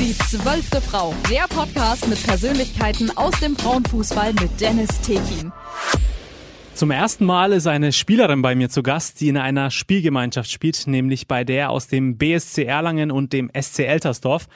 Die 0.00 0.16
zwölfte 0.16 0.80
Frau, 0.80 1.14
der 1.30 1.42
Podcast 1.42 2.08
mit 2.08 2.26
Persönlichkeiten 2.26 3.14
aus 3.18 3.38
dem 3.40 3.54
Frauenfußball 3.54 4.32
mit 4.32 4.58
Dennis 4.58 4.88
Tekin. 5.02 5.52
Zum 6.72 6.90
ersten 6.90 7.26
Mal 7.26 7.52
ist 7.52 7.66
eine 7.66 7.92
Spielerin 7.92 8.40
bei 8.40 8.54
mir 8.54 8.70
zu 8.70 8.82
Gast, 8.82 9.20
die 9.20 9.28
in 9.28 9.36
einer 9.36 9.70
Spielgemeinschaft 9.70 10.50
spielt, 10.50 10.86
nämlich 10.86 11.28
bei 11.28 11.44
der 11.44 11.68
aus 11.68 11.86
dem 11.86 12.16
BSC 12.16 12.64
Erlangen 12.64 13.10
und 13.10 13.34
dem 13.34 13.50
SC 13.52 13.80
Eltersdorf. 13.80 14.48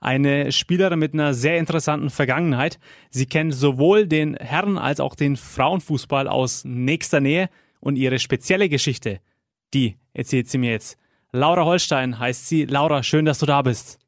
Eine 0.00 0.52
Spielerin 0.52 0.98
mit 0.98 1.14
einer 1.14 1.32
sehr 1.32 1.56
interessanten 1.56 2.10
Vergangenheit. 2.10 2.78
Sie 3.08 3.24
kennt 3.24 3.54
sowohl 3.54 4.06
den 4.06 4.36
Herren- 4.36 4.76
als 4.76 5.00
auch 5.00 5.14
den 5.14 5.38
Frauenfußball 5.38 6.28
aus 6.28 6.66
nächster 6.66 7.20
Nähe 7.20 7.48
und 7.80 7.96
ihre 7.96 8.18
spezielle 8.18 8.68
Geschichte, 8.68 9.20
die 9.72 9.96
erzählt 10.12 10.50
sie 10.50 10.58
mir 10.58 10.72
jetzt. 10.72 10.98
Laura 11.32 11.64
Holstein 11.64 12.18
heißt 12.18 12.48
sie. 12.48 12.66
Laura, 12.66 13.02
schön, 13.02 13.24
dass 13.24 13.38
du 13.38 13.46
da 13.46 13.62
bist. 13.62 13.98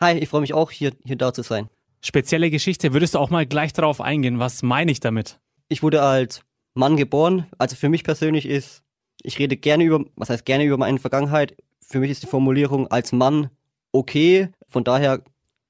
Hi, 0.00 0.16
ich 0.16 0.28
freue 0.28 0.42
mich 0.42 0.54
auch, 0.54 0.70
hier, 0.70 0.92
hier 1.04 1.16
da 1.16 1.32
zu 1.32 1.42
sein. 1.42 1.68
Spezielle 2.00 2.50
Geschichte, 2.50 2.92
würdest 2.92 3.14
du 3.16 3.18
auch 3.18 3.30
mal 3.30 3.46
gleich 3.46 3.72
darauf 3.72 4.00
eingehen? 4.00 4.38
Was 4.38 4.62
meine 4.62 4.92
ich 4.92 5.00
damit? 5.00 5.40
Ich 5.68 5.82
wurde 5.82 6.02
als 6.02 6.42
Mann 6.74 6.96
geboren. 6.96 7.46
Also 7.58 7.74
für 7.74 7.88
mich 7.88 8.04
persönlich 8.04 8.46
ist, 8.46 8.84
ich 9.22 9.40
rede 9.40 9.56
gerne 9.56 9.82
über, 9.82 10.04
was 10.14 10.30
heißt 10.30 10.44
gerne 10.44 10.62
über 10.62 10.76
meine 10.76 11.00
Vergangenheit. 11.00 11.56
Für 11.80 11.98
mich 11.98 12.12
ist 12.12 12.22
die 12.22 12.28
Formulierung 12.28 12.86
als 12.86 13.10
Mann 13.10 13.50
okay. 13.90 14.50
Von 14.68 14.84
daher, 14.84 15.20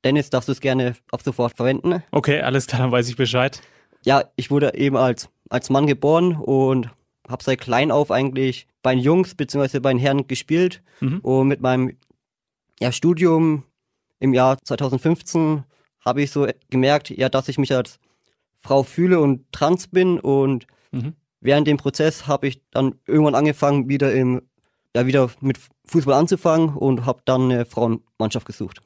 Dennis, 0.04 0.29
darfst 0.29 0.48
du 0.48 0.52
es 0.52 0.60
gerne 0.60 0.95
ab 1.10 1.23
sofort 1.23 1.56
verwenden. 1.56 2.02
Okay, 2.10 2.42
alles 2.42 2.66
klar, 2.66 2.82
dann 2.82 2.92
weiß 2.92 3.09
ich 3.09 3.16
Bescheid. 3.16 3.62
Ja, 4.04 4.24
ich 4.37 4.51
wurde 4.51 4.74
eben 4.74 4.98
als, 4.98 5.30
als 5.48 5.70
Mann 5.70 5.87
geboren 5.87 6.37
und 6.37 6.90
habe 7.26 7.42
seit 7.42 7.62
klein 7.62 7.90
auf 7.90 8.10
eigentlich 8.10 8.66
bei 8.82 8.95
den 8.95 9.02
Jungs 9.02 9.34
bzw. 9.34 9.80
bei 9.80 9.92
den 9.95 9.98
Herren 9.98 10.26
gespielt. 10.26 10.82
Mhm. 11.01 11.20
Und 11.20 11.48
mit 11.48 11.62
meinem 11.62 11.96
ja, 12.79 12.92
Studium 12.92 13.65
im 14.20 14.34
Jahr 14.34 14.58
2015 14.62 15.64
habe 16.04 16.22
ich 16.22 16.30
so 16.30 16.46
gemerkt, 16.70 17.10
ja, 17.10 17.29
dass 17.29 17.48
ich 17.48 17.59
mich 17.59 17.74
als 17.74 17.98
Frau 18.60 18.82
fühle 18.82 19.20
und 19.20 19.51
trans 19.52 19.88
bin 19.88 20.18
und 20.20 20.66
Mhm. 20.90 21.12
während 21.40 21.66
dem 21.66 21.76
Prozess 21.76 22.26
habe 22.26 22.48
ich 22.48 22.62
dann 22.70 22.95
irgendwann 23.06 23.34
angefangen, 23.34 23.88
wieder 23.88 24.12
im 24.12 24.43
ja 24.96 25.06
wieder 25.06 25.30
mit 25.40 25.59
Fußball 25.84 26.15
anzufangen 26.15 26.70
und 26.74 27.04
habe 27.04 27.20
dann 27.26 27.43
eine 27.52 27.66
Frauenmannschaft 27.66 28.46
gesucht. 28.46 28.80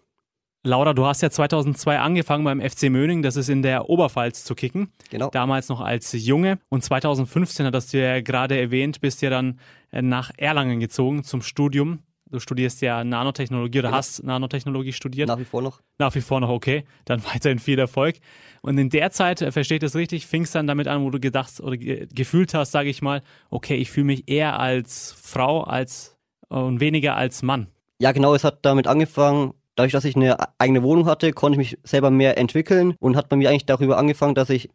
Laura, 0.65 0.95
du 0.95 1.07
hast 1.07 1.23
ja 1.23 1.31
2002 1.31 1.99
angefangen 1.99 2.45
beim 2.45 2.61
FC 2.61 2.91
Möning, 2.91 3.23
das 3.23 3.37
ist 3.37 3.49
in 3.49 3.63
der 3.63 3.89
Oberpfalz 3.89 4.45
zu 4.45 4.55
kicken. 4.55 4.93
Genau. 5.11 5.31
Damals 5.31 5.69
noch 5.69 5.81
als 5.81 6.13
Junge. 6.13 6.59
Und 6.69 6.85
2015, 6.85 7.67
hattest 7.67 7.93
du 7.93 8.01
ja 8.01 8.21
gerade 8.21 8.59
erwähnt, 8.61 9.01
bist 9.01 9.23
ja 9.23 9.31
dann 9.31 9.59
äh, 9.91 10.03
nach 10.03 10.31
Erlangen 10.37 10.79
gezogen 10.81 11.25
zum 11.25 11.43
Studium. 11.43 12.01
Du 12.33 12.41
studierst 12.41 12.81
ja 12.81 13.05
Nanotechnologie 13.05 13.81
oder 13.81 13.89
Genau. 13.89 13.99
hast 13.99 14.25
Nanotechnologie 14.25 14.93
studiert. 14.93 15.29
Nach 15.29 15.39
wie 15.39 15.45
vor 15.45 15.61
noch. 15.61 15.81
Nach 15.99 16.15
wie 16.15 16.23
vor 16.23 16.41
noch 16.41 16.49
okay. 16.49 16.85
Dann 17.05 17.23
weiterhin 17.35 17.59
viel 17.59 17.79
Erfolg. 17.79 18.17
Und 18.63 18.79
in 18.79 18.89
der 18.89 19.11
Zeit, 19.11 19.43
äh, 19.43 19.53
verstehe 19.53 19.77
ich 19.77 19.83
das 19.83 19.95
richtig, 19.95 20.27
fing 20.27 20.43
es 20.45 20.53
dann 20.53 20.67
damit 20.67 20.89
an, 20.89 21.03
wo 21.05 21.11
du 21.11 21.21
gedacht 21.21 21.61
oder 21.61 21.77
ge 21.77 22.09
gefühlt 22.13 22.55
hast, 22.55 22.73
sage 22.73 22.89
ich 22.89 23.03
mal, 23.03 23.23
okay, 23.51 23.75
ich 23.77 23.91
fühle 23.91 24.07
mich 24.07 24.29
eher 24.31 24.59
als 24.59 25.15
Frau 25.21 25.63
als 25.63 26.17
äh, 26.51 26.55
und 26.55 26.81
weniger 26.81 27.17
als 27.17 27.43
Mann. 27.43 27.67
Ja, 28.01 28.13
genau, 28.13 28.35
es 28.35 28.45
hat 28.45 28.65
damit 28.65 28.87
angefangen, 28.87 29.53
dadurch, 29.75 29.93
dass 29.93 30.05
ich 30.07 30.17
eine 30.17 30.37
eigene 30.59 30.83
Wohnung 30.83 31.05
hatte, 31.07 31.33
konnte 31.33 31.61
ich 31.61 31.73
mich 31.73 31.79
selber 31.85 32.11
mehr 32.11 32.39
entwickeln 32.39 32.95
und 32.99 33.15
hat 33.15 33.29
bei 33.29 33.37
mir 33.37 33.51
eigentlich 33.51 33.67
darüber 33.67 33.99
angefangen, 33.99 34.35
dass 34.35 34.49
ich 34.49 34.71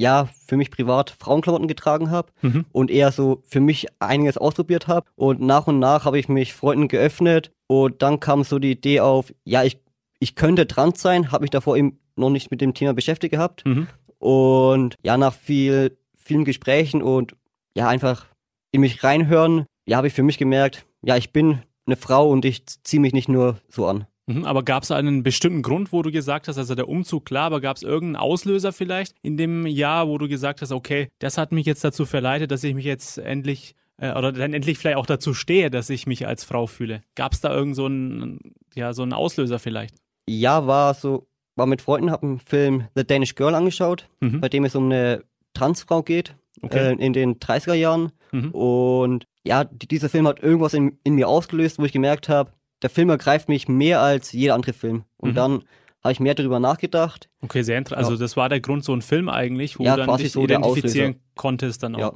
ja 0.00 0.28
für 0.46 0.56
mich 0.56 0.70
privat 0.70 1.10
Frauenklamotten 1.20 1.68
getragen 1.68 2.10
habe 2.10 2.32
Mhm. 2.42 2.64
und 2.72 2.90
eher 2.90 3.12
so 3.12 3.42
für 3.46 3.60
mich 3.60 3.86
einiges 3.98 4.38
ausprobiert 4.38 4.88
habe 4.88 5.06
und 5.16 5.40
nach 5.40 5.66
und 5.66 5.78
nach 5.78 6.04
habe 6.06 6.18
ich 6.18 6.28
mich 6.28 6.54
Freunden 6.54 6.88
geöffnet 6.88 7.50
und 7.66 8.00
dann 8.02 8.18
kam 8.18 8.42
so 8.44 8.58
die 8.58 8.72
Idee 8.72 9.00
auf, 9.00 9.32
ja, 9.44 9.62
ich, 9.62 9.78
ich 10.18 10.34
könnte 10.34 10.66
trans 10.66 11.02
sein, 11.02 11.30
habe 11.32 11.42
mich 11.42 11.50
davor 11.50 11.76
eben 11.76 11.98
noch 12.16 12.30
nicht 12.30 12.50
mit 12.50 12.60
dem 12.60 12.72
Thema 12.74 12.94
beschäftigt 12.94 13.32
gehabt 13.32 13.64
Mhm. 13.66 13.86
und 14.18 14.94
ja, 15.02 15.16
nach 15.16 15.34
viel, 15.34 15.96
vielen 16.16 16.44
Gesprächen 16.44 17.02
und 17.02 17.34
ja, 17.76 17.88
einfach 17.88 18.26
in 18.72 18.80
mich 18.80 19.04
reinhören, 19.04 19.66
ja, 19.86 19.96
habe 19.98 20.06
ich 20.06 20.12
für 20.14 20.22
mich 20.22 20.38
gemerkt, 20.38 20.86
ja, 21.02 21.16
ich 21.16 21.32
bin 21.32 21.60
eine 21.86 21.96
Frau 21.96 22.30
und 22.30 22.44
ich 22.44 22.64
ziehe 22.84 23.00
mich 23.00 23.12
nicht 23.12 23.28
nur 23.28 23.58
so 23.68 23.86
an. 23.86 24.06
Mhm, 24.38 24.44
Aber 24.44 24.62
gab 24.62 24.82
es 24.82 24.90
einen 24.90 25.22
bestimmten 25.22 25.62
Grund, 25.62 25.92
wo 25.92 26.02
du 26.02 26.10
gesagt 26.10 26.48
hast, 26.48 26.58
also 26.58 26.74
der 26.74 26.88
Umzug, 26.88 27.24
klar, 27.24 27.44
aber 27.44 27.60
gab 27.60 27.76
es 27.76 27.82
irgendeinen 27.82 28.16
Auslöser 28.22 28.72
vielleicht 28.72 29.14
in 29.22 29.36
dem 29.36 29.66
Jahr, 29.66 30.08
wo 30.08 30.18
du 30.18 30.28
gesagt 30.28 30.62
hast, 30.62 30.72
okay, 30.72 31.08
das 31.18 31.38
hat 31.38 31.52
mich 31.52 31.66
jetzt 31.66 31.82
dazu 31.84 32.04
verleitet, 32.06 32.50
dass 32.50 32.64
ich 32.64 32.74
mich 32.74 32.84
jetzt 32.84 33.18
endlich 33.18 33.74
äh, 33.98 34.12
oder 34.12 34.32
dann 34.32 34.52
endlich 34.54 34.78
vielleicht 34.78 34.96
auch 34.96 35.06
dazu 35.06 35.34
stehe, 35.34 35.70
dass 35.70 35.90
ich 35.90 36.06
mich 36.06 36.26
als 36.26 36.44
Frau 36.44 36.66
fühle. 36.66 37.02
Gab 37.14 37.32
es 37.32 37.40
da 37.40 37.54
irgend 37.54 37.76
so 37.76 37.86
einen, 37.86 38.54
ja, 38.74 38.92
so 38.92 39.02
einen 39.02 39.12
Auslöser 39.12 39.58
vielleicht? 39.58 39.94
Ja, 40.28 40.66
war 40.66 40.94
so, 40.94 41.26
war 41.56 41.66
mit 41.66 41.82
Freunden, 41.82 42.10
habe 42.10 42.26
einen 42.26 42.38
Film 42.40 42.84
The 42.94 43.04
Danish 43.06 43.34
Girl 43.34 43.54
angeschaut, 43.54 44.08
Mhm. 44.20 44.40
bei 44.40 44.48
dem 44.48 44.64
es 44.64 44.74
um 44.76 44.84
eine 44.86 45.24
Transfrau 45.54 46.02
geht, 46.02 46.34
Okay. 46.62 46.92
äh, 46.92 47.04
in 47.04 47.12
den 47.12 47.38
30er 47.40 47.74
Jahren. 47.74 48.12
Mhm. 48.32 48.50
Und 48.52 49.24
ja, 49.44 49.64
die, 49.64 49.88
dieser 49.88 50.08
Film 50.08 50.26
hat 50.28 50.40
irgendwas 50.42 50.74
in, 50.74 50.98
in 51.04 51.14
mir 51.14 51.28
ausgelöst, 51.28 51.78
wo 51.78 51.84
ich 51.84 51.92
gemerkt 51.92 52.28
habe, 52.28 52.52
der 52.82 52.90
Film 52.90 53.10
ergreift 53.10 53.48
mich 53.48 53.68
mehr 53.68 54.00
als 54.00 54.32
jeder 54.32 54.54
andere 54.54 54.72
Film. 54.72 55.04
Und 55.16 55.30
Mhm. 55.30 55.34
dann 55.34 55.64
habe 56.02 56.12
ich 56.12 56.20
mehr 56.20 56.34
darüber 56.34 56.60
nachgedacht. 56.60 57.28
Okay, 57.42 57.62
sehr 57.62 57.78
interessant. 57.78 58.06
Also 58.06 58.16
das 58.16 58.36
war 58.36 58.48
der 58.48 58.60
Grund, 58.60 58.84
so 58.84 58.92
ein 58.94 59.02
Film 59.02 59.28
eigentlich, 59.28 59.78
wo 59.78 59.84
Ja, 59.84 59.96
du 59.96 60.06
dann 60.06 60.16
dich 60.16 60.32
so 60.32 60.42
identifizieren 60.42 61.16
konntest 61.34 61.82
dann 61.82 61.94
auch. 61.94 62.00
Ja. 62.00 62.12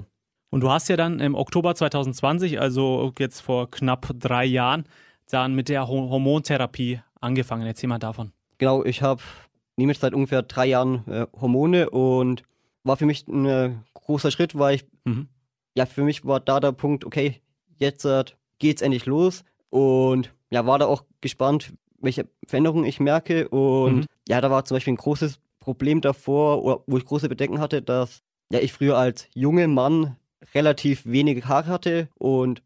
Und 0.51 0.61
du 0.61 0.71
hast 0.71 0.89
ja 0.89 0.97
dann 0.97 1.21
im 1.21 1.35
Oktober 1.35 1.75
2020, 1.75 2.61
also 2.61 3.13
jetzt 3.19 3.41
vor 3.41 3.71
knapp 3.71 4.09
drei 4.19 4.45
Jahren, 4.45 4.85
dann 5.29 5.55
mit 5.55 5.69
der 5.69 5.89
Ho- 5.89 6.09
Hormontherapie 6.11 7.01
angefangen. 7.21 7.67
Erzähl 7.67 7.89
mal 7.89 7.99
davon. 7.99 8.33
Genau, 8.59 8.85
ich 8.85 9.03
habe 9.03 9.23
nehme 9.77 9.93
jetzt 9.93 10.01
seit 10.03 10.15
ungefähr 10.15 10.43
drei 10.43 10.67
Jahren 10.67 11.03
äh, 11.09 11.27
Hormone 11.41 11.91
und 11.91 12.43
war 12.85 12.97
für 12.97 13.07
mich 13.07 13.27
ein 13.27 13.45
äh, 13.47 13.71
großer 13.95 14.31
Schritt, 14.31 14.57
weil 14.59 14.77
ich, 14.77 14.87
Mhm. 15.05 15.29
ja, 15.77 15.85
für 15.87 16.05
mich 16.05 16.25
war 16.25 16.39
da 16.41 16.61
der 16.61 16.73
Punkt, 16.73 17.05
okay, 17.05 17.41
jetzt 17.79 18.05
äh, 18.05 18.25
geht's 18.61 18.81
endlich 18.83 19.07
los 19.07 19.45
und 19.75 20.33
ja, 20.51 20.67
war 20.67 20.79
da 20.79 20.87
auch 20.87 21.03
gespannt, 21.21 21.73
welche 21.99 22.29
Veränderungen 22.47 22.85
ich 22.85 23.01
merke 23.01 23.49
und 23.49 23.97
Mhm. 23.97 24.07
ja, 24.29 24.41
da 24.41 24.49
war 24.51 24.65
zum 24.65 24.77
Beispiel 24.77 24.93
ein 24.93 24.99
großes 24.99 25.41
Problem 25.59 26.01
davor, 26.01 26.63
oder 26.63 26.85
wo 26.87 26.97
ich 26.97 27.05
große 27.05 27.29
Bedenken 27.29 27.59
hatte, 27.59 27.83
dass 27.83 28.21
ja, 28.53 28.61
ich 28.61 28.73
früher 28.73 28.97
als 28.97 29.27
junger 29.35 29.67
Mann 29.67 30.17
relativ 30.55 31.05
wenige 31.07 31.49
Haare 31.49 31.67
hatte 31.69 32.09
und 32.19 32.63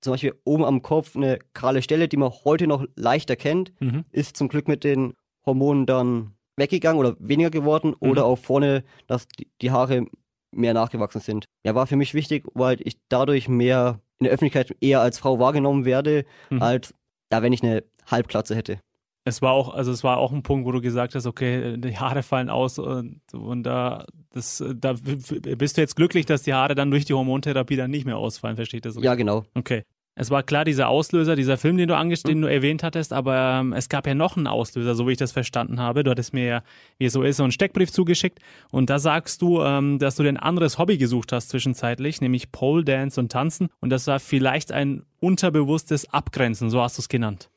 zum 0.00 0.12
Beispiel 0.12 0.34
oben 0.44 0.64
am 0.64 0.82
Kopf 0.82 1.16
eine 1.16 1.38
kahle 1.52 1.82
Stelle, 1.82 2.06
die 2.06 2.16
man 2.16 2.30
heute 2.44 2.66
noch 2.68 2.84
leicht 2.96 3.28
erkennt 3.30 3.72
Mhm. 3.80 4.04
ist 4.12 4.36
zum 4.36 4.48
Glück 4.48 4.68
mit 4.68 4.84
den 4.84 5.14
Hormonen 5.44 5.86
dann 5.86 6.34
weggegangen 6.56 7.00
oder 7.00 7.16
weniger 7.18 7.50
geworden 7.50 7.88
Mhm. 7.88 8.08
oder 8.10 8.24
auch 8.24 8.38
vorne, 8.38 8.84
dass 9.08 9.26
die 9.62 9.70
Haare 9.72 10.06
mehr 10.52 10.74
nachgewachsen 10.74 11.20
sind. 11.22 11.46
Ja, 11.64 11.74
war 11.74 11.86
für 11.86 11.96
mich 11.96 12.14
wichtig, 12.14 12.44
weil 12.54 12.76
ich 12.86 12.98
dadurch 13.08 13.48
mehr 13.48 13.98
in 14.22 14.24
der 14.24 14.32
Öffentlichkeit 14.32 14.74
eher 14.80 15.00
als 15.00 15.18
Frau 15.18 15.38
wahrgenommen 15.38 15.84
werde, 15.84 16.24
Mhm. 16.50 16.62
als 16.62 16.94
ja, 17.32 17.42
wenn 17.42 17.52
ich 17.52 17.62
eine 17.62 17.82
Halbglatze 18.10 18.54
hätte. 18.54 18.78
Es 19.24 19.40
war 19.40 19.52
auch, 19.52 19.72
also 19.72 19.92
es 19.92 20.02
war 20.02 20.16
auch 20.18 20.32
ein 20.32 20.42
Punkt, 20.42 20.66
wo 20.66 20.72
du 20.72 20.80
gesagt 20.80 21.14
hast, 21.14 21.26
okay, 21.26 21.76
die 21.78 21.96
Haare 21.96 22.24
fallen 22.24 22.50
aus 22.50 22.78
und, 22.80 23.20
und 23.32 23.62
da, 23.62 24.04
das, 24.30 24.62
da 24.74 24.94
bist 24.94 25.76
du 25.76 25.80
jetzt 25.80 25.94
glücklich, 25.94 26.26
dass 26.26 26.42
die 26.42 26.54
Haare 26.54 26.74
dann 26.74 26.90
durch 26.90 27.04
die 27.04 27.14
Hormontherapie 27.14 27.76
dann 27.76 27.90
nicht 27.92 28.04
mehr 28.04 28.16
ausfallen, 28.16 28.56
versteht 28.56 28.84
das? 28.84 28.96
Ja, 29.00 29.14
genau. 29.14 29.44
Okay. 29.54 29.84
Es 30.14 30.30
war 30.30 30.42
klar, 30.42 30.64
dieser 30.66 30.88
Auslöser, 30.88 31.36
dieser 31.36 31.56
Film, 31.56 31.78
den 31.78 31.88
du 31.88 31.96
angest 31.96 32.26
Mhm. 32.26 32.28
den 32.30 32.42
du 32.42 32.50
erwähnt 32.50 32.82
hattest, 32.82 33.12
aber 33.14 33.60
ähm, 33.60 33.72
es 33.72 33.88
gab 33.88 34.06
ja 34.06 34.14
noch 34.14 34.36
einen 34.36 34.46
Auslöser, 34.46 34.94
so 34.94 35.08
wie 35.08 35.12
ich 35.12 35.18
das 35.18 35.32
verstanden 35.32 35.80
habe. 35.80 36.04
Du 36.04 36.10
hattest 36.10 36.34
mir 36.34 36.44
ja, 36.44 36.62
wie 36.98 37.06
es 37.06 37.14
so 37.14 37.22
ist, 37.22 37.38
so 37.38 37.44
einen 37.44 37.52
Steckbrief 37.52 37.90
zugeschickt 37.90 38.38
und 38.70 38.90
da 38.90 38.98
sagst 38.98 39.40
du, 39.40 39.62
ähm, 39.62 39.98
dass 39.98 40.16
du 40.16 40.22
dir 40.22 40.28
ein 40.28 40.36
anderes 40.36 40.78
Hobby 40.78 40.98
gesucht 40.98 41.32
hast 41.32 41.48
zwischenzeitlich, 41.48 42.20
nämlich 42.20 42.52
Pole 42.52 42.84
Dance 42.84 43.18
und 43.18 43.32
Tanzen 43.32 43.68
und 43.80 43.88
das 43.90 44.06
war 44.06 44.20
vielleicht 44.20 44.70
ein 44.70 45.02
unterbewusstes 45.20 46.12
Abgrenzen, 46.12 46.68
so 46.68 46.82
hast 46.82 46.98
du 46.98 47.00
es 47.02 47.08
genannt. 47.08 47.48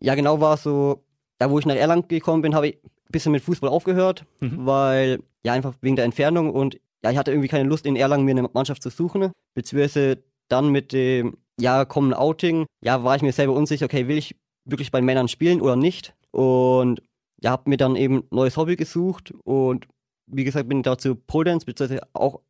Ja, 0.00 0.14
genau 0.14 0.40
war 0.40 0.56
so, 0.56 1.04
da 1.38 1.50
wo 1.50 1.58
ich 1.58 1.66
nach 1.66 1.74
Erlangen 1.76 2.08
gekommen 2.08 2.40
bin, 2.40 2.54
habe 2.54 2.68
ich 2.68 2.74
ein 2.76 3.12
bisschen 3.12 3.32
mit 3.32 3.42
Fußball 3.42 3.68
aufgehört, 3.68 4.24
Mhm. 4.40 4.64
weil, 4.64 5.18
ja, 5.44 5.52
einfach 5.52 5.74
wegen 5.82 5.96
der 5.96 6.06
Entfernung 6.06 6.50
und 6.50 6.78
ja, 7.04 7.10
ich 7.10 7.18
hatte 7.18 7.30
irgendwie 7.30 7.48
keine 7.48 7.68
Lust 7.68 7.84
in 7.84 7.96
Erlangen 7.96 8.24
mir 8.24 8.30
eine 8.32 8.48
Mannschaft 8.52 8.82
zu 8.82 8.88
suchen, 8.90 9.32
beziehungsweise 9.54 10.22
dann 10.48 10.70
mit 10.70 10.92
dem, 10.92 11.36
ja, 11.60 11.84
kommenden 11.84 12.18
Outing, 12.18 12.66
ja, 12.84 13.04
war 13.04 13.16
ich 13.16 13.22
mir 13.22 13.32
selber 13.32 13.52
unsicher, 13.54 13.84
okay, 13.86 14.08
will 14.08 14.18
ich 14.18 14.36
wirklich 14.64 14.90
bei 14.90 15.00
Männern 15.00 15.28
spielen 15.28 15.60
oder 15.60 15.76
nicht 15.76 16.14
und 16.32 17.02
ja, 17.42 17.50
habe 17.50 17.70
mir 17.70 17.76
dann 17.76 17.96
eben 17.96 18.18
ein 18.18 18.24
neues 18.30 18.56
Hobby 18.56 18.76
gesucht 18.76 19.32
und 19.44 19.86
wie 20.26 20.44
gesagt, 20.44 20.68
bin 20.68 20.82
dazu 20.82 21.14
Pole 21.16 21.46
Dance, 21.46 21.66
beziehungsweise 21.66 22.02
auch 22.12 22.40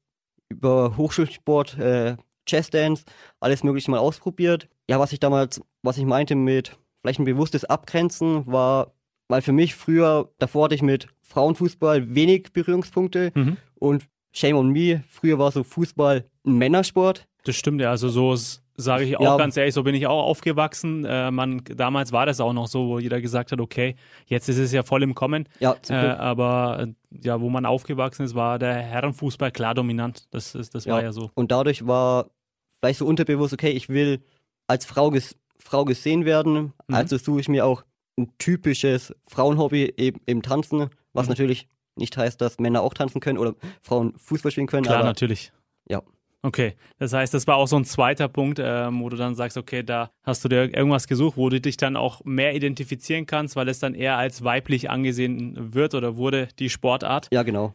über 0.49 0.97
Hochschulsport, 0.97 1.79
äh, 1.79 2.17
Chess 2.47 2.71
Dance, 2.71 3.05
alles 3.39 3.63
mögliche 3.63 3.91
mal 3.91 3.99
ausprobiert. 3.99 4.69
Ja, 4.89 4.99
was 4.99 5.13
ich 5.13 5.21
damals, 5.21 5.61
was 5.83 5.97
ich 5.99 6.05
meinte 6.05 6.35
mit 6.35 6.77
vielleicht 7.01 7.21
ein 7.21 7.25
bewusstes 7.25 7.65
Abgrenzen, 7.65 8.47
war, 8.47 8.93
weil 9.29 9.41
für 9.43 9.53
mich 9.53 9.75
früher, 9.75 10.31
davor 10.39 10.65
hatte 10.65 10.75
ich 10.75 10.83
mit 10.83 11.07
Frauenfußball 11.23 12.15
wenig 12.15 12.53
Berührungspunkte 12.53 13.31
Mhm. 13.35 13.57
und 13.77 14.09
shame 14.33 14.57
on 14.57 14.71
me, 14.71 15.05
früher 15.09 15.39
war 15.39 15.53
so 15.53 15.63
Fußball 15.63 16.25
ein 16.45 16.59
Männersport. 16.59 17.27
Das 17.45 17.57
stimmt 17.57 17.81
ja, 17.81 17.91
also 17.91 18.09
so, 18.09 18.35
Sage 18.81 19.05
ich 19.05 19.17
auch 19.17 19.23
ja. 19.23 19.37
ganz 19.37 19.57
ehrlich, 19.57 19.75
so 19.75 19.83
bin 19.83 19.95
ich 19.95 20.07
auch 20.07 20.25
aufgewachsen. 20.25 21.05
Äh, 21.05 21.31
man, 21.31 21.63
damals 21.65 22.13
war 22.13 22.27
das 22.27 22.41
auch 22.41 22.53
noch 22.53 22.67
so, 22.67 22.89
wo 22.89 22.99
jeder 22.99 23.21
gesagt 23.21 23.53
hat, 23.53 23.61
okay, 23.61 23.97
jetzt 24.27 24.49
ist 24.49 24.59
es 24.59 24.73
ja 24.73 24.83
voll 24.83 25.03
im 25.03 25.15
Kommen. 25.15 25.49
Ja, 25.59 25.77
äh, 25.89 25.95
aber 25.95 26.89
äh, 26.89 27.19
ja, 27.23 27.41
wo 27.41 27.51
man 27.51 27.67
aufgewachsen 27.67 28.25
ist, 28.25 28.35
war 28.35 28.59
der 28.59 28.75
Herrenfußball 28.75 29.53
klar 29.53 29.75
dominant. 29.75 30.27
Das, 30.31 30.55
ist, 30.55 30.75
das 30.75 30.85
ja. 30.85 30.95
war 30.95 31.03
ja 31.03 31.13
so. 31.13 31.31
Und 31.35 31.53
dadurch 31.53 31.87
war 31.87 32.31
vielleicht 32.79 32.99
so 32.99 33.07
unterbewusst, 33.07 33.53
okay, 33.53 33.71
ich 33.71 33.89
will 33.89 34.23
als 34.67 34.87
Frau, 34.87 35.11
ges 35.11 35.37
Frau 35.59 35.85
gesehen 35.85 36.25
werden. 36.25 36.73
Mhm. 36.89 36.95
Also 36.95 37.19
suche 37.19 37.41
ich 37.41 37.49
mir 37.49 37.67
auch 37.67 37.85
ein 38.19 38.33
typisches 38.39 39.15
Frauenhobby, 39.29 39.95
eben, 39.97 40.21
eben 40.27 40.43
Tanzen, 40.43 40.91
was 41.13 41.27
mhm. 41.27 41.31
natürlich 41.31 41.69
nicht 41.97 42.17
heißt, 42.17 42.41
dass 42.41 42.59
Männer 42.59 42.83
auch 42.83 42.95
tanzen 42.95 43.21
können 43.21 43.39
oder 43.39 43.55
Frauen 43.83 44.15
Fußball 44.17 44.51
spielen 44.51 44.67
können. 44.67 44.85
Klar, 44.85 44.99
aber, 44.99 45.07
natürlich. 45.07 45.53
Ja. 45.89 46.03
Okay, 46.43 46.75
das 46.99 47.13
heißt, 47.13 47.35
das 47.35 47.47
war 47.47 47.57
auch 47.57 47.69
so 47.69 47.77
ein 47.77 47.85
zweiter 47.85 48.27
Punkt, 48.29 48.59
ähm, 48.63 49.03
wo 49.03 49.11
du 49.11 49.17
dann 49.17 49.35
sagst, 49.35 49.59
okay, 49.59 49.83
da 49.83 50.11
hast 50.23 50.43
du 50.43 50.49
dir 50.49 50.75
irgendwas 50.75 51.07
gesucht, 51.07 51.37
wo 51.37 51.51
du 51.51 51.61
dich 51.61 51.77
dann 51.77 51.97
auch 51.97 52.25
mehr 52.25 52.55
identifizieren 52.55 53.27
kannst, 53.27 53.57
weil 53.57 53.69
es 53.69 53.79
dann 53.79 53.95
eher 53.95 54.17
als 54.17 54.43
weiblich 54.43 54.89
angesehen 54.89 55.75
wird 55.75 55.95
oder 55.95 56.17
wurde, 56.17 56.49
die 56.59 56.71
Sportart. 56.71 57.29
Ja, 57.31 57.43
genau. 57.43 57.75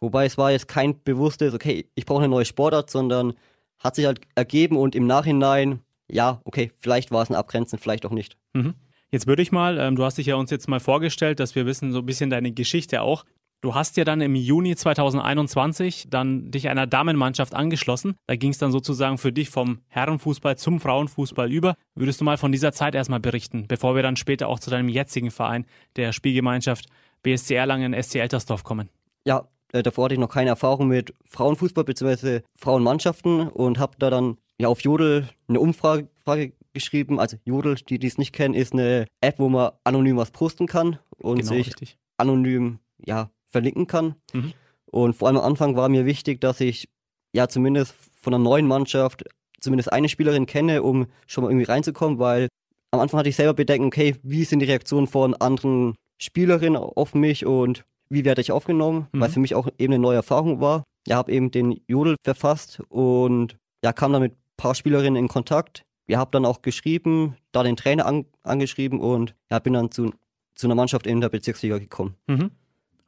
Wobei 0.00 0.26
es 0.26 0.38
war 0.38 0.52
jetzt 0.52 0.68
kein 0.68 1.02
bewusstes, 1.02 1.52
okay, 1.52 1.88
ich 1.96 2.06
brauche 2.06 2.20
eine 2.20 2.28
neue 2.28 2.44
Sportart, 2.44 2.90
sondern 2.90 3.34
hat 3.78 3.96
sich 3.96 4.06
halt 4.06 4.20
ergeben 4.36 4.76
und 4.76 4.94
im 4.94 5.06
Nachhinein, 5.06 5.80
ja, 6.08 6.40
okay, 6.44 6.70
vielleicht 6.78 7.10
war 7.10 7.22
es 7.22 7.30
ein 7.30 7.34
Abgrenzen, 7.34 7.78
vielleicht 7.78 8.06
auch 8.06 8.10
nicht. 8.10 8.36
Mhm. 8.52 8.74
Jetzt 9.10 9.26
würde 9.26 9.42
ich 9.42 9.52
mal, 9.52 9.78
ähm, 9.78 9.96
du 9.96 10.04
hast 10.04 10.18
dich 10.18 10.26
ja 10.26 10.36
uns 10.36 10.50
jetzt 10.50 10.68
mal 10.68 10.80
vorgestellt, 10.80 11.40
dass 11.40 11.54
wir 11.54 11.66
wissen 11.66 11.92
so 11.92 12.00
ein 12.00 12.06
bisschen 12.06 12.30
deine 12.30 12.52
Geschichte 12.52 13.02
auch. 13.02 13.24
Du 13.62 13.74
hast 13.74 13.96
ja 13.96 14.04
dann 14.04 14.20
im 14.20 14.34
Juni 14.34 14.76
2021 14.76 16.08
dann 16.10 16.50
dich 16.50 16.68
einer 16.68 16.86
Damenmannschaft 16.86 17.54
angeschlossen. 17.54 18.16
Da 18.26 18.36
ging 18.36 18.50
es 18.50 18.58
dann 18.58 18.70
sozusagen 18.70 19.18
für 19.18 19.32
dich 19.32 19.50
vom 19.50 19.80
Herrenfußball 19.88 20.56
zum 20.56 20.78
Frauenfußball 20.78 21.50
über. 21.50 21.74
Würdest 21.94 22.20
du 22.20 22.24
mal 22.24 22.36
von 22.36 22.52
dieser 22.52 22.72
Zeit 22.72 22.94
erstmal 22.94 23.20
berichten, 23.20 23.66
bevor 23.66 23.96
wir 23.96 24.02
dann 24.02 24.16
später 24.16 24.48
auch 24.48 24.58
zu 24.58 24.70
deinem 24.70 24.88
jetzigen 24.88 25.30
Verein, 25.30 25.66
der 25.96 26.12
Spielgemeinschaft 26.12 26.86
BSC 27.22 27.54
Erlangen 27.54 28.00
SC 28.00 28.16
Eltersdorf 28.16 28.62
kommen? 28.62 28.88
Ja, 29.24 29.48
äh, 29.72 29.82
davor 29.82 30.04
hatte 30.04 30.14
ich 30.14 30.20
noch 30.20 30.28
keine 30.28 30.50
Erfahrung 30.50 30.88
mit 30.88 31.14
Frauenfußball 31.28 31.84
bzw. 31.84 32.40
Frauenmannschaften 32.56 33.48
und 33.48 33.78
habe 33.78 33.96
da 33.98 34.10
dann 34.10 34.36
ja 34.58 34.68
auf 34.68 34.80
Jodel 34.80 35.28
eine 35.48 35.60
Umfrage 35.60 36.08
Frage 36.24 36.52
geschrieben. 36.72 37.18
Also 37.18 37.36
Jodel, 37.44 37.76
die 37.76 37.98
dies 37.98 38.18
nicht 38.18 38.32
kennen, 38.32 38.54
ist 38.54 38.72
eine 38.72 39.06
App, 39.20 39.38
wo 39.38 39.48
man 39.48 39.72
anonym 39.84 40.16
was 40.16 40.30
posten 40.30 40.66
kann 40.66 40.98
und 41.18 41.38
genau, 41.38 41.52
sich 41.52 41.68
richtig. 41.68 41.98
anonym 42.18 42.80
ja 42.98 43.30
verlinken 43.56 43.86
kann. 43.86 44.14
Mhm. 44.32 44.52
Und 44.86 45.16
vor 45.16 45.28
allem 45.28 45.38
am 45.38 45.44
Anfang 45.44 45.76
war 45.76 45.88
mir 45.88 46.04
wichtig, 46.04 46.40
dass 46.40 46.60
ich 46.60 46.88
ja 47.32 47.48
zumindest 47.48 47.94
von 48.20 48.34
einer 48.34 48.42
neuen 48.42 48.66
Mannschaft 48.66 49.24
zumindest 49.60 49.92
eine 49.92 50.08
Spielerin 50.08 50.46
kenne, 50.46 50.82
um 50.82 51.06
schon 51.26 51.42
mal 51.42 51.50
irgendwie 51.50 51.66
reinzukommen, 51.66 52.18
weil 52.18 52.48
am 52.90 53.00
Anfang 53.00 53.18
hatte 53.18 53.28
ich 53.28 53.36
selber 53.36 53.54
Bedenken, 53.54 53.86
okay, 53.86 54.16
wie 54.22 54.44
sind 54.44 54.60
die 54.60 54.66
Reaktionen 54.66 55.06
von 55.06 55.34
anderen 55.34 55.94
Spielerinnen 56.18 56.76
auf 56.76 57.14
mich 57.14 57.46
und 57.46 57.84
wie 58.08 58.24
werde 58.24 58.40
ich 58.40 58.52
aufgenommen, 58.52 59.08
mhm. 59.12 59.20
weil 59.20 59.30
für 59.30 59.40
mich 59.40 59.54
auch 59.54 59.68
eben 59.78 59.94
eine 59.94 60.02
neue 60.02 60.16
Erfahrung 60.16 60.60
war. 60.60 60.84
Ja, 61.06 61.16
habe 61.16 61.32
eben 61.32 61.50
den 61.50 61.80
Jodel 61.86 62.16
verfasst 62.22 62.80
und 62.88 63.56
ja, 63.82 63.92
kam 63.92 64.12
dann 64.12 64.22
mit 64.22 64.32
ein 64.32 64.56
paar 64.56 64.74
Spielerinnen 64.74 65.16
in 65.16 65.28
Kontakt. 65.28 65.82
Wir 66.06 66.18
haben 66.18 66.30
dann 66.30 66.44
auch 66.44 66.62
geschrieben, 66.62 67.36
da 67.52 67.62
den 67.62 67.76
Trainer 67.76 68.06
an, 68.06 68.26
angeschrieben 68.42 69.00
und 69.00 69.34
ja, 69.50 69.58
bin 69.58 69.72
dann 69.72 69.90
zu, 69.90 70.12
zu 70.54 70.66
einer 70.66 70.74
Mannschaft 70.74 71.06
in 71.06 71.20
der 71.20 71.28
Bezirksliga 71.28 71.78
gekommen. 71.78 72.14
Mhm. 72.26 72.50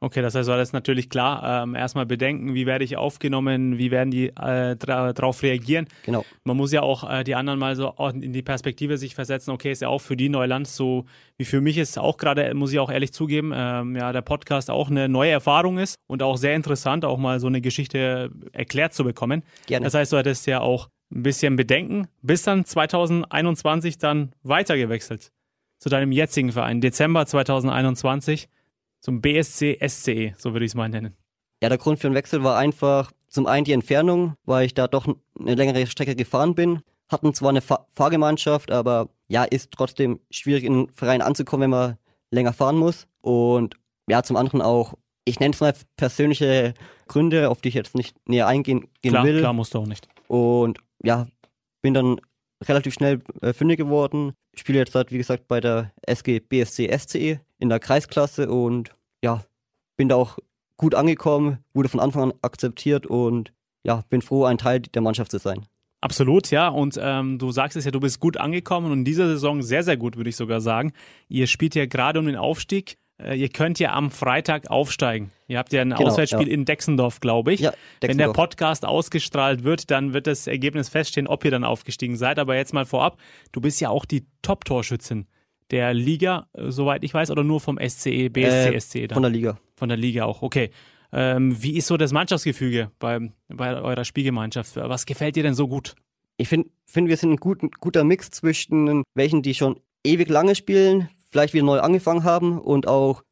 Okay, 0.01 0.21
das 0.21 0.33
heißt, 0.33 0.47
alles 0.49 0.71
natürlich 0.71 1.09
klar. 1.09 1.63
Ähm, 1.63 1.75
erstmal 1.75 2.05
bedenken, 2.05 2.53
wie 2.53 2.65
werde 2.65 2.85
ich 2.85 2.95
aufgenommen, 2.95 3.77
wie 3.77 3.91
werden 3.91 4.11
die 4.11 4.27
äh, 4.27 4.77
darauf 4.77 5.43
reagieren. 5.43 5.87
Genau. 6.05 6.23
Man 6.45 6.55
muss 6.55 6.71
ja 6.71 6.81
auch 6.81 7.09
äh, 7.09 7.25
die 7.25 7.35
anderen 7.35 7.59
mal 7.59 7.75
so 7.75 7.93
in 8.13 8.31
die 8.31 8.41
Perspektive 8.41 8.97
sich 8.97 9.13
versetzen. 9.13 9.51
Okay, 9.51 9.71
ist 9.71 9.81
ja 9.81 9.89
auch 9.89 9.99
für 9.99 10.15
die 10.15 10.29
Neuland 10.29 10.67
so, 10.67 11.05
wie 11.37 11.43
für 11.43 11.59
mich 11.59 11.77
ist 11.77 11.99
auch 11.99 12.15
gerade, 12.15 12.53
muss 12.53 12.71
ich 12.71 12.79
auch 12.79 12.89
ehrlich 12.89 13.11
zugeben, 13.11 13.51
ähm, 13.53 13.97
ja, 13.97 14.13
der 14.13 14.21
Podcast 14.21 14.69
auch 14.69 14.89
eine 14.89 15.09
neue 15.09 15.31
Erfahrung 15.31 15.77
ist 15.77 15.95
und 16.07 16.23
auch 16.23 16.37
sehr 16.37 16.55
interessant, 16.55 17.03
auch 17.03 17.17
mal 17.17 17.41
so 17.41 17.47
eine 17.47 17.59
Geschichte 17.59 18.31
erklärt 18.53 18.93
zu 18.93 19.03
bekommen. 19.03 19.43
Gerne. 19.67 19.83
Das 19.83 19.95
heißt, 19.95 20.13
du 20.13 20.17
hattest 20.17 20.47
ja 20.47 20.61
auch 20.61 20.87
ein 21.13 21.23
bisschen 21.23 21.57
Bedenken, 21.57 22.07
bis 22.21 22.43
dann 22.43 22.63
2021 22.63 23.97
dann 23.97 24.31
weitergewechselt 24.43 25.31
zu 25.79 25.89
deinem 25.89 26.11
jetzigen 26.11 26.51
Verein, 26.51 26.79
Dezember 26.81 27.25
2021 27.25 28.47
zum 29.01 29.21
BSC 29.21 29.79
SCE, 29.87 30.33
so 30.37 30.53
würde 30.53 30.65
ich 30.65 30.71
es 30.71 30.75
mal 30.75 30.89
nennen. 30.89 31.15
Ja, 31.61 31.69
der 31.69 31.77
Grund 31.77 31.99
für 31.99 32.07
den 32.07 32.15
Wechsel 32.15 32.43
war 32.43 32.57
einfach 32.57 33.11
zum 33.27 33.45
einen 33.45 33.65
die 33.65 33.73
Entfernung, 33.73 34.35
weil 34.45 34.65
ich 34.65 34.73
da 34.73 34.87
doch 34.87 35.07
eine 35.39 35.55
längere 35.55 35.85
Strecke 35.87 36.15
gefahren 36.15 36.55
bin. 36.55 36.81
Hatten 37.09 37.33
zwar 37.33 37.49
eine 37.49 37.61
Fahr 37.61 37.87
Fahrgemeinschaft, 37.93 38.71
aber 38.71 39.09
ja, 39.27 39.43
ist 39.43 39.71
trotzdem 39.71 40.19
schwierig 40.31 40.63
in 40.63 40.73
einen 40.73 40.89
Verein 40.89 41.21
anzukommen, 41.21 41.63
wenn 41.63 41.69
man 41.69 41.97
länger 42.31 42.53
fahren 42.53 42.77
muss. 42.77 43.07
Und 43.21 43.75
ja, 44.07 44.23
zum 44.23 44.35
anderen 44.35 44.61
auch, 44.61 44.93
ich 45.25 45.39
nenne 45.39 45.53
es 45.53 45.59
mal 45.59 45.73
persönliche 45.97 46.73
Gründe, 47.07 47.49
auf 47.49 47.61
die 47.61 47.69
ich 47.69 47.75
jetzt 47.75 47.95
nicht 47.95 48.15
näher 48.27 48.47
eingehen 48.47 48.87
klar, 49.03 49.25
will. 49.25 49.39
Klar, 49.39 49.53
musst 49.53 49.73
du 49.73 49.79
auch 49.79 49.87
nicht. 49.87 50.07
Und 50.27 50.79
ja, 51.03 51.27
bin 51.81 51.93
dann 51.93 52.21
relativ 52.63 52.93
schnell 52.93 53.21
äh, 53.41 53.53
fündig 53.53 53.77
geworden. 53.77 54.33
Ich 54.51 54.61
spiele 54.61 54.79
jetzt 54.79 54.95
halt, 54.95 55.11
wie 55.11 55.17
gesagt, 55.17 55.47
bei 55.47 55.59
der 55.59 55.91
SG 56.01 56.39
BSC 56.39 56.97
SCE 56.97 57.39
in 57.59 57.69
der 57.69 57.79
Kreisklasse 57.79 58.49
und 58.49 58.91
ja, 59.23 59.43
bin 59.97 60.09
da 60.09 60.15
auch 60.15 60.39
gut 60.77 60.95
angekommen, 60.95 61.59
wurde 61.73 61.89
von 61.89 61.99
Anfang 61.99 62.23
an 62.23 62.33
akzeptiert 62.41 63.05
und 63.05 63.51
ja, 63.83 64.03
bin 64.09 64.21
froh, 64.21 64.45
ein 64.45 64.57
Teil 64.57 64.79
der 64.79 65.01
Mannschaft 65.01 65.31
zu 65.31 65.37
sein. 65.37 65.65
Absolut, 66.01 66.49
ja. 66.51 66.69
Und 66.69 66.97
ähm, 67.01 67.37
du 67.37 67.51
sagst 67.51 67.75
es 67.75 67.85
ja, 67.85 67.91
du 67.91 67.99
bist 67.99 68.19
gut 68.19 68.37
angekommen 68.37 68.91
und 68.91 68.99
in 68.99 69.05
dieser 69.05 69.27
Saison 69.27 69.61
sehr, 69.61 69.83
sehr 69.83 69.97
gut, 69.97 70.15
würde 70.15 70.29
ich 70.29 70.37
sogar 70.37 70.61
sagen. 70.61 70.93
Ihr 71.27 71.47
spielt 71.47 71.75
ja 71.75 71.85
gerade 71.85 72.19
um 72.19 72.25
den 72.25 72.37
Aufstieg. 72.37 72.97
Äh, 73.21 73.37
ihr 73.37 73.49
könnt 73.49 73.79
ja 73.79 73.93
am 73.93 74.09
Freitag 74.09 74.69
aufsteigen. 74.69 75.31
Ihr 75.47 75.57
habt 75.57 75.73
ja 75.73 75.81
ein 75.81 75.89
genau, 75.89 76.07
Auswärtsspiel 76.09 76.47
ja. 76.47 76.53
in 76.53 76.63
Dexendorf, 76.63 77.19
glaube 77.19 77.51
ich. 77.51 77.59
Ja, 77.59 77.71
Dexendorf. 77.71 78.09
Wenn 78.09 78.17
der 78.17 78.31
Podcast 78.31 78.85
ausgestrahlt 78.85 79.65
wird, 79.65 79.91
dann 79.91 80.13
wird 80.13 80.27
das 80.27 80.47
Ergebnis 80.47 80.87
feststehen, 80.87 81.27
ob 81.27 81.43
ihr 81.43 81.51
dann 81.51 81.65
aufgestiegen 81.65 82.15
seid. 82.15 82.39
Aber 82.39 82.55
jetzt 82.55 82.73
mal 82.73 82.85
vorab, 82.85 83.17
du 83.51 83.59
bist 83.59 83.81
ja 83.81 83.89
auch 83.89 84.05
die 84.05 84.25
Top-Torschützin 84.41 85.27
der 85.71 85.93
Liga, 85.93 86.47
äh, 86.53 86.71
soweit 86.71 87.03
ich 87.03 87.13
weiß, 87.13 87.31
oder 87.31 87.43
nur 87.43 87.59
vom 87.59 87.77
SCE, 87.77 88.29
BSC, 88.29 88.73
äh, 88.73 88.79
SCE? 88.79 89.07
Dann? 89.07 89.15
Von 89.15 89.23
der 89.23 89.31
Liga. 89.31 89.59
Von 89.75 89.89
der 89.89 89.97
Liga 89.97 90.25
auch, 90.25 90.41
okay. 90.41 90.71
Ähm, 91.11 91.61
wie 91.61 91.75
ist 91.75 91.87
so 91.87 91.97
das 91.97 92.11
Mannschaftsgefüge 92.11 92.91
bei, 92.99 93.31
bei 93.47 93.81
eurer 93.81 94.05
Spielgemeinschaft? 94.05 94.75
Was 94.75 95.05
gefällt 95.05 95.35
dir 95.35 95.43
denn 95.43 95.55
so 95.55 95.67
gut? 95.67 95.95
Ich 96.37 96.47
finde, 96.47 96.69
find, 96.85 97.09
wir 97.09 97.17
sind 97.17 97.31
ein 97.31 97.37
gut, 97.37 97.59
guter 97.79 98.03
Mix 98.03 98.29
zwischen 98.29 99.03
welchen, 99.15 99.41
die 99.41 99.55
schon 99.55 99.79
ewig 100.03 100.29
lange 100.29 100.55
spielen, 100.55 101.09
vielleicht 101.31 101.53
wieder 101.53 101.65
neu 101.65 101.79
angefangen 101.79 102.23
haben 102.23 102.59
und 102.59 102.87
auch 102.87 103.23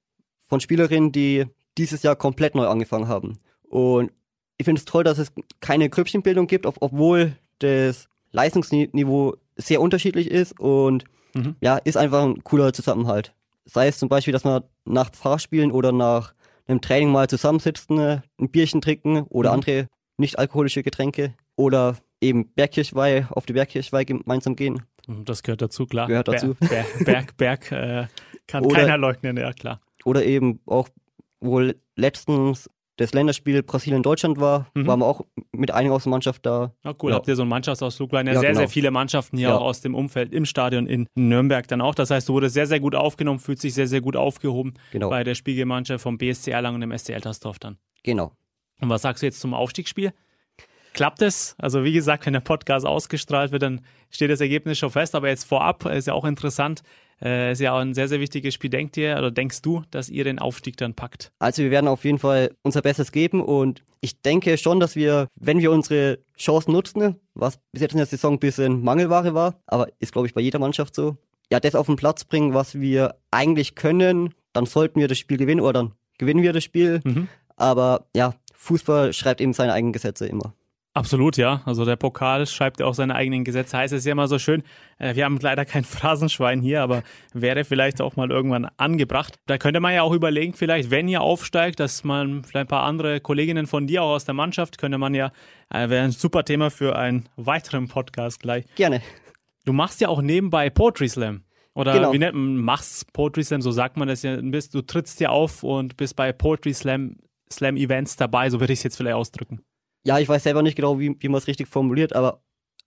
von 0.48 0.59
Spielerinnen, 0.59 1.11
die 1.11 1.45
dieses 1.78 2.04
Jahr 2.04 2.16
komplett 2.16 2.56
neu 2.56 2.68
angefangen 2.68 3.07
haben. 3.07 3.40
Und 3.64 4.11
ich 4.57 4.66
finde 4.66 4.80
es 4.80 4.85
toll, 4.85 5.04
dass 5.04 5.19
es 5.19 5.31
keine 5.61 5.90
Grüppchenbildung 5.90 6.47
gibt, 6.47 6.66
ob, 6.66 6.78
obwohl 6.81 7.38
das 7.59 8.07
Leistungsniveau 8.31 9.35
sehr 9.56 9.81
unterschiedlich 9.81 10.30
ist 10.30 10.59
und 10.59 11.06
mhm. 11.37 11.56
ja, 11.61 11.77
ist 11.77 11.97
einfach 11.97 12.23
ein 12.23 12.44
cooler 12.44 12.73
Zusammenhalt. 12.73 13.33
Sei 13.65 13.87
es 13.87 13.97
zum 13.97 14.09
Beispiel, 14.09 14.31
dass 14.31 14.44
man 14.44 14.63
nach 14.85 15.13
Fahrspielen 15.13 15.71
oder 15.71 15.91
nach 15.91 16.33
einem 16.67 16.81
Training 16.81 17.11
mal 17.11 17.27
zusammensitzen, 17.27 17.99
ein 17.99 18.49
Bierchen 18.49 18.81
trinken 18.81 19.23
oder 19.23 19.49
mhm. 19.49 19.56
andere 19.56 19.89
nicht 20.17 20.39
alkoholische 20.39 20.83
Getränke 20.83 21.33
oder 21.56 21.97
eben 22.21 22.49
Bergkirchweih 22.53 23.27
auf 23.29 23.45
die 23.45 23.53
Bergkirchweih 23.53 24.03
gemeinsam 24.03 24.56
gehen. 24.56 24.83
Mhm, 25.07 25.25
das 25.25 25.44
gehört 25.44 25.61
dazu, 25.61 25.85
klar. 25.85 26.07
Gehört 26.07 26.27
dazu. 26.27 26.56
Berg, 26.56 27.06
Berg, 27.06 27.37
Berg 27.37 27.71
äh, 27.71 28.07
kann 28.47 28.65
oder, 28.65 28.75
keiner 28.75 28.97
leugnen, 28.97 29.37
ja 29.37 29.53
klar. 29.53 29.79
Oder 30.06 30.25
eben 30.25 30.59
auch 30.65 30.89
wohl 31.39 31.75
letztens 31.95 32.69
das 32.97 33.13
Länderspiel 33.13 33.63
Brasilien-Deutschland 33.63 34.39
war, 34.39 34.68
mhm. 34.73 34.87
waren 34.87 34.99
wir 34.99 35.06
auch 35.06 35.21
mit 35.51 35.71
einigen 35.71 35.94
aus 35.94 36.04
der 36.04 36.09
Mannschaft 36.09 36.45
da. 36.45 36.73
Ja, 36.83 36.94
cool. 37.01 37.11
Ja. 37.11 37.18
Habt 37.18 37.27
ihr 37.27 37.35
so 37.35 37.44
einen 37.44 37.49
Mannschaftsausflug? 37.49 38.11
Waren 38.11 38.27
ja, 38.27 38.33
ja 38.33 38.39
sehr, 38.39 38.49
genau. 38.49 38.59
sehr 38.59 38.69
viele 38.69 38.92
Mannschaften 38.92 39.37
hier 39.37 39.49
ja. 39.49 39.57
auch 39.57 39.61
aus 39.61 39.81
dem 39.81 39.95
Umfeld 39.95 40.33
im 40.33 40.45
Stadion 40.45 40.87
in 40.87 41.07
Nürnberg 41.16 41.68
dann 41.68 41.80
auch. 41.80 41.95
Das 41.95 42.09
heißt, 42.09 42.27
du 42.27 42.33
wurdest 42.33 42.56
sehr, 42.56 42.66
sehr 42.66 42.80
gut 42.80 42.95
aufgenommen, 42.95 43.39
fühlt 43.39 43.61
sich 43.61 43.75
sehr, 43.75 43.87
sehr 43.87 44.01
gut 44.01 44.16
aufgehoben 44.16 44.73
genau. 44.92 45.09
bei 45.09 45.23
der 45.23 45.35
Spielgemeinschaft 45.35 46.01
vom 46.01 46.18
BSC 46.18 46.51
Erlangen 46.51 46.81
und 46.81 46.89
dem 46.89 46.97
SC 46.97 47.11
Eltersdorf 47.11 47.59
dann. 47.59 47.77
Genau. 48.04 48.33
Und 48.81 48.89
was 48.89 49.04
sagst 49.04 49.21
du 49.21 49.27
jetzt 49.27 49.39
zum 49.39 49.54
Aufstiegsspiel? 49.54 50.11
Klappt 50.94 51.21
es? 51.21 51.56
Also 51.59 51.83
wie 51.83 51.94
gesagt, 51.94 52.25
wenn 52.25 52.33
der 52.33 52.39
Podcast 52.39 52.85
ausgestrahlt 52.85 53.51
wird, 53.51 53.61
dann 53.61 53.81
steht 54.09 54.31
das 54.31 54.42
Ergebnis 54.42 54.80
schon 54.80 54.89
fest. 54.89 55.13
Aber 55.13 55.27
jetzt 55.27 55.44
vorab 55.44 55.85
ist 55.85 56.07
ja 56.07 56.13
auch 56.13 56.25
interessant, 56.25 56.81
äh, 57.21 57.52
ist 57.52 57.59
ja 57.59 57.74
auch 57.74 57.80
ein 57.80 57.94
sehr, 57.94 58.07
sehr 58.07 58.19
wichtiges 58.19 58.54
Spiel. 58.54 58.69
Denkt 58.69 58.97
ihr 58.97 59.18
oder 59.18 59.31
denkst 59.31 59.62
du, 59.62 59.83
dass 59.92 60.09
ihr 60.09 60.24
den 60.24 60.40
Aufstieg 60.40 60.78
dann 60.78 60.94
packt? 60.94 61.31
Also 61.40 61.64
wir 61.64 61.71
werden 61.71 61.88
auf 61.88 62.04
jeden 62.06 62.19
Fall 62.19 62.52
unser 62.64 62.81
Bestes 62.81 63.12
geben 63.12 63.42
und 63.42 63.83
ich 64.02 64.21
denke 64.21 64.57
schon, 64.57 64.80
dass 64.80 64.95
wir, 64.95 65.28
wenn 65.36 65.59
wir 65.59 65.71
unsere 65.71 66.19
Chancen 66.38 66.71
nutzen, 66.71 67.16
was 67.33 67.59
bis 67.71 67.81
jetzt 67.81 67.94
in 67.94 67.97
der 67.97 68.06
Saison 68.06 68.33
ein 68.33 68.40
bisschen 68.40 68.83
Mangelware 68.83 69.33
war, 69.33 69.62
aber 69.66 69.88
ist 70.00 70.12
glaube 70.12 70.28
ich 70.28 70.33
bei 70.33 70.42
jeder 70.42 70.59
Mannschaft 70.59 70.95
so, 70.95 71.18
ja, 71.52 71.59
das 71.59 71.76
auf 71.76 71.88
den 71.88 71.95
Platz 71.95 72.26
bringen, 72.26 72.54
was 72.54 72.80
wir 72.80 73.16
eigentlich 73.31 73.76
können, 73.76 74.33
dann 74.54 74.66
sollten 74.66 75.00
wir 75.00 75.07
das 75.07 75.18
Spiel 75.18 75.38
gewinnen 75.38 75.62
oder 75.62 75.74
dann 75.74 75.94
gewinnen 76.18 76.44
wir 76.44 76.54
das 76.54 76.64
Spiel. 76.64 77.02
Mhm. 77.04 77.28
Aber 77.56 78.07
ja, 78.16 78.36
Fußball 78.54 79.14
schreibt 79.14 79.42
eben 79.42 79.54
seine 79.54 79.74
eigenen 79.74 79.94
Gesetze 79.94 80.28
immer. 80.28 80.54
Absolut, 80.97 81.37
ja. 81.37 81.61
Also 81.66 81.85
der 81.85 81.95
Pokal 81.95 82.47
schreibt 82.47 82.80
ja 82.80 82.87
auch 82.87 82.95
seine 82.95 83.13
eigenen 83.13 83.44
Gesetze. 83.44 83.77
Heißt 83.77 83.94
es 83.94 84.04
ja 84.04 84.13
immer 84.13 84.27
so 84.27 84.39
schön, 84.39 84.63
äh, 84.97 85.13
wir 85.13 85.25
haben 85.25 85.37
leider 85.39 85.63
kein 85.63 85.83
Phrasenschwein 85.83 86.59
hier, 86.59 86.81
aber 86.81 87.04
wäre 87.33 87.66
vielleicht 87.66 88.01
auch 88.01 88.16
mal 88.16 88.31
irgendwann 88.31 88.66
angebracht. 88.77 89.35
Da 89.45 89.59
könnte 89.59 89.80
man 89.80 89.94
ja 89.94 90.01
auch 90.01 90.11
überlegen, 90.11 90.54
vielleicht, 90.54 90.89
wenn 90.89 91.07
ihr 91.07 91.21
aufsteigt, 91.21 91.80
dass 91.80 92.04
man 92.04 92.44
vielleicht 92.44 92.66
ein 92.66 92.68
paar 92.68 92.81
andere 92.81 93.19
Kolleginnen 93.19 93.68
von 93.68 93.85
dir 93.85 94.01
auch 94.01 94.16
aus 94.16 94.25
der 94.25 94.33
Mannschaft, 94.33 94.80
könnte 94.80 94.97
man 94.97 95.13
ja, 95.13 95.31
äh, 95.71 95.87
wäre 95.87 96.04
ein 96.04 96.09
super 96.09 96.44
Thema 96.44 96.71
für 96.71 96.95
einen 96.97 97.30
weiteren 97.35 97.87
Podcast 97.87 98.39
gleich. 98.39 98.66
Gerne. 98.73 99.04
Du 99.66 99.73
machst 99.73 100.01
ja 100.01 100.07
auch 100.07 100.23
nebenbei 100.23 100.71
Poetry 100.71 101.09
Slam. 101.09 101.44
Oder 101.75 101.94
Genau. 101.94 102.11
wie 102.11 102.18
nennt 102.18 102.33
man, 102.33 102.57
machst 102.57 103.13
Poetry 103.13 103.44
Slam, 103.44 103.61
so 103.61 103.69
sagt 103.69 103.97
man 103.97 104.07
das 104.07 104.23
ja. 104.23 104.35
Bist, 104.42 104.73
du 104.73 104.81
trittst 104.81 105.19
ja 105.19 105.30
auf 105.30 105.61
und 105.61 105.95
bist 105.95 106.16
bei 106.16 106.33
Poetry 106.33 106.73
Slam, 106.73 107.18
Slam 107.51 107.77
Events 107.77 108.16
dabei, 108.16 108.49
so 108.49 108.59
würde 108.59 108.73
ich 108.73 108.80
es 108.80 108.83
jetzt 108.83 108.97
vielleicht 108.97 109.16
ausdrücken. 109.16 109.61
Ja, 110.06 110.19
ich 110.19 110.30
weiß 110.30 110.44
selber 110.44 110.61
nicht 110.61 110.75
genau, 110.75 110.99
wie, 110.99 111.16
wie 111.19 111.27
man 111.30 111.37
es 111.39 111.47
richtig 111.47 111.68
formuliert, 111.68 112.13
aber 112.13 112.42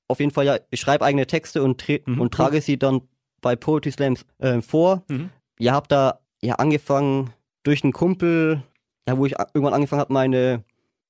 auf 0.09 0.21
jeden 0.21 0.33
Fall 0.33 0.47
ja, 0.47 0.59
ich 0.71 0.81
schreibe 0.81 1.05
eigene 1.05 1.26
Texte 1.26 1.62
und, 1.62 1.87
Mhm, 2.07 2.21
und 2.21 2.33
trage 2.35 2.61
sie 2.61 2.79
dann 2.79 3.02
bei 3.40 3.57
Poetry 3.57 3.90
Slams 3.93 4.25
äh, 4.38 4.61
vor. 4.61 5.05
Mhm. 5.09 5.31
Ja, 5.59 5.75
hab 5.75 5.88
da 5.88 6.21
ja 6.43 6.55
angefangen 6.57 7.31
durch 7.62 7.85
einen 7.85 7.93
Kumpel, 7.93 8.62
ja, 9.09 9.17
wo 9.19 9.26
ich 9.26 9.33
irgendwann 9.55 9.75
angefangen 9.75 10.00
habe, 10.00 10.12
meine, 10.12 10.64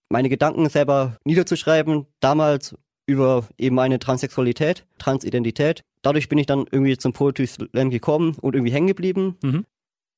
meine 0.09 0.28
Gedanken 0.28 0.69
selber 0.69 1.16
niederzuschreiben. 1.25 2.07
Damals 2.21 2.76
über 3.07 3.47
eben 3.59 3.75
meine 3.76 3.99
Transsexualität, 3.99 4.85
Transidentität. 4.99 5.83
Dadurch 6.02 6.28
bin 6.28 6.38
ich 6.38 6.47
dann 6.47 6.66
irgendwie 6.71 6.97
zum 6.97 7.12
Poetry 7.12 7.47
Slam 7.47 7.90
gekommen 7.90 8.37
und 8.40 8.54
irgendwie 8.54 8.73
hängen 8.73 8.87
geblieben. 8.88 9.37
Mhm. 9.42 9.66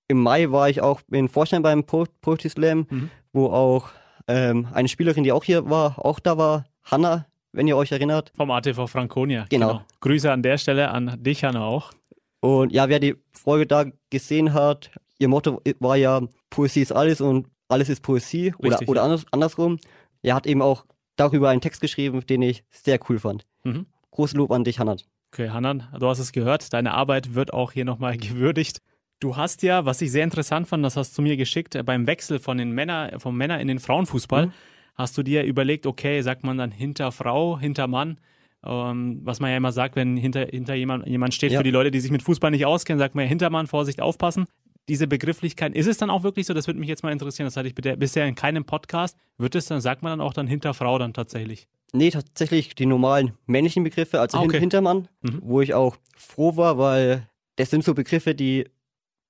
Im 0.08 0.22
Mai 0.22 0.50
war 0.50 0.68
ich 0.68 0.80
auch 0.80 1.00
in 1.10 1.28
Vorstand 1.28 1.62
beim 1.62 1.84
Po- 1.84 2.06
Poetry 2.20 2.48
Slam, 2.50 2.86
Mhm. 2.90 3.10
wo 3.32 3.46
auch 3.46 3.88
ähm, 4.28 4.68
eine 4.72 4.88
Spielerin, 4.88 5.24
die 5.24 5.32
auch 5.32 5.44
hier 5.44 5.68
war, 5.68 6.04
auch 6.04 6.20
da 6.20 6.38
war, 6.38 6.64
Hanna, 6.82 7.26
wenn 7.52 7.66
ihr 7.66 7.76
euch 7.76 7.92
erinnert. 7.92 8.32
Vom 8.36 8.50
ATV 8.50 8.86
Franconia. 8.86 9.46
Genau. 9.48 9.82
Grüße 10.00 10.30
an 10.30 10.42
der 10.42 10.58
Stelle 10.58 10.90
an 10.90 11.22
dich, 11.22 11.44
Hanna, 11.44 11.64
auch. 11.64 11.92
Und 12.40 12.72
ja, 12.72 12.88
wer 12.88 12.98
die 12.98 13.16
Folge 13.32 13.66
da 13.66 13.84
gesehen 14.10 14.52
hat, 14.52 14.90
ihr 15.18 15.28
Motto 15.28 15.60
war 15.78 15.96
ja, 15.96 16.20
Poesie 16.50 16.80
ist 16.80 16.92
alles 16.92 17.20
und 17.20 17.46
alles 17.68 17.88
ist 17.88 18.02
Poesie 18.02 18.54
oder, 18.58 18.70
Richtig, 18.70 18.88
oder 18.88 19.00
ja. 19.00 19.04
anders, 19.04 19.24
andersrum. 19.30 19.78
Er 20.22 20.34
hat 20.34 20.46
eben 20.46 20.62
auch 20.62 20.84
darüber 21.16 21.50
einen 21.50 21.60
Text 21.60 21.80
geschrieben, 21.80 22.24
den 22.26 22.42
ich 22.42 22.64
sehr 22.70 22.98
cool 23.08 23.18
fand. 23.18 23.46
Mhm. 23.64 23.86
Großes 24.10 24.36
Lob 24.36 24.50
an 24.50 24.64
dich, 24.64 24.78
Hanna. 24.78 24.96
Okay, 25.32 25.50
Hanan, 25.50 25.88
du 25.98 26.06
hast 26.08 26.18
es 26.18 26.32
gehört. 26.32 26.72
Deine 26.72 26.92
Arbeit 26.92 27.34
wird 27.34 27.52
auch 27.52 27.72
hier 27.72 27.84
nochmal 27.84 28.16
gewürdigt. 28.18 28.82
Du 29.22 29.36
hast 29.36 29.62
ja, 29.62 29.84
was 29.84 30.02
ich 30.02 30.10
sehr 30.10 30.24
interessant 30.24 30.66
fand, 30.66 30.84
das 30.84 30.96
hast 30.96 31.16
du 31.16 31.22
mir 31.22 31.36
geschickt, 31.36 31.76
äh, 31.76 31.84
beim 31.84 32.08
Wechsel 32.08 32.40
von 32.40 32.58
den 32.58 32.72
Männer, 32.72 33.12
vom 33.18 33.36
Männer 33.36 33.60
in 33.60 33.68
den 33.68 33.78
Frauenfußball, 33.78 34.46
Mhm. 34.46 34.52
hast 34.96 35.16
du 35.16 35.22
dir 35.22 35.44
überlegt, 35.44 35.86
okay, 35.86 36.20
sagt 36.22 36.42
man 36.42 36.58
dann 36.58 36.72
hinter 36.72 37.12
Frau, 37.12 37.56
hinter 37.56 37.86
Mann, 37.86 38.18
ähm, 38.66 39.20
was 39.22 39.38
man 39.38 39.50
ja 39.52 39.56
immer 39.58 39.70
sagt, 39.70 39.94
wenn 39.94 40.16
hinter, 40.16 40.46
hinter 40.46 40.74
jemand, 40.74 41.06
jemand 41.06 41.34
steht, 41.34 41.52
Ja. 41.52 41.58
für 41.60 41.62
die 41.64 41.70
Leute, 41.70 41.92
die 41.92 42.00
sich 42.00 42.10
mit 42.10 42.22
Fußball 42.22 42.50
nicht 42.50 42.66
auskennen, 42.66 42.98
sagt 42.98 43.14
man 43.14 43.24
ja 43.24 43.28
Hintermann, 43.28 43.68
Vorsicht, 43.68 44.00
aufpassen. 44.00 44.46
Diese 44.88 45.06
Begrifflichkeit, 45.06 45.76
ist 45.76 45.86
es 45.86 45.98
dann 45.98 46.10
auch 46.10 46.24
wirklich 46.24 46.46
so? 46.46 46.54
Das 46.54 46.66
würde 46.66 46.80
mich 46.80 46.88
jetzt 46.88 47.04
mal 47.04 47.12
interessieren. 47.12 47.46
Das 47.46 47.56
hatte 47.56 47.68
ich 47.68 47.76
bisher 47.76 48.26
in 48.26 48.34
keinem 48.34 48.64
Podcast. 48.64 49.16
Wird 49.38 49.54
es 49.54 49.66
dann, 49.66 49.80
sagt 49.80 50.02
man 50.02 50.10
dann 50.18 50.20
auch 50.20 50.32
dann 50.32 50.48
hinter 50.48 50.74
Frau 50.74 50.98
dann 50.98 51.12
tatsächlich? 51.14 51.68
Nee, 51.92 52.10
tatsächlich 52.10 52.74
die 52.74 52.86
normalen 52.86 53.34
männlichen 53.46 53.84
Begriffe, 53.84 54.18
also 54.18 54.38
Ah, 54.38 54.42
okay. 54.42 54.58
Hintermann, 54.58 55.06
Mhm. 55.22 55.38
wo 55.42 55.60
ich 55.60 55.74
auch 55.74 55.96
froh 56.16 56.56
war, 56.56 56.76
weil 56.78 57.28
das 57.54 57.70
sind 57.70 57.84
so 57.84 57.94
Begriffe, 57.94 58.34
die 58.34 58.64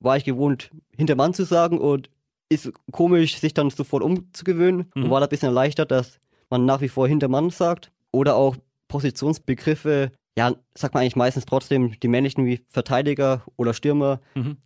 war 0.02 0.16
ich 0.16 0.24
gewohnt, 0.24 0.70
Hintermann 0.96 1.34
zu 1.34 1.44
sagen 1.44 1.78
und 1.78 2.10
ist 2.48 2.70
komisch, 2.90 3.38
sich 3.38 3.54
dann 3.54 3.70
sofort 3.70 4.02
umzugewöhnen 4.02 4.90
Mhm. 4.94 5.04
und 5.04 5.10
war 5.10 5.20
da 5.20 5.26
ein 5.26 5.30
bisschen 5.30 5.48
erleichtert, 5.48 5.90
dass 5.90 6.18
man 6.50 6.64
nach 6.66 6.80
wie 6.80 6.88
vor 6.88 7.08
Hintermann 7.08 7.50
sagt. 7.50 7.90
Oder 8.10 8.36
auch 8.36 8.56
Positionsbegriffe, 8.88 10.12
ja, 10.36 10.54
sagt 10.74 10.94
man 10.94 11.02
eigentlich 11.02 11.16
meistens 11.16 11.44
trotzdem 11.46 11.98
die 12.00 12.08
männlichen 12.08 12.44
wie 12.46 12.60
Verteidiger 12.68 13.42
oder 13.56 13.74
Stürmer. 13.74 14.20
Mhm. 14.34 14.56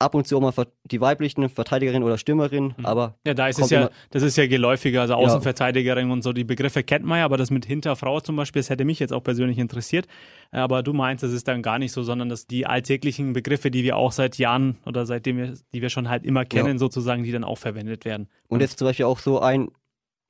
Ab 0.00 0.14
und 0.14 0.28
zu 0.28 0.36
auch 0.36 0.40
mal 0.40 0.66
die 0.84 1.00
weiblichen, 1.00 1.48
Verteidigerin 1.48 2.04
oder 2.04 2.18
Stürmerin, 2.18 2.74
Mhm. 2.76 2.86
aber 2.86 3.16
Ja, 3.26 3.34
da 3.34 3.48
ist 3.48 3.58
es 3.58 3.70
ja, 3.70 3.90
das 4.10 4.22
ist 4.22 4.36
ja 4.36 4.46
geläufiger, 4.46 5.00
also 5.00 5.14
Ja. 5.14 5.18
Außenverteidigerin 5.18 6.10
und 6.12 6.22
so, 6.22 6.32
die 6.32 6.44
Begriffe 6.44 6.84
kennt 6.84 7.04
man 7.04 7.18
ja, 7.18 7.24
aber 7.24 7.36
das 7.36 7.50
mit 7.50 7.66
Hinterfrau 7.66 8.20
zum 8.20 8.36
Beispiel, 8.36 8.60
das 8.60 8.70
hätte 8.70 8.84
mich 8.84 9.00
jetzt 9.00 9.12
auch 9.12 9.24
persönlich 9.24 9.58
interessiert. 9.58 10.06
Aber 10.52 10.84
du 10.84 10.92
meinst, 10.92 11.24
das 11.24 11.32
ist 11.32 11.48
dann 11.48 11.62
gar 11.62 11.80
nicht 11.80 11.90
so, 11.90 12.04
sondern 12.04 12.28
dass 12.28 12.46
die 12.46 12.64
alltäglichen 12.64 13.32
Begriffe, 13.32 13.70
die 13.72 13.82
wir 13.82 13.96
auch 13.96 14.12
seit 14.12 14.38
Jahren 14.38 14.78
oder 14.86 15.04
seitdem 15.04 15.36
wir, 15.36 15.54
die 15.74 15.82
wir 15.82 15.90
schon 15.90 16.08
halt 16.08 16.24
immer 16.24 16.44
kennen, 16.44 16.78
sozusagen, 16.78 17.24
die 17.24 17.32
dann 17.32 17.42
auch 17.44 17.58
verwendet 17.58 18.04
werden. 18.04 18.28
Und 18.46 18.60
jetzt 18.60 18.78
zum 18.78 18.86
Beispiel 18.86 19.06
auch 19.06 19.18
so 19.18 19.40
ein, 19.40 19.68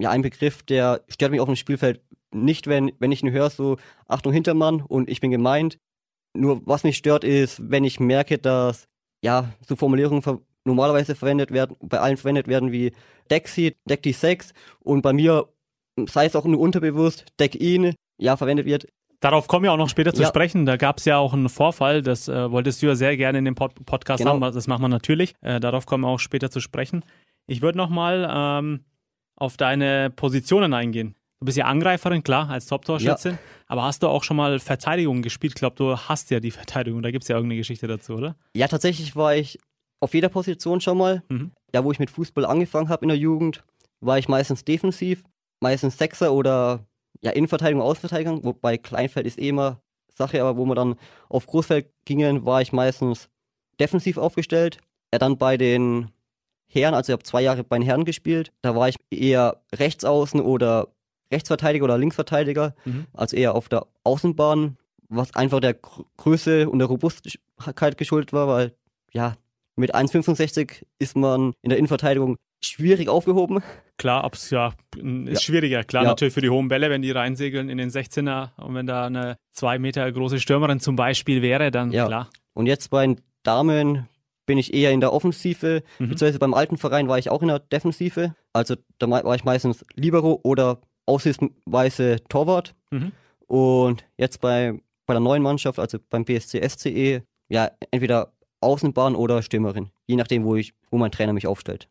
ja, 0.00 0.10
ein 0.10 0.22
Begriff, 0.22 0.62
der 0.62 1.02
stört 1.08 1.30
mich 1.30 1.40
auf 1.40 1.46
dem 1.48 1.56
Spielfeld 1.56 2.00
nicht, 2.32 2.66
wenn, 2.68 2.92
wenn 3.00 3.12
ich 3.12 3.22
ihn 3.22 3.32
höre, 3.32 3.50
so 3.50 3.76
Achtung 4.06 4.32
Hintermann 4.32 4.80
und 4.80 5.10
ich 5.10 5.20
bin 5.20 5.30
gemeint. 5.30 5.78
Nur 6.34 6.62
was 6.66 6.84
mich 6.84 6.96
stört, 6.96 7.22
ist, 7.25 7.70
wenn 7.70 7.84
ich 7.84 8.00
merke, 8.00 8.38
dass 8.38 8.87
ja 9.22 9.50
so 9.66 9.76
Formulierungen 9.76 10.22
ver 10.22 10.40
normalerweise 10.64 11.14
verwendet 11.14 11.50
werden, 11.50 11.76
bei 11.80 11.98
allen 11.98 12.16
verwendet 12.18 12.46
werden 12.46 12.72
wie 12.72 12.92
Deck 13.30 13.48
sie, 13.48 13.75
deck 13.88 14.02
die 14.02 14.12
Sex 14.12 14.52
und 14.80 15.00
bei 15.02 15.12
mir, 15.14 15.48
sei 16.06 16.26
es 16.26 16.37
auch 16.37 16.44
nur 16.44 16.60
unterbewusst, 16.60 17.25
deck 17.40 17.54
ihn, 17.54 17.94
ja, 18.18 18.37
verwendet 18.37 18.66
wird. 18.66 18.87
Darauf 19.20 19.48
kommen 19.48 19.64
wir 19.64 19.72
auch 19.72 19.76
noch 19.78 19.88
später 19.88 20.12
zu 20.14 20.22
Ja. 20.22 20.28
sprechen. 20.28 20.64
Da 20.66 20.76
gab 20.76 20.98
es 20.98 21.04
ja 21.06 21.16
auch 21.18 21.32
einen 21.32 21.48
Vorfall, 21.48 22.02
das 22.02 22.28
äh, 22.28 22.50
wolltest 22.50 22.82
du 22.82 22.87
ja 22.87 22.94
sehr 22.94 23.16
gerne 23.16 23.38
in 23.38 23.44
dem 23.46 23.54
Pod 23.54 23.75
Podcast 23.87 24.18
Genau. 24.22 24.32
haben, 24.40 24.40
das 24.54 24.66
machen 24.66 24.82
wir 24.82 24.88
natürlich. 24.88 25.34
Äh, 25.40 25.58
darauf 25.58 25.87
kommen 25.87 26.04
wir 26.04 26.08
auch 26.08 26.20
später 26.20 26.50
zu 26.50 26.60
sprechen. 26.60 27.04
Ich 27.46 27.62
würde 27.62 27.78
nochmal 27.78 28.28
ähm, 28.30 28.84
auf 29.37 29.56
deine 29.56 30.10
Positionen 30.10 30.72
eingehen. 30.75 31.14
Du 31.40 31.47
bist 31.47 31.57
ja 31.57 31.66
Angreiferin, 31.66 32.25
klar, 32.25 32.50
als 32.50 32.66
Top-Torschützin. 32.66 33.38
Aber 33.68 33.85
hast 33.85 34.02
du 34.02 34.09
auch 34.09 34.25
schon 34.25 34.37
mal 34.37 34.59
Verteidigung 34.59 35.23
gespielt? 35.23 35.52
Ich 35.52 35.59
glaube, 35.59 35.76
du 35.76 35.97
hast 35.97 36.30
ja 36.30 36.40
die 36.40 36.50
Verteidigung. 36.50 37.02
Da 37.02 37.12
gibt 37.12 37.23
es 37.23 37.28
ja 37.28 37.37
irgendeine 37.37 37.59
Geschichte 37.59 37.87
dazu, 37.87 38.14
oder? 38.14 38.35
Ja, 38.57 38.66
tatsächlich 38.66 39.14
war 39.14 39.37
ich 39.37 39.59
auf 40.00 40.14
jeder 40.14 40.28
Position 40.28 40.80
schon 40.80 40.99
mal. 40.99 41.23
Mhm. 41.28 41.52
Ja, 41.73 41.85
wo 41.85 41.92
ich 41.92 42.00
mit 42.00 42.11
Fußball 42.11 42.45
angefangen 42.45 42.88
habe 42.88 43.04
in 43.04 43.09
der 43.09 43.18
Jugend, 43.18 43.62
war 44.00 44.18
ich 44.18 44.28
meistens 44.28 44.64
defensiv, 44.64 45.23
meistens 45.61 45.99
Sechser 45.99 46.33
oder 46.33 46.87
ja, 47.21 47.30
Innenverteidigung, 47.30 47.83
Außenverteidigung, 47.83 48.42
wobei 48.45 48.78
Kleinfeld 48.78 49.26
ist 49.26 49.38
eh 49.38 49.49
immer 49.49 49.80
Sache, 50.12 50.40
aber 50.40 50.57
wo 50.57 50.64
wir 50.64 50.75
dann 50.75 50.97
auf 51.28 51.47
Großfeld 51.47 51.88
gingen, 52.04 52.45
war 52.45 52.62
ich 52.62 52.73
meistens 52.73 53.28
defensiv 53.78 54.18
aufgestellt. 54.18 54.78
Ja, 55.12 55.18
dann 55.18 55.38
bei 55.38 55.57
den 55.57 56.11
Herren, 56.71 56.95
also 56.95 57.12
ich 57.12 57.14
habe 57.14 57.23
zwei 57.23 57.42
Jahre 57.42 57.64
bei 57.64 57.78
den 57.78 57.85
Herren 57.85 58.04
gespielt, 58.04 58.52
da 58.62 58.75
war 58.75 58.88
ich 58.88 58.97
eher 59.11 59.62
Rechtsaußen 59.75 60.40
oder 60.40 60.88
Rechtsverteidiger 61.32 61.85
oder 61.85 61.99
Linksverteidiger, 61.99 62.75
Mhm. 62.85 63.06
also 63.12 63.37
eher 63.37 63.54
auf 63.54 63.68
der 63.68 63.87
Außenbahn, 64.04 64.76
was 65.08 65.35
einfach 65.35 65.61
der 65.61 65.75
Gr- 65.75 66.04
Größe 66.16 66.68
und 66.68 66.78
der 66.78 66.88
Robustheit 66.88 67.97
geschuldet 67.99 68.32
war, 68.32 68.49
weil 68.49 68.75
ja, 69.12 69.37
mit 69.76 69.94
1,65 69.94 70.85
ist 70.99 71.16
man 71.16 71.52
in 71.62 71.70
der 71.70 71.78
Innenverteidigung 71.78 72.37
schwierig 72.61 73.08
aufgehoben. 73.08 73.62
Klar, 73.99 74.25
ob's 74.25 74.50
ja 74.50 74.73
ist 74.97 75.04
Ja. 75.32 75.40
schwieriger. 75.40 75.85
Klar, 75.85 76.02
Ja. 76.04 76.08
natürlich 76.11 76.35
für 76.35 76.40
die 76.40 76.50
hohen 76.50 76.68
Bälle, 76.68 76.90
wenn 76.90 77.02
die 77.02 77.11
reinsegeln 77.12 77.68
in 77.68 77.78
den 77.78 77.90
16er 77.90 78.50
und 78.56 78.75
wenn 78.75 78.87
da 78.87 79.06
eine 79.06 79.37
zwei 79.52 79.78
Meter 79.78 80.11
große 80.11 80.40
Stürmerin 80.40 80.80
zum 80.80 80.97
Beispiel 80.97 81.40
wäre, 81.42 81.70
dann 81.70 81.92
Ja. 81.92 82.06
klar. 82.06 82.28
Und 82.54 82.66
jetzt 82.66 82.90
bei 82.90 83.06
den 83.06 83.20
Damen 83.44 84.08
bin 84.47 84.58
ich 84.58 84.75
eher 84.75 84.90
in 84.92 85.00
der 85.00 85.12
Offensive, 85.12 85.82
Mhm. 85.99 86.08
beziehungsweise 86.08 86.38
beim 86.40 86.54
alten 86.54 86.76
Verein 86.78 87.06
war 87.06 87.18
ich 87.18 87.30
auch 87.30 87.42
in 87.42 87.49
der 87.49 87.61
Defensive. 87.61 88.35
Also 88.52 88.75
da 88.99 89.08
war 89.08 89.35
ich 89.37 89.44
meistens 89.44 89.85
Libero 89.94 90.40
oder 90.42 90.80
aushilfsweise 91.08 92.18
Torwart. 92.28 92.74
Mhm. 92.90 93.12
Und 93.46 94.04
jetzt 94.16 94.40
bei, 94.40 94.74
bei 95.06 95.14
der 95.14 95.20
neuen 95.20 95.42
Mannschaft, 95.42 95.78
also 95.78 95.98
beim 96.10 96.24
BSC 96.24 96.68
SCE, 96.68 97.22
ja, 97.48 97.70
entweder 97.90 98.32
Außenbahn 98.60 99.14
oder 99.14 99.42
Stürmerin. 99.42 99.90
Je 100.06 100.16
nachdem, 100.16 100.44
wo 100.44 100.56
ich, 100.56 100.74
wo 100.90 100.98
mein 100.98 101.10
Trainer 101.10 101.32
mich 101.32 101.46
aufstellt. 101.46 101.88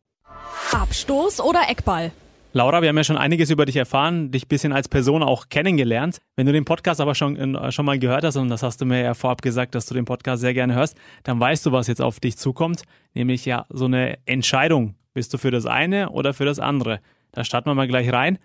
Abstoß 0.72 1.42
oder 1.42 1.62
Eckball? 1.70 2.12
Laura, 2.54 2.82
wir 2.82 2.90
haben 2.90 2.98
ja 2.98 3.04
schon 3.04 3.18
einiges 3.18 3.50
über 3.50 3.66
dich 3.66 3.76
erfahren, 3.76 4.32
dich 4.32 4.46
ein 4.46 4.48
bisschen 4.48 4.74
als 4.74 4.88
Person 4.88 5.22
auch 5.22 5.50
kennengelernt. 5.50 6.20
Wenn 6.36 6.46
du 6.46 6.54
den 6.54 6.66
Podcast 6.66 7.02
aber 7.02 7.14
schon, 7.14 7.58
schon 7.72 7.86
mal 7.86 8.00
gehört 8.00 8.24
hast, 8.24 8.36
und 8.36 8.50
das 8.50 8.64
hast 8.64 8.82
du 8.82 8.86
mir 8.86 9.02
ja 9.02 9.14
vorab 9.14 9.42
gesagt, 9.42 9.76
dass 9.76 9.86
du 9.86 9.94
den 9.94 10.06
Podcast 10.06 10.42
sehr 10.42 10.54
gerne 10.54 10.74
hörst, 10.74 10.98
dann 11.24 11.40
weißt 11.40 11.66
du, 11.66 11.72
was 11.72 11.88
jetzt 11.88 12.02
auf 12.02 12.20
dich 12.20 12.38
zukommt, 12.38 12.84
nämlich 13.14 13.46
ja 13.46 13.66
so 13.70 13.86
eine 13.86 14.18
Entscheidung. 14.26 14.96
Bist 15.14 15.34
du 15.34 15.38
für 15.38 15.52
das 15.52 15.66
eine 15.66 16.10
oder 16.10 16.34
für 16.34 16.46
das 16.46 16.60
andere? 16.60 17.00
Da 17.32 17.44
starten 17.44 17.70
wir 17.70 17.76
mal 17.76 17.88
gleich 17.88 18.12
rein. 18.12 18.40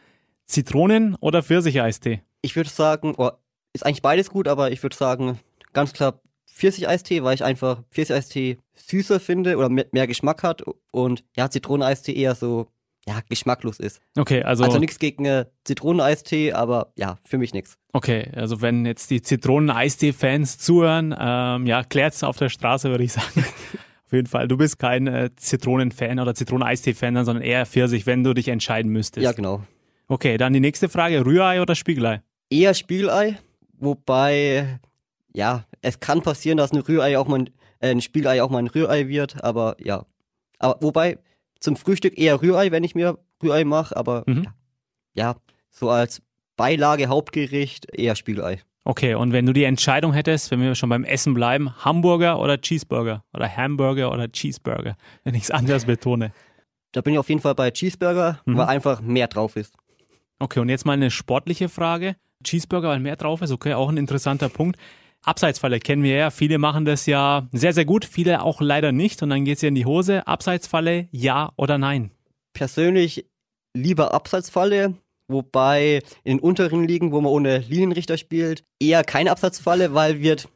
Zitronen- 0.53 1.17
oder 1.21 1.43
Pfirsicheistee? 1.43 2.23
Ich 2.43 2.55
würde 2.57 2.71
sagen, 2.71 3.15
oh, 3.17 3.31
ist 3.73 3.87
eigentlich 3.87 4.03
beides 4.03 4.31
gut, 4.31 4.49
aber 4.49 4.71
ich 4.71 4.83
würde 4.83 4.95
sagen, 4.97 5.39
ganz 5.73 5.93
klar 5.93 6.21
Pfirsich-Eistee, 6.47 7.23
weil 7.25 7.35
ich 7.35 7.43
einfach 7.45 7.83
Pfirsich-Eistee 7.91 8.59
süßer 8.75 9.19
finde 9.21 9.57
oder 9.57 9.69
mehr, 9.71 9.87
mehr 9.93 10.07
Geschmack 10.07 10.43
hat 10.43 10.63
und 10.91 11.25
ja, 11.37 11.49
Zitroneneistee 11.49 12.13
eher 12.13 12.35
so, 12.35 12.67
ja, 13.07 13.21
geschmacklos 13.29 13.81
ist. 13.81 14.01
Okay, 14.19 14.43
also, 14.43 14.63
Also 14.65 14.79
nichts 14.79 14.99
gegen 14.99 15.25
äh, 15.25 15.47
Zitroneneistee, 15.65 16.53
aber 16.53 16.93
ja, 16.97 17.19
für 17.25 17.39
mich 17.39 17.55
nichts. 17.55 17.79
okay, 17.95 18.31
also 18.35 18.61
wenn 18.61 18.85
jetzt 18.85 19.11
die 19.11 19.23
Zitronen-Eistee-Fans 19.23 20.59
zuhören, 20.59 21.15
ähm, 21.19 21.67
ja, 21.67 21.83
klärt's 21.85 22.23
auf 22.23 22.37
der 22.37 22.51
Straße, 22.51 22.91
würde 22.91 23.05
ich 23.05 23.13
sagen. 23.15 23.45
auf 24.07 24.13
jeden 24.13 24.29
Fall. 24.29 24.47
Du 24.49 24.57
bist 24.59 24.79
kein 24.79 25.07
äh, 25.07 25.31
Zitronen-Fan 25.35 26.21
oder 26.21 26.35
Zitronen-Eistee-Fan, 26.35 27.25
sondern 27.25 27.43
eher 27.43 27.65
Pfirsich, 27.65 28.05
wenn 28.07 28.23
du 28.23 28.35
dich 28.35 28.49
entscheiden 28.49 28.93
müsstest. 28.93 29.25
Ja, 29.25 29.33
genau. 29.33 29.63
Okay, 30.13 30.37
dann 30.37 30.53
die 30.53 30.61
nächste 30.61 30.91
Frage, 30.91 31.25
Rührei 31.25 31.63
oder 31.63 31.75
Spiegelei? 31.75 32.21
Eher 32.51 32.75
Spiegelei, 32.75 33.39
wobei, 33.79 34.79
ja, 35.33 35.65
es 35.81 36.01
kann 36.01 36.21
passieren, 36.21 36.59
dass 36.59 36.71
ein 36.71 36.81
Rührei 36.81 37.17
auch 37.19 37.27
mal, 37.27 37.47
äh, 37.81 37.89
ein 37.93 38.03
Spiegelei 38.03 38.43
auch 38.43 38.51
mal 38.51 38.59
ein 38.59 38.67
Rührei 38.67 39.09
wird, 39.09 39.43
aber 39.43 39.75
ja. 39.83 40.05
Aber 40.59 40.77
wobei, 40.83 41.19
zum 41.61 41.77
Frühstück 41.77 42.19
eher 42.19 42.43
Rührei, 42.43 42.71
wenn 42.71 42.85
ich 42.85 42.95
mir 42.95 43.17
Rührei 43.43 43.65
mache, 43.65 43.97
aber 43.97 44.25
Mhm. 44.27 44.43
ja, 44.45 44.55
ja, 45.15 45.37
so 45.71 45.89
als 45.89 46.21
Beilage, 46.57 47.07
Hauptgericht 47.09 47.87
eher 47.95 48.15
Spiegelei. 48.15 48.61
Okay, 48.85 49.15
und 49.15 49.33
wenn 49.33 49.47
du 49.47 49.55
die 49.55 49.65
Entscheidung 49.65 50.13
hättest, 50.13 50.51
wenn 50.51 50.61
wir 50.61 50.75
schon 50.75 50.91
beim 50.91 51.05
Essen 51.05 51.33
bleiben, 51.33 51.75
Hamburger 51.87 52.39
oder 52.39 52.61
Cheeseburger? 52.61 53.25
Oder 53.33 53.49
Hamburger 53.57 54.13
oder 54.13 54.31
Cheeseburger, 54.31 54.97
wenn 55.25 55.35
ich 55.35 55.45
es 55.45 55.51
anders 55.51 55.87
betone. 55.87 56.33
Da 56.91 57.01
bin 57.01 57.15
ich 57.15 57.19
auf 57.19 57.31
jeden 57.31 57.41
Fall 57.41 57.55
bei 57.55 57.71
Cheeseburger, 57.71 58.41
Mhm. 58.45 58.59
weil 58.59 58.67
einfach 58.67 59.01
mehr 59.01 59.29
drauf 59.29 59.57
ist. 59.57 59.75
Okay, 60.43 60.59
und 60.59 60.69
jetzt 60.69 60.85
mal 60.85 60.95
eine 60.95 61.13
sportliche 61.13 61.69
Frage. 61.69 62.17
Cheeseburger, 62.43 62.89
weil 62.89 62.99
mehr 62.99 63.15
drauf 63.15 63.43
ist, 63.43 63.53
okay, 63.53 63.75
auch 63.75 63.89
ein 63.89 63.97
interessanter 63.97 64.49
Punkt. 64.49 64.77
Abseitsfalle 65.23 65.79
kennen 65.79 66.03
wir 66.03 66.17
ja, 66.17 66.31
viele 66.31 66.59
machen 66.59 66.85
das 66.85 67.07
ja 67.07 67.47
sehr, 67.53 67.73
sehr 67.73 67.85
gut, 67.85 68.05
viele 68.05 68.43
auch 68.43 68.61
leider 68.61 68.91
nicht 68.91 69.23
und 69.23 69.31
dann 69.31 69.45
geht's 69.45 69.63
ja 69.63 69.69
in 69.69 69.77
die 69.77 69.87
Hose. 69.87 70.27
Abseitsfalle, 70.27 71.07
ja 71.13 71.53
oder 71.57 71.79
nein? 71.79 72.11
Persönlich 72.55 73.25
lieber 73.73 74.15
Abseitsfalle, 74.15 74.95
wobei 75.29 76.03
in 76.25 76.39
den 76.39 76.41
unteren 76.41 76.89
Ligen, 76.89 77.13
wo 77.13 77.21
man 77.21 77.31
ohne 77.31 77.59
Linienrichter 77.59 78.19
spielt, 78.19 78.65
eher 78.81 79.05
keine 79.05 79.31
Abseitsfalle, 79.31 79.95
weil 79.95 80.23
wird 80.23 80.49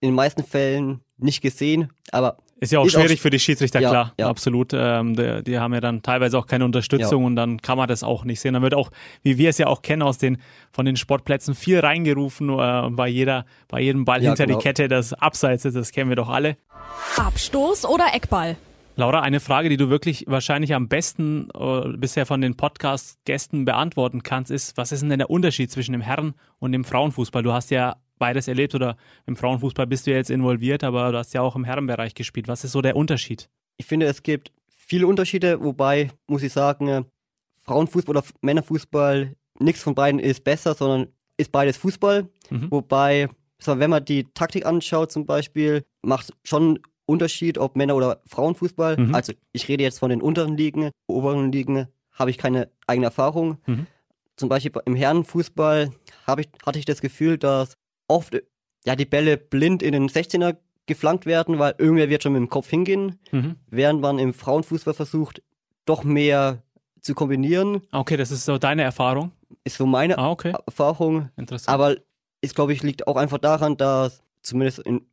in 0.00 0.08
den 0.08 0.14
meisten 0.14 0.42
Fällen 0.42 1.02
nicht 1.18 1.42
gesehen, 1.42 1.92
aber 2.12 2.38
Ist 2.64 2.72
ja 2.72 2.78
auch 2.80 2.86
Ist 2.86 2.96
auch 2.96 3.00
schwierig 3.00 3.18
sch- 3.20 3.22
für 3.22 3.30
die 3.30 3.38
Schiedsrichter, 3.38 3.80
Ja, 3.80 3.90
klar, 3.90 4.12
ja. 4.18 4.28
absolut. 4.28 4.72
Ähm, 4.74 5.14
die, 5.16 5.42
die 5.44 5.58
haben 5.58 5.72
ja 5.74 5.80
dann 5.80 6.02
teilweise 6.02 6.38
auch 6.38 6.46
keine 6.46 6.64
Unterstützung 6.64 7.20
Ja. 7.22 7.26
und 7.28 7.36
dann 7.36 7.62
kann 7.62 7.78
man 7.78 7.86
das 7.88 8.02
auch 8.02 8.24
nicht 8.24 8.40
sehen. 8.40 8.54
Dann 8.54 8.62
wird 8.62 8.74
auch, 8.74 8.90
wie 9.22 9.38
wir 9.38 9.50
es 9.50 9.58
ja 9.58 9.66
auch 9.68 9.82
kennen 9.82 10.02
aus 10.02 10.18
den 10.18 10.38
von 10.72 10.84
den 10.86 10.96
Sportplätzen, 10.96 11.54
viel 11.54 11.78
reingerufen 11.80 12.48
äh, 12.48 12.90
bei 12.90 13.06
jeder, 13.08 13.44
bei 13.68 13.80
jedem 13.80 14.04
Ball 14.04 14.22
Ja, 14.22 14.30
hinter 14.30 14.46
genau. 14.46 14.58
die 14.58 14.62
Kette, 14.64 14.88
das 14.88 15.12
Abseits 15.12 15.64
ist, 15.64 15.76
das 15.76 15.92
kennen 15.92 16.08
wir 16.08 16.16
doch 16.16 16.28
alle. 16.28 16.56
Abstoß 17.16 17.84
oder 17.86 18.06
Eckball? 18.14 18.56
Laura, 18.96 19.20
eine 19.22 19.40
Frage, 19.40 19.68
die 19.68 19.76
du 19.76 19.90
wirklich 19.90 20.24
wahrscheinlich 20.28 20.72
am 20.72 20.86
besten 20.88 21.48
äh, 21.58 21.96
bisher 21.96 22.26
von 22.26 22.40
den 22.40 22.56
Podcast-Gästen 22.56 23.64
beantworten 23.64 24.22
kannst, 24.22 24.52
ist, 24.52 24.76
was 24.76 24.92
ist 24.92 25.02
denn 25.02 25.18
der 25.18 25.30
Unterschied 25.30 25.70
zwischen 25.70 25.92
dem 25.92 26.00
Herren- 26.00 26.34
und 26.60 26.70
dem 26.72 26.84
Frauenfußball? 26.84 27.42
Du 27.42 27.52
hast 27.52 27.70
ja 27.72 27.96
beides 28.24 28.48
erlebt 28.48 28.74
oder 28.74 28.96
im 29.26 29.36
Frauenfußball 29.36 29.86
bist 29.86 30.06
du 30.06 30.10
ja 30.10 30.16
jetzt 30.16 30.30
involviert, 30.30 30.82
aber 30.82 31.12
du 31.12 31.18
hast 31.18 31.34
ja 31.34 31.42
auch 31.42 31.56
im 31.56 31.64
Herrenbereich 31.64 32.14
gespielt. 32.14 32.48
Was 32.48 32.64
ist 32.64 32.72
so 32.72 32.80
der 32.80 32.96
Unterschied? 32.96 33.48
ich 33.76 33.86
finde, 33.86 34.06
es 34.06 34.22
gibt 34.22 34.52
viele 34.68 35.06
Unterschiede, 35.06 35.62
wobei, 35.62 36.10
muss 36.26 36.42
ich 36.42 36.52
sagen, 36.52 36.88
äh, 36.88 37.04
Frauenfußball 37.64 38.16
oder 38.16 38.26
Männerfußball, 38.42 39.34
nichts 39.58 39.82
von 39.82 39.94
beiden 39.94 40.20
ist 40.20 40.44
besser, 40.44 40.74
sondern 40.74 41.08
ist 41.36 41.50
beides 41.50 41.76
Fußball. 41.78 42.28
Mhm. 42.50 42.70
Wobei, 42.70 43.28
wenn 43.64 43.90
man 43.90 44.04
die 44.04 44.24
Taktik 44.34 44.66
anschaut 44.66 45.10
zum 45.10 45.26
Beispiel, 45.26 45.84
macht 46.02 46.32
schon 46.44 46.78
Unterschied, 47.06 47.58
ob 47.58 47.76
Männer- 47.76 47.96
oder 47.96 48.22
Frauenfußball. 48.26 48.98
Mhm. 48.98 49.14
Also 49.14 49.32
ich 49.52 49.68
rede 49.68 49.82
jetzt 49.82 49.98
von 49.98 50.10
den 50.10 50.22
unteren 50.22 50.56
Ligen, 50.56 50.90
oberen 51.06 51.52
Ligen 51.52 51.88
habe 52.12 52.30
ich 52.30 52.38
keine 52.38 52.70
eigene 52.86 53.06
Erfahrung. 53.06 53.58
Mhm. 53.66 53.86
Zum 54.36 54.48
Beispiel 54.48 54.72
im 54.84 54.96
Herrenfußball 54.96 55.90
ich, 56.38 56.48
hatte 56.64 56.78
ich 56.78 56.84
das 56.84 57.00
Gefühl, 57.00 57.38
dass 57.38 57.74
oft 58.08 58.36
ja, 58.86 58.96
die 58.96 59.06
Bälle 59.06 59.36
blind 59.38 59.82
in 59.82 59.92
den 59.92 60.08
16er 60.08 60.56
geflankt 60.86 61.24
werden, 61.24 61.58
weil 61.58 61.74
irgendwer 61.78 62.10
wird 62.10 62.22
schon 62.22 62.32
mit 62.34 62.40
dem 62.40 62.50
Kopf 62.50 62.68
hingehen, 62.68 63.18
Mhm. 63.32 63.56
während 63.68 64.00
man 64.02 64.18
im 64.18 64.34
Frauenfußball 64.34 64.92
versucht, 64.94 65.42
doch 65.86 66.04
mehr 66.04 66.62
zu 67.00 67.14
kombinieren. 67.14 67.80
Okay, 67.92 68.16
das 68.18 68.30
ist 68.30 68.44
so 68.44 68.58
deine 68.58 68.82
Erfahrung. 68.82 69.32
Ist 69.64 69.76
so 69.78 69.86
meine 69.86 70.18
Ah, 70.18 70.30
okay. 70.30 70.52
Erfahrung. 70.66 71.30
Interessant. 71.36 71.72
Aber 71.72 71.96
ist, 72.42 72.54
glaube 72.54 72.72
ich, 72.74 72.82
liegt 72.82 73.06
auch 73.06 73.16
einfach 73.16 73.38
daran, 73.38 73.76
dass, 73.78 74.22
zumindest 74.42 74.80
in, 74.80 75.06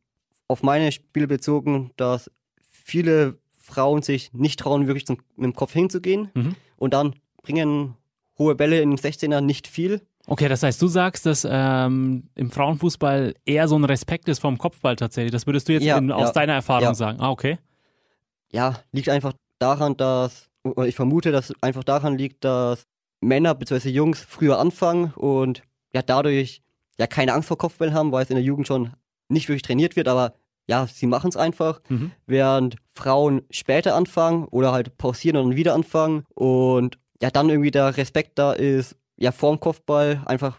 auf 0.48 0.62
meine 0.62 0.92
Spiele 0.92 1.26
bezogen, 1.26 1.92
dass 1.96 2.30
viele 2.60 3.38
Frauen 3.58 4.02
sich 4.02 4.32
nicht 4.34 4.60
trauen, 4.60 4.86
wirklich 4.86 5.06
zum, 5.06 5.18
mit 5.36 5.44
dem 5.44 5.54
Kopf 5.54 5.72
hinzugehen. 5.72 6.30
Mhm. 6.34 6.56
Und 6.76 6.92
dann 6.92 7.14
bringen 7.42 7.94
hohe 8.38 8.54
Bälle 8.54 8.80
in 8.82 8.90
den 8.90 8.98
16er 8.98 9.40
nicht 9.40 9.66
viel. 9.68 10.02
Okay, 10.26 10.48
das 10.48 10.62
heißt, 10.62 10.80
du 10.80 10.86
sagst, 10.86 11.26
dass 11.26 11.46
ähm, 11.48 12.28
im 12.36 12.50
Frauenfußball 12.50 13.34
eher 13.44 13.66
so 13.68 13.76
ein 13.76 13.84
Respekt 13.84 14.28
ist 14.28 14.38
vom 14.38 14.56
Kopfball 14.56 14.96
tatsächlich. 14.96 15.32
Das 15.32 15.46
würdest 15.46 15.68
du 15.68 15.72
jetzt 15.72 15.82
Ja, 15.84 15.98
in, 15.98 16.12
aus 16.12 16.28
ja, 16.28 16.32
deiner 16.32 16.54
Erfahrung 16.54 16.84
ja. 16.84 16.94
sagen. 16.94 17.20
Ah, 17.20 17.30
okay. 17.30 17.58
Ja, 18.52 18.80
liegt 18.92 19.08
einfach 19.08 19.32
daran, 19.58 19.96
dass, 19.96 20.48
oder 20.62 20.86
ich 20.86 20.94
vermute, 20.94 21.32
dass 21.32 21.50
es 21.50 21.56
einfach 21.62 21.84
daran 21.84 22.16
liegt, 22.18 22.44
dass 22.44 22.84
Männer 23.20 23.54
bzw. 23.54 23.88
Jungs 23.90 24.20
früher 24.20 24.58
anfangen 24.58 25.12
und 25.14 25.62
ja 25.92 26.02
dadurch 26.02 26.62
ja 26.98 27.06
keine 27.06 27.32
Angst 27.32 27.48
vor 27.48 27.58
Kopfbällen 27.58 27.94
haben, 27.94 28.12
weil 28.12 28.22
es 28.24 28.30
in 28.30 28.36
der 28.36 28.44
Jugend 28.44 28.66
schon 28.66 28.92
nicht 29.28 29.48
wirklich 29.48 29.62
trainiert 29.62 29.96
wird, 29.96 30.08
aber 30.08 30.34
ja, 30.68 30.86
sie 30.86 31.06
machen 31.06 31.28
es 31.28 31.36
einfach. 31.36 31.80
Mhm. 31.88 32.12
während 32.26 32.76
Frauen 32.94 33.42
später 33.50 33.94
anfangen 33.96 34.44
oder 34.44 34.70
halt 34.72 34.96
pausieren 34.98 35.36
und 35.36 35.50
dann 35.50 35.56
wieder 35.56 35.74
anfangen 35.74 36.24
und 36.34 36.98
ja, 37.20 37.30
dann 37.30 37.48
irgendwie 37.48 37.70
der 37.70 37.96
Respekt 37.96 38.38
da 38.38 38.52
ist, 38.52 38.96
ja, 39.22 39.32
vorm 39.32 39.60
Kopfball 39.60 40.20
einfach, 40.26 40.58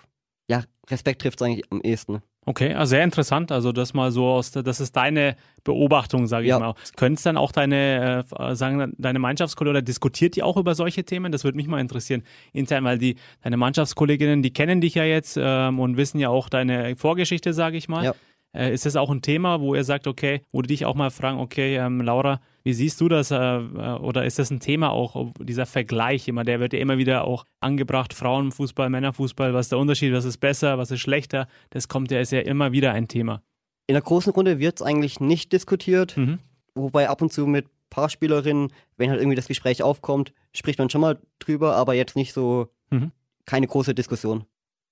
ja, 0.50 0.64
Respekt 0.90 1.22
trifft 1.22 1.42
es 1.42 1.46
eigentlich 1.46 1.66
am 1.72 1.82
ehesten. 1.82 2.22
Okay, 2.46 2.74
also 2.74 2.90
sehr 2.92 3.04
interessant. 3.06 3.52
Also 3.54 3.72
das 3.72 3.94
mal 3.94 4.12
so 4.12 4.28
aus, 4.28 4.52
das 4.52 4.80
ist 4.82 4.96
deine 4.98 5.38
Beobachtung, 5.64 6.28
sage 6.28 6.46
ich 6.46 6.50
Ja. 6.50 6.60
mal. 6.60 6.76
Können 6.98 7.16
es 7.16 7.24
dann 7.24 7.38
auch 7.38 7.54
deine, 7.54 8.26
äh, 8.38 8.56
sagen 8.56 8.94
deine 8.98 9.20
Mannschaftskollegen 9.20 9.78
oder 9.78 9.82
diskutiert 9.82 10.36
die 10.36 10.44
auch 10.44 10.58
über 10.58 10.76
solche 10.76 11.06
Themen? 11.06 11.32
Das 11.32 11.46
würde 11.46 11.56
mich 11.56 11.68
mal 11.68 11.80
interessieren 11.80 12.24
intern, 12.52 12.84
weil 12.84 12.98
die 12.98 13.16
deine 13.42 13.56
Mannschaftskolleginnen, 13.56 14.44
die 14.44 14.52
kennen 14.52 14.82
dich 14.82 14.96
ja 14.96 15.06
jetzt 15.06 15.38
ähm, 15.42 15.80
und 15.80 15.96
wissen 15.96 16.20
ja 16.20 16.30
auch 16.30 16.50
deine 16.50 16.98
Vorgeschichte, 16.98 17.54
sage 17.54 17.78
ich 17.78 17.88
mal. 17.88 18.04
Ja. 18.04 18.14
Äh, 18.54 18.74
ist 18.74 18.86
das 18.86 18.98
auch 18.98 19.10
ein 19.10 19.22
Thema, 19.22 19.62
wo 19.62 19.74
ihr 19.74 19.86
sagt, 19.86 20.06
okay, 20.06 20.42
wo 20.52 20.62
die 20.62 20.68
dich 20.68 20.86
auch 20.86 20.96
mal 20.96 21.12
fragen, 21.12 21.40
okay, 21.40 21.78
ähm, 21.78 22.02
Laura, 22.02 22.42
wie 22.64 22.74
siehst 22.74 23.00
du 23.02 23.10
das? 23.10 23.32
Äh, 23.32 23.36
äh, 23.36 23.60
oder 24.00 24.26
ist 24.26 24.40
das 24.40 24.50
ein 24.52 24.60
Thema 24.60 24.90
auch, 24.92 25.32
dieser 25.40 25.66
Vergleich 25.66 26.28
immer, 26.28 26.44
der 26.44 26.60
wird 26.60 26.74
ja 26.74 26.80
immer 26.80 26.98
wieder 26.98 27.26
auch 27.26 27.46
angebracht, 27.60 28.14
Frauenfußball, 28.14 28.90
Männerfußball, 28.90 29.54
was 29.54 29.66
ist 29.66 29.72
der 29.72 29.80
Unterschied, 29.80 30.14
was 30.14 30.26
ist 30.26 30.38
besser, 30.38 30.78
was 30.78 30.92
ist 30.92 31.02
schlechter? 31.02 31.48
Das 31.72 31.88
kommt 31.88 32.12
ja, 32.12 32.20
ist 32.20 32.32
ja 32.32 32.40
immer 32.40 32.72
wieder 32.72 32.94
ein 32.94 33.08
Thema. 33.08 33.42
In 33.88 33.94
der 33.94 34.02
großen 34.02 34.32
Runde 34.34 34.60
wird 34.60 34.80
es 34.80 34.82
eigentlich 34.82 35.20
nicht 35.20 35.52
diskutiert, 35.52 36.16
Mhm. 36.18 36.40
wobei 36.74 37.10
ab 37.10 37.22
und 37.22 37.34
zu 37.34 37.46
mit 37.48 37.68
Paarspielerinnen, 37.90 38.72
wenn 38.98 39.10
halt 39.10 39.20
irgendwie 39.20 39.36
das 39.36 39.48
Gespräch 39.48 39.84
aufkommt, 39.84 40.34
spricht 40.54 40.80
man 40.80 40.90
schon 40.90 41.02
mal 41.02 41.20
drüber, 41.40 41.76
aber 41.76 41.94
jetzt 41.94 42.16
nicht 42.16 42.34
so, 42.34 42.70
Mhm. 42.90 43.12
keine 43.46 43.68
große 43.68 43.94
Diskussion. 43.94 44.46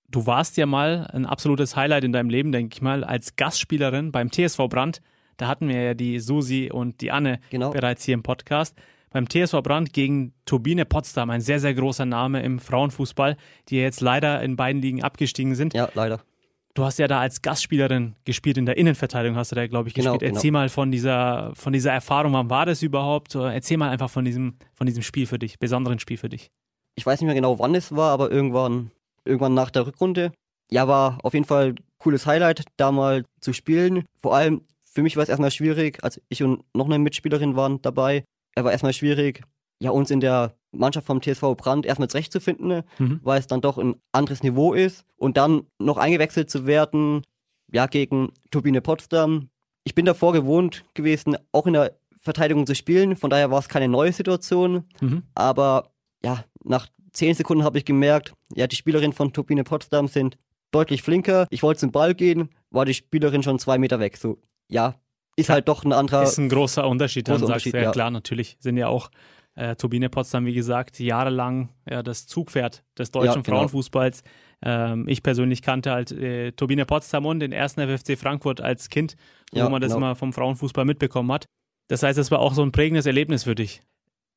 Du 0.09 0.25
warst 0.25 0.57
ja 0.57 0.65
mal 0.65 1.07
ein 1.13 1.25
absolutes 1.25 1.75
Highlight 1.77 2.03
in 2.03 2.11
deinem 2.11 2.29
Leben, 2.29 2.51
denke 2.51 2.75
ich 2.75 2.81
mal, 2.81 3.03
als 3.05 3.37
Gastspielerin 3.37 4.11
beim 4.11 4.29
TSV 4.29 4.67
Brand. 4.67 5.01
Da 5.41 5.47
hatten 5.47 5.67
wir 5.67 5.81
ja 5.81 5.93
die 5.95 6.19
Susi 6.19 6.69
und 6.71 7.01
die 7.01 7.09
Anne 7.11 7.39
Genau. 7.49 7.71
bereits 7.71 8.03
hier 8.05 8.13
im 8.13 8.21
Podcast. 8.21 8.77
Beim 9.09 9.27
TSV 9.27 9.63
Brand 9.63 9.91
gegen 9.91 10.33
Turbine 10.45 10.85
Potsdam, 10.85 11.31
ein 11.31 11.41
sehr, 11.41 11.59
sehr 11.59 11.73
großer 11.73 12.05
Name 12.05 12.43
im 12.43 12.59
Frauenfußball, 12.59 13.35
die 13.69 13.77
jetzt 13.77 14.01
leider 14.01 14.43
in 14.43 14.55
beiden 14.55 14.83
Ligen 14.83 15.01
abgestiegen 15.01 15.55
sind. 15.55 15.73
Ja, 15.73 15.89
leider. 15.95 16.21
Du 16.75 16.83
hast 16.85 16.99
ja 16.99 17.07
da 17.07 17.19
als 17.21 17.41
Gastspielerin 17.41 18.15
gespielt, 18.23 18.59
in 18.59 18.67
der 18.67 18.77
Innenverteidigung 18.77 19.35
hast 19.35 19.51
du 19.51 19.55
da, 19.55 19.65
glaube 19.65 19.89
ich, 19.89 19.95
Genau, 19.95 20.11
gespielt. 20.13 20.31
Erzähl 20.35 20.51
mal 20.51 20.69
von 20.69 20.91
dieser, 20.91 21.53
von 21.55 21.73
dieser 21.73 21.91
Erfahrung, 21.91 22.33
wann 22.33 22.51
war 22.51 22.67
das 22.67 22.83
überhaupt? 22.83 23.33
Erzähl 23.33 23.77
mal 23.77 23.89
einfach 23.89 24.11
von 24.11 24.23
diesem, 24.23 24.53
von 24.75 24.85
diesem 24.85 25.01
Spiel 25.01 25.25
für 25.25 25.39
dich, 25.39 25.57
besonderen 25.57 25.97
Spiel 25.97 26.17
für 26.17 26.29
dich. 26.29 26.51
ich 26.93 27.03
weiß 27.03 27.19
nicht 27.19 27.25
mehr 27.25 27.33
genau, 27.35 27.57
wann 27.57 27.73
es 27.73 27.95
war, 27.95 28.11
aber 28.11 28.29
irgendwann, 28.31 28.91
irgendwann 29.25 29.55
nach 29.55 29.71
der 29.71 29.87
Rückrunde. 29.87 30.33
Ja, 30.69 30.87
war 30.87 31.17
auf 31.23 31.33
jeden 31.33 31.45
Fall 31.47 31.69
ein 31.69 31.75
cooles 31.97 32.27
Highlight, 32.27 32.63
da 32.77 32.91
mal 32.91 33.25
zu 33.39 33.53
spielen. 33.53 34.05
Vor 34.21 34.35
allem 34.35 34.61
für 34.93 35.01
mich 35.01 35.15
war 35.15 35.23
es 35.23 35.29
erstmal 35.29 35.51
schwierig, 35.51 36.03
als 36.03 36.21
ich 36.29 36.43
und 36.43 36.63
noch 36.75 36.85
eine 36.85 36.99
Mitspielerin 36.99 37.55
waren 37.55 37.81
dabei. 37.81 38.23
Es 38.55 38.63
war 38.63 38.71
erstmal 38.71 38.93
schwierig, 38.93 39.41
ja, 39.79 39.91
uns 39.91 40.11
in 40.11 40.19
der 40.19 40.53
Mannschaft 40.71 41.07
vom 41.07 41.21
TSV 41.21 41.55
Brand 41.57 41.85
erstmal 41.85 42.09
zurechtzufinden, 42.09 42.83
Mhm. 42.99 43.19
weil 43.23 43.39
es 43.39 43.47
dann 43.47 43.61
doch 43.61 43.77
ein 43.77 43.95
anderes 44.11 44.43
Niveau 44.43 44.73
ist. 44.73 45.05
Und 45.17 45.37
dann 45.37 45.63
noch 45.79 45.97
eingewechselt 45.97 46.49
zu 46.49 46.65
werden, 46.65 47.23
ja, 47.71 47.87
gegen 47.87 48.31
Turbine 48.51 48.81
Potsdam. 48.81 49.49
Ich 49.83 49.95
bin 49.95 50.05
davor 50.05 50.33
gewohnt 50.33 50.83
gewesen, 50.93 51.37
auch 51.51 51.65
in 51.67 51.73
der 51.73 51.97
Verteidigung 52.19 52.67
zu 52.67 52.75
spielen. 52.75 53.15
Von 53.15 53.29
daher 53.29 53.49
war 53.49 53.59
es 53.59 53.69
keine 53.69 53.87
neue 53.87 54.13
Situation. 54.13 54.83
Mhm. 55.01 55.23
Aber 55.33 55.91
ja, 56.23 56.43
nach 56.63 56.87
zehn 57.13 57.33
Sekunden 57.33 57.63
habe 57.63 57.77
ich 57.77 57.85
gemerkt, 57.85 58.33
ja, 58.53 58.67
die 58.67 58.75
Spielerinnen 58.75 59.13
von 59.13 59.33
Turbine 59.33 59.63
Potsdam 59.63 60.07
sind 60.07 60.37
deutlich 60.71 61.01
flinker. 61.01 61.47
Ich 61.49 61.63
wollte 61.63 61.79
zum 61.79 61.91
Ball 61.91 62.13
gehen, 62.13 62.49
war 62.69 62.85
die 62.85 62.93
Spielerin 62.93 63.41
schon 63.43 63.57
zwei 63.59 63.77
Meter 63.77 63.99
weg. 63.99 64.15
So, 64.17 64.37
ja, 64.71 64.95
ist 65.35 65.49
halt 65.49 65.67
doch 65.67 65.83
ein 65.83 65.93
anderer. 65.93 66.23
Ist 66.23 66.37
ein 66.37 66.49
großer 66.49 66.87
Unterschied, 66.87 67.27
dann 67.27 67.35
großer 67.37 67.47
sagst 67.47 67.65
du. 67.65 67.69
Unterschied, 67.69 67.73
Ja, 67.75 67.89
ja. 67.89 67.91
klar, 67.91 68.11
natürlich 68.11 68.57
sind 68.59 68.77
ja 68.77 68.87
auch 68.87 69.09
äh, 69.55 69.75
Turbine 69.75 70.09
Potsdam, 70.09 70.45
wie 70.45 70.53
gesagt, 70.53 70.99
jahrelang 70.99 71.69
ja, 71.89 72.01
das 72.03 72.25
Zugpferd 72.27 72.83
des 72.97 73.11
deutschen 73.11 73.35
Ja, 73.37 73.41
genau. 73.41 73.57
Frauenfußballs. 73.57 74.23
Ähm, 74.63 75.07
ich 75.07 75.23
persönlich 75.23 75.61
kannte 75.61 75.91
halt 75.91 76.11
äh, 76.11 76.51
Turbine 76.53 76.85
Potsdam 76.85 77.25
und 77.25 77.39
den 77.39 77.51
ersten 77.51 77.81
FFC 77.81 78.17
Frankfurt 78.17 78.61
als 78.61 78.89
Kind, 78.89 79.15
wo 79.51 79.59
Ja, 79.59 79.69
man 79.69 79.81
das 79.81 79.93
genau. 79.93 80.05
immer 80.07 80.15
vom 80.15 80.31
Frauenfußball 80.33 80.85
mitbekommen 80.85 81.31
hat. 81.31 81.45
Das 81.89 82.03
heißt, 82.03 82.17
es 82.17 82.31
war 82.31 82.39
auch 82.39 82.53
so 82.53 82.61
ein 82.61 82.71
prägendes 82.71 83.05
Erlebnis 83.05 83.43
für 83.43 83.55
dich. 83.55 83.81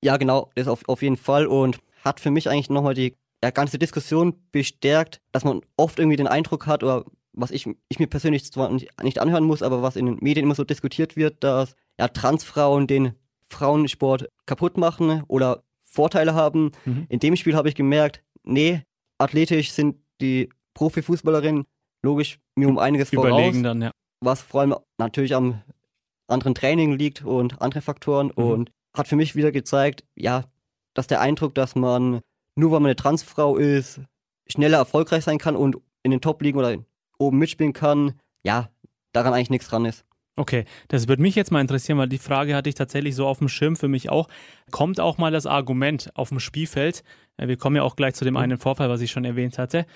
Ja, 0.03 0.17
genau, 0.17 0.51
das 0.57 0.67
auf, 0.67 0.89
auf 0.89 1.03
jeden 1.03 1.17
Fall 1.17 1.47
und 1.47 1.79
hat 2.05 2.21
für 2.21 2.31
mich 2.31 2.51
eigentlich 2.51 2.69
nochmal 2.71 2.95
die 2.95 3.15
ja, 3.43 3.51
ganze 3.51 3.79
Diskussion 3.79 4.35
bestärkt, 4.53 5.21
dass 5.33 5.45
man 5.45 5.61
oft 5.77 5.99
irgendwie 5.99 6.17
den 6.17 6.27
Eindruck 6.27 6.67
hat, 6.67 6.83
oder 6.83 7.05
was 7.35 7.51
ich, 7.51 7.69
ich 7.89 7.99
mir 7.99 8.07
persönlich 8.07 8.51
zwar 8.51 8.71
nicht, 8.71 9.03
nicht 9.03 9.21
anhören 9.21 9.45
muss, 9.45 9.63
aber 9.63 9.83
was 9.83 9.97
in 9.97 10.07
den 10.07 10.19
Medien 10.21 10.45
immer 10.45 10.55
so 10.55 10.65
diskutiert 10.65 11.17
wird, 11.17 11.43
dass 11.43 11.75
ja, 11.99 12.09
Transfrauen 12.09 12.87
den 12.87 13.13
Frauensport 13.49 14.29
kaputt 14.47 14.79
machen 14.79 15.23
oder 15.29 15.63
Vorteile 15.83 16.35
haben. 16.35 16.73
Mhm. 16.85 17.07
In 17.09 17.21
dem 17.21 17.37
Spiel 17.37 17.55
habe 17.55 17.69
ich 17.69 17.75
gemerkt, 17.75 18.23
nee, 18.43 18.83
athletisch 19.19 19.73
sind 19.73 19.97
die 20.21 20.51
Profifußballerinnen 20.75 21.65
logisch 22.03 22.39
mir 22.57 22.69
um 22.69 22.79
einiges 22.79 23.11
voraus, 23.11 23.29
Überlegen 23.29 23.63
dann, 23.63 23.83
ja. 23.83 23.91
was 24.21 24.43
vor 24.43 24.61
allem 24.61 24.75
natürlich 24.99 25.35
am 25.35 25.63
anderen 26.27 26.55
Training 26.55 26.93
liegt 26.93 27.25
und 27.25 27.61
andere 27.61 27.81
Faktoren 27.81 28.33
Mhm. 28.37 28.45
und 28.45 28.71
hat 28.97 29.09
für 29.09 29.17
mich 29.17 29.35
wieder 29.35 29.53
gezeigt, 29.53 30.05
ja, 30.15 30.45
dass 30.95 31.07
der 31.07 31.21
Eindruck, 31.21 31.55
dass 31.55 31.75
man 31.75 32.21
nur 32.57 32.71
weil 32.71 32.81
man 32.81 32.87
eine 32.87 32.97
Transfrau 32.97 33.57
ist, 33.57 34.01
schneller 34.47 34.79
erfolgreich 34.79 35.25
sein 35.25 35.39
kann 35.39 35.57
und 35.57 35.77
in 36.03 36.11
den 36.11 36.21
Top-Ligen 36.21 36.59
oder 36.59 36.77
oben 37.19 37.39
mitspielen 37.39 37.73
kann, 37.73 38.15
ja, 38.45 38.71
daran 39.13 39.33
eigentlich 39.35 39.51
nichts 39.51 39.69
dran 39.69 39.85
ist. 39.85 40.05
Okay, 40.37 40.65
das 40.89 41.07
würde 41.07 41.23
mich 41.23 41.37
jetzt 41.37 41.53
mal 41.53 41.61
interessieren, 41.61 41.99
weil 41.99 42.09
die 42.09 42.19
Frage 42.19 42.57
hatte 42.57 42.69
ich 42.69 42.75
tatsächlich 42.75 43.15
so 43.15 43.27
auf 43.27 43.39
dem 43.39 43.49
Schirm 43.49 43.77
für 43.77 43.87
mich 43.87 44.11
auch. 44.11 44.29
Kommt 44.73 44.99
auch 44.99 45.17
mal 45.17 45.31
das 45.31 45.47
Argument 45.47 46.11
auf 46.15 46.31
dem 46.31 46.41
Spielfeld, 46.41 47.05
äh, 47.37 47.47
wir 47.47 47.57
kommen 47.57 47.77
ja 47.77 47.83
auch 47.83 47.97
gleich 47.97 48.15
zu 48.15 48.25
dem 48.25 48.37
einen 48.37 48.59
Vorfall, 48.59 48.89
was 48.89 49.01
ich 49.01 49.13
schon 49.13 49.25
erwähnt 49.25 49.59
hatte, 49.59 49.87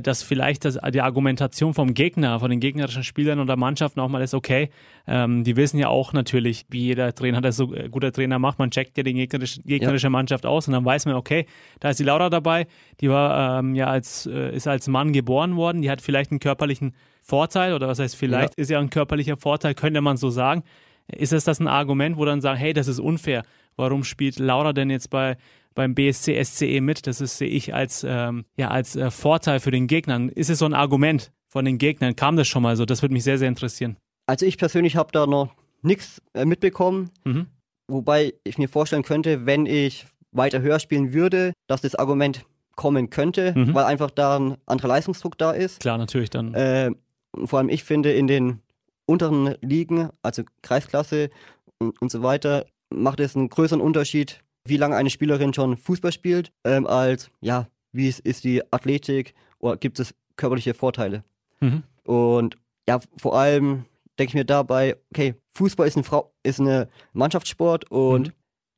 dass 0.00 0.22
vielleicht 0.22 0.64
das, 0.64 0.78
die 0.92 1.00
Argumentation 1.00 1.74
vom 1.74 1.92
Gegner, 1.92 2.40
von 2.40 2.50
den 2.50 2.60
gegnerischen 2.60 3.04
Spielern 3.04 3.40
oder 3.40 3.56
Mannschaften 3.56 4.00
auch 4.00 4.08
mal 4.08 4.22
ist, 4.22 4.32
okay, 4.32 4.70
ähm, 5.06 5.44
die 5.44 5.56
wissen 5.56 5.78
ja 5.78 5.88
auch 5.88 6.12
natürlich, 6.12 6.64
wie 6.70 6.80
jeder 6.80 7.14
Trainer 7.14 7.40
das 7.40 7.56
so 7.56 7.74
äh, 7.74 7.88
guter 7.88 8.12
Trainer 8.12 8.38
macht, 8.38 8.58
man 8.58 8.70
checkt 8.70 8.96
ja 8.96 9.02
die 9.02 9.12
gegnerische, 9.12 9.60
gegnerische 9.62 10.08
Mannschaft 10.08 10.46
aus 10.46 10.68
und 10.68 10.72
dann 10.72 10.84
weiß 10.84 11.06
man, 11.06 11.16
okay, 11.16 11.46
da 11.80 11.90
ist 11.90 12.00
die 12.00 12.04
Laura 12.04 12.30
dabei, 12.30 12.66
die 13.00 13.10
war 13.10 13.58
ähm, 13.58 13.74
ja 13.74 13.88
als, 13.88 14.26
äh, 14.26 14.54
ist 14.54 14.68
als 14.68 14.88
Mann 14.88 15.12
geboren 15.12 15.56
worden, 15.56 15.82
die 15.82 15.90
hat 15.90 16.00
vielleicht 16.00 16.30
einen 16.30 16.40
körperlichen 16.40 16.94
Vorteil 17.20 17.74
oder 17.74 17.88
was 17.88 17.98
heißt 17.98 18.16
vielleicht, 18.16 18.54
ist 18.54 18.70
ja 18.70 18.78
ein 18.78 18.90
körperlicher 18.90 19.36
Vorteil, 19.36 19.74
könnte 19.74 20.00
man 20.00 20.16
so 20.16 20.30
sagen. 20.30 20.62
Ist 21.08 21.32
es 21.32 21.44
das 21.44 21.60
ein 21.60 21.68
Argument, 21.68 22.16
wo 22.16 22.24
dann 22.24 22.40
sagen, 22.40 22.58
hey, 22.58 22.72
das 22.72 22.88
ist 22.88 22.98
unfair, 22.98 23.42
warum 23.76 24.04
spielt 24.04 24.38
Laura 24.38 24.72
denn 24.72 24.90
jetzt 24.90 25.10
bei 25.10 25.36
beim 25.74 25.94
BSC 25.94 26.42
SCE 26.44 26.80
mit? 26.80 27.06
Das 27.06 27.20
ist, 27.20 27.38
sehe 27.38 27.48
ich 27.48 27.74
als, 27.74 28.04
ähm, 28.08 28.44
ja, 28.56 28.68
als 28.68 28.96
äh, 28.96 29.10
Vorteil 29.10 29.60
für 29.60 29.70
den 29.70 29.86
Gegnern. 29.86 30.28
Ist 30.28 30.50
es 30.50 30.58
so 30.58 30.64
ein 30.66 30.74
Argument 30.74 31.32
von 31.48 31.64
den 31.64 31.78
Gegnern? 31.78 32.16
Kam 32.16 32.36
das 32.36 32.48
schon 32.48 32.62
mal 32.62 32.76
so? 32.76 32.84
Das 32.84 33.02
würde 33.02 33.12
mich 33.12 33.24
sehr, 33.24 33.38
sehr 33.38 33.48
interessieren. 33.48 33.96
Also 34.26 34.46
ich 34.46 34.58
persönlich 34.58 34.96
habe 34.96 35.10
da 35.12 35.26
noch 35.26 35.54
nichts 35.82 36.22
äh, 36.34 36.44
mitbekommen, 36.44 37.10
Mhm. 37.24 37.46
wobei 37.88 38.34
ich 38.44 38.58
mir 38.58 38.68
vorstellen 38.68 39.02
könnte, 39.02 39.46
wenn 39.46 39.66
ich 39.66 40.06
weiter 40.30 40.60
höher 40.62 40.78
spielen 40.78 41.12
würde, 41.12 41.52
dass 41.66 41.80
das 41.82 41.94
Argument 41.94 42.44
kommen 42.76 43.10
könnte, 43.10 43.52
Mhm. 43.56 43.74
weil 43.74 43.84
einfach 43.84 44.10
da 44.10 44.38
ein 44.38 44.56
anderer 44.66 44.88
Leistungsdruck 44.88 45.36
da 45.36 45.50
ist. 45.52 45.80
Klar, 45.80 45.98
natürlich 45.98 46.30
dann. 46.30 46.54
Äh, 46.54 46.90
und 47.32 47.48
vor 47.48 47.58
allem 47.58 47.68
ich 47.68 47.84
finde, 47.84 48.12
in 48.12 48.26
den 48.26 48.60
unteren 49.06 49.56
Ligen, 49.60 50.08
also 50.22 50.42
Kreisklasse 50.62 51.30
und, 51.78 52.00
und 52.00 52.10
so 52.10 52.22
weiter, 52.22 52.64
macht 52.94 53.20
es 53.20 53.34
einen 53.36 53.48
größeren 53.48 53.80
Unterschied, 53.82 54.40
wie 54.64 54.76
lange 54.76 54.96
eine 54.96 55.10
Spielerin 55.10 55.52
schon 55.54 55.76
Fußball 55.76 56.12
spielt, 56.12 56.52
ähm, 56.64 56.86
als, 56.86 57.30
ja, 57.40 57.68
wie 57.92 58.08
es 58.08 58.18
ist 58.20 58.44
die 58.44 58.62
Athletik 58.72 59.34
oder 59.58 59.76
gibt 59.76 59.98
es 60.00 60.14
körperliche 60.36 60.74
Vorteile. 60.74 61.24
Mhm. 61.60 61.82
Und 62.04 62.56
ja, 62.88 63.00
vor 63.16 63.38
allem 63.38 63.84
denke 64.18 64.30
ich 64.30 64.34
mir 64.34 64.44
dabei, 64.44 64.96
okay, 65.12 65.34
Fußball 65.54 65.86
ist, 65.86 65.96
eine 65.96 66.04
Frau, 66.04 66.32
ist 66.42 66.60
eine 66.60 66.88
Mannschaftssport 67.12 67.90
und 67.90 68.28
Mhm. 68.28 68.32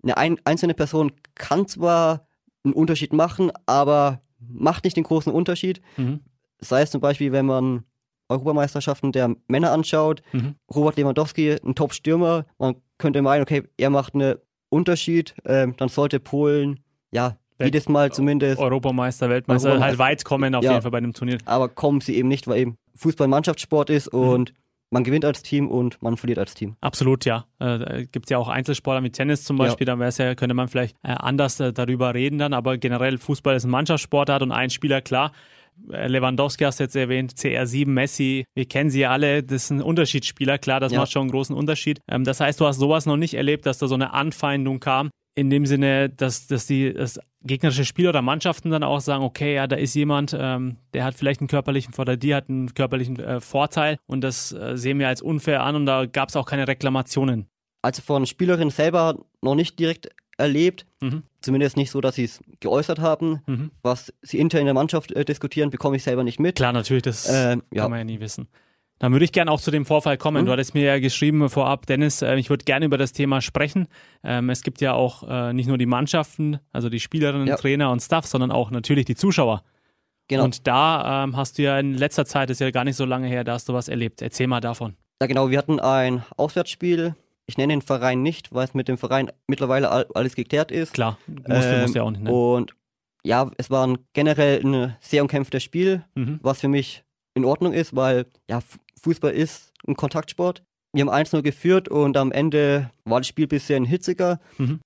eine 0.04 0.16
ein, 0.16 0.40
einzelne 0.44 0.74
Person 0.74 1.12
kann 1.34 1.66
zwar 1.68 2.26
einen 2.64 2.74
Unterschied 2.74 3.12
machen, 3.12 3.50
aber 3.66 4.20
macht 4.38 4.84
nicht 4.84 4.96
den 4.96 5.04
großen 5.04 5.32
Unterschied. 5.32 5.80
Mhm. 5.96 6.20
Sei 6.60 6.82
es 6.82 6.90
zum 6.90 7.00
Beispiel, 7.00 7.32
wenn 7.32 7.46
man 7.46 7.84
Europameisterschaften 8.28 9.12
der 9.12 9.34
Männer 9.48 9.72
anschaut, 9.72 10.22
Mhm. 10.32 10.54
Robert 10.74 10.96
Lewandowski, 10.96 11.52
ein 11.62 11.74
Top-Stürmer, 11.74 12.46
man 12.58 12.76
könnte 12.98 13.22
meinen, 13.22 13.42
okay, 13.42 13.62
er 13.76 13.90
macht 13.90 14.14
einen 14.14 14.36
Unterschied, 14.74 15.34
ähm, 15.44 15.74
dann 15.76 15.88
sollte 15.88 16.20
Polen, 16.20 16.80
ja, 17.12 17.36
Welt- 17.58 17.68
jedes 17.74 17.88
Mal 17.88 18.10
zumindest, 18.12 18.60
Europameister, 18.60 19.28
Weltmeister, 19.30 19.68
Europameister. 19.70 19.98
halt 20.04 20.10
weit 20.18 20.24
kommen 20.24 20.54
auf 20.54 20.64
Ja. 20.64 20.72
jeden 20.72 20.82
Fall 20.82 20.90
bei 20.90 21.00
dem 21.00 21.12
Turnier. 21.14 21.38
aber 21.46 21.68
kommen 21.68 22.00
sie 22.00 22.16
eben 22.16 22.28
nicht, 22.28 22.46
weil 22.48 22.58
eben 22.60 22.76
Fußball 22.96 23.28
Mannschaftssport 23.28 23.90
ist 23.90 24.12
Mhm. 24.12 24.18
und 24.18 24.54
man 24.90 25.02
gewinnt 25.02 25.24
als 25.24 25.42
Team 25.42 25.68
und 25.68 26.00
man 26.02 26.16
verliert 26.16 26.38
als 26.38 26.54
Team. 26.54 26.76
Absolut, 26.80 27.24
ja. 27.24 27.46
Äh, 27.58 28.06
Gibt 28.12 28.26
es 28.26 28.30
ja 28.30 28.38
auch 28.38 28.48
Einzelsportler 28.48 29.02
wie 29.02 29.10
Tennis 29.10 29.42
zum 29.44 29.56
Ja. 29.58 29.64
Beispiel, 29.64 29.86
dann 29.86 29.98
wär's 29.98 30.18
ja, 30.18 30.34
könnte 30.36 30.54
man 30.54 30.68
vielleicht 30.68 30.96
äh, 31.02 31.08
anders 31.12 31.58
äh, 31.60 31.72
darüber 31.72 32.14
reden 32.14 32.38
dann, 32.38 32.52
aber 32.52 32.76
generell 32.78 33.18
Fußball 33.18 33.56
ist 33.56 33.64
ein 33.64 33.70
Mannschaftssportart 33.70 34.42
und 34.42 34.52
ein 34.52 34.70
Spieler, 34.70 35.00
klar. 35.00 35.32
Äh, 35.90 36.06
Lewandowski 36.08 36.64
hast 36.64 36.80
du 36.80 36.84
jetzt 36.84 36.96
erwähnt, 36.96 37.34
CR7, 37.34 37.86
Messi, 37.88 38.44
wir 38.54 38.66
kennen 38.66 38.90
sie 38.90 39.00
ja 39.00 39.10
alle, 39.10 39.42
das 39.42 39.68
sind 39.68 39.80
Unterschiedsspieler, 39.82 40.58
klar, 40.58 40.80
das 40.80 40.92
Ja. 40.92 41.00
macht 41.00 41.12
schon 41.12 41.22
einen 41.22 41.30
großen 41.30 41.54
Unterschied. 41.54 42.00
Ähm, 42.08 42.24
das 42.24 42.40
heißt, 42.40 42.60
du 42.60 42.66
hast 42.66 42.78
sowas 42.78 43.06
noch 43.06 43.16
nicht 43.16 43.34
erlebt, 43.34 43.66
dass 43.66 43.78
da 43.78 43.86
so 43.88 43.94
eine 43.94 44.12
Anfeindung 44.12 44.80
kam, 44.80 45.10
in 45.36 45.50
dem 45.50 45.66
Sinne, 45.66 46.08
dass, 46.10 46.46
dass 46.46 46.66
die 46.66 46.92
dass 46.92 47.18
gegnerische 47.42 47.84
Spieler 47.84 48.10
oder 48.10 48.22
Mannschaften 48.22 48.70
dann 48.70 48.82
auch 48.84 49.00
sagen, 49.00 49.22
okay, 49.24 49.54
ja, 49.56 49.66
da 49.66 49.76
ist 49.76 49.94
jemand, 49.94 50.34
ähm, 50.38 50.76
der 50.94 51.04
hat 51.04 51.14
vielleicht 51.14 51.40
einen 51.40 51.48
körperlichen 51.48 51.92
Vorteil, 51.92 52.16
die 52.16 52.34
hat 52.34 52.48
einen 52.48 52.72
körperlichen 52.72 53.18
äh, 53.18 53.40
Vorteil 53.40 53.96
und 54.06 54.22
das 54.22 54.52
äh, 54.52 54.76
sehen 54.78 54.98
wir 54.98 55.08
als 55.08 55.20
unfair 55.20 55.62
an 55.62 55.76
und 55.76 55.86
da 55.86 56.06
gab 56.06 56.28
es 56.30 56.36
auch 56.36 56.46
keine 56.46 56.66
Reklamationen. 56.68 57.46
Also 57.82 58.00
von 58.00 58.24
Spielerinnen 58.24 58.70
selber 58.70 59.18
noch 59.42 59.56
nicht 59.56 59.78
direkt 59.78 60.08
erlebt, 60.36 60.86
Mhm. 61.00 61.22
zumindest 61.40 61.76
nicht 61.76 61.90
so, 61.90 62.00
dass 62.00 62.14
sie 62.16 62.24
es 62.24 62.40
geäußert 62.60 62.98
haben. 62.98 63.40
Mhm. 63.46 63.70
Was 63.82 64.12
sie 64.22 64.38
intern 64.38 64.60
in 64.60 64.66
der 64.66 64.74
Mannschaft 64.74 65.12
äh, 65.12 65.24
diskutieren, 65.24 65.70
bekomme 65.70 65.96
ich 65.96 66.02
selber 66.02 66.24
nicht 66.24 66.40
mit. 66.40 66.56
Klar, 66.56 66.72
natürlich, 66.72 67.02
das 67.02 67.28
Ähm, 67.28 67.62
ja. 67.72 67.82
kann 67.82 67.90
man 67.90 67.98
ja 68.00 68.04
nie 68.04 68.20
wissen. 68.20 68.48
Dann 69.00 69.12
würde 69.12 69.24
ich 69.24 69.32
gerne 69.32 69.50
auch 69.50 69.60
zu 69.60 69.70
dem 69.72 69.84
Vorfall 69.86 70.16
kommen. 70.16 70.42
Mhm. 70.42 70.46
Du 70.46 70.52
hattest 70.52 70.72
mir 70.74 70.84
ja 70.84 70.98
geschrieben 71.00 71.48
vorab, 71.50 71.86
Dennis, 71.86 72.22
äh, 72.22 72.36
ich 72.36 72.48
würde 72.48 72.64
gerne 72.64 72.86
über 72.86 72.96
das 72.98 73.12
Thema 73.12 73.40
sprechen. 73.40 73.88
Ähm, 74.22 74.50
es 74.50 74.62
gibt 74.62 74.80
ja 74.80 74.94
auch 74.94 75.24
äh, 75.28 75.52
nicht 75.52 75.66
nur 75.66 75.78
die 75.78 75.86
Mannschaften, 75.86 76.58
also 76.72 76.88
die 76.88 77.00
Spielerinnen, 77.00 77.46
Ja. 77.48 77.56
Trainer 77.56 77.90
und 77.90 78.00
Staff, 78.00 78.26
sondern 78.26 78.50
auch 78.52 78.70
natürlich 78.70 79.04
die 79.04 79.16
Zuschauer. 79.16 79.62
Genau. 80.28 80.44
Und 80.44 80.66
da 80.66 81.24
ähm, 81.24 81.36
hast 81.36 81.58
du 81.58 81.62
ja 81.62 81.78
in 81.78 81.94
letzter 81.94 82.24
Zeit, 82.24 82.48
ist 82.50 82.60
ja 82.60 82.70
gar 82.70 82.84
nicht 82.84 82.96
so 82.96 83.04
lange 83.04 83.26
her, 83.28 83.44
da 83.44 83.52
hast 83.54 83.68
du 83.68 83.74
was 83.74 83.88
erlebt. 83.88 84.22
Erzähl 84.22 84.46
mal 84.46 84.60
davon. 84.60 84.94
Ja, 85.20 85.26
genau, 85.26 85.50
wir 85.50 85.58
hatten 85.58 85.80
ein 85.80 86.24
Auswärtsspiel. 86.36 87.14
Ich 87.46 87.58
nenne 87.58 87.72
den 87.74 87.82
Verein 87.82 88.22
nicht, 88.22 88.54
weil 88.54 88.64
es 88.64 88.74
mit 88.74 88.88
dem 88.88 88.96
Verein 88.98 89.30
mittlerweile 89.46 89.90
all, 89.90 90.06
alles 90.14 90.34
geklärt 90.34 90.70
ist. 90.70 90.94
Klar, 90.94 91.18
musst, 91.26 91.46
du 91.48 91.52
Ähm, 91.74 91.80
musst 91.82 91.94
ja 91.94 92.02
auch 92.02 92.10
nicht. 92.10 92.22
Ne? 92.22 92.32
Und 92.32 92.74
ja, 93.22 93.50
es 93.58 93.70
war 93.70 93.86
ein 93.86 93.98
generell 94.14 94.60
ein 94.64 94.96
sehr 95.00 95.22
umkämpftes 95.22 95.62
Spiel, 95.62 96.04
Mhm. 96.14 96.38
was 96.42 96.60
für 96.60 96.68
mich 96.68 97.04
in 97.34 97.44
Ordnung 97.44 97.72
ist, 97.72 97.94
weil 97.96 98.26
ja, 98.48 98.60
Fußball 99.02 99.32
ist 99.32 99.72
ein 99.86 99.96
Kontaktsport. 99.96 100.62
Wir 100.94 101.02
haben 101.04 101.10
1-0 101.10 101.42
geführt 101.42 101.88
und 101.88 102.16
am 102.16 102.32
Ende 102.32 102.90
war 103.04 103.20
das 103.20 103.26
Spiel 103.28 103.46
ein 103.46 103.48
bisschen 103.48 103.84
hitziger. 103.84 104.40
Mhm. 104.58 104.80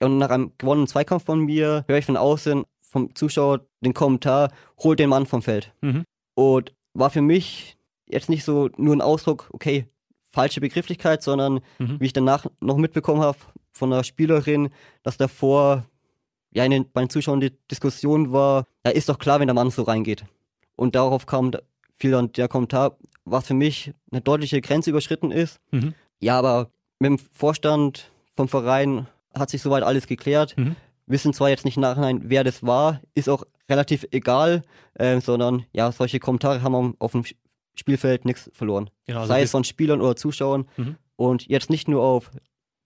Und 0.00 0.18
nach 0.18 0.30
einem 0.30 0.52
gewonnenen 0.58 0.86
Zweikampf 0.86 1.24
von 1.24 1.40
mir 1.40 1.84
höre 1.88 1.98
ich 1.98 2.04
von 2.06 2.16
außen 2.16 2.64
vom 2.82 3.14
Zuschauer 3.14 3.66
den 3.84 3.94
Kommentar, 3.94 4.52
hol 4.82 4.94
den 4.94 5.08
Mann 5.10 5.26
vom 5.26 5.42
Feld. 5.42 5.72
Mhm. 5.80 6.04
Und 6.36 6.72
war 6.94 7.10
für 7.10 7.22
mich 7.22 7.76
jetzt 8.08 8.28
nicht 8.28 8.44
so 8.44 8.70
nur 8.76 8.94
ein 8.94 9.00
Ausdruck, 9.00 9.48
okay, 9.52 9.86
falsche 10.30 10.60
Begrifflichkeit, 10.60 11.22
sondern 11.22 11.60
Mhm. 11.78 12.00
wie 12.00 12.06
ich 12.06 12.12
danach 12.12 12.46
noch 12.60 12.76
mitbekommen 12.76 13.20
habe 13.22 13.38
von 13.72 13.92
einer 13.92 14.04
Spielerin, 14.04 14.70
dass 15.02 15.16
davor 15.16 15.84
ja 16.50 16.64
in 16.64 16.70
den, 16.70 16.90
bei 16.90 17.02
den 17.02 17.10
Zuschauern 17.10 17.40
die 17.40 17.52
Diskussion 17.70 18.32
war, 18.32 18.64
ja, 18.84 18.90
ist 18.92 19.08
doch 19.08 19.18
klar, 19.18 19.40
wenn 19.40 19.46
der 19.48 19.54
Mann 19.54 19.70
so 19.70 19.82
reingeht. 19.82 20.24
Und 20.76 20.94
darauf 20.94 21.26
kam 21.26 21.50
fiel 21.98 22.12
dann 22.12 22.32
der 22.32 22.48
Kommentar, 22.48 22.96
was 23.24 23.46
für 23.46 23.54
mich 23.54 23.92
eine 24.10 24.20
deutliche 24.20 24.60
Grenze 24.60 24.90
überschritten 24.90 25.30
ist. 25.30 25.58
Mhm. 25.72 25.94
Ja, 26.20 26.38
aber 26.38 26.70
mit 26.98 27.10
dem 27.10 27.18
Vorstand 27.18 28.10
vom 28.36 28.48
Verein 28.48 29.06
hat 29.36 29.50
sich 29.50 29.62
soweit 29.62 29.82
alles 29.82 30.06
geklärt. 30.06 30.56
Mhm. 30.56 30.76
Wissen 31.06 31.32
zwar 31.32 31.48
jetzt 31.48 31.64
nicht 31.64 31.76
im 31.76 31.82
Nachhinein, 31.82 32.20
wer 32.24 32.44
das 32.44 32.62
war, 32.62 33.00
ist 33.14 33.28
auch 33.28 33.44
relativ 33.68 34.06
egal, 34.10 34.62
äh, 34.94 35.20
sondern 35.20 35.64
ja, 35.72 35.90
solche 35.92 36.18
Kommentare 36.20 36.62
haben 36.62 36.74
am- 36.74 36.96
auf 36.98 37.12
dem 37.12 37.24
Spielfeld 37.78 38.24
nichts 38.24 38.50
verloren. 38.52 38.90
Genau, 39.06 39.20
also 39.20 39.28
Sei 39.32 39.42
es 39.42 39.50
von 39.50 39.64
Spielern 39.64 40.00
oder 40.00 40.16
Zuschauern. 40.16 40.66
Mhm. 40.76 40.96
Und 41.16 41.46
jetzt 41.48 41.70
nicht 41.70 41.88
nur 41.88 42.02
auf 42.02 42.30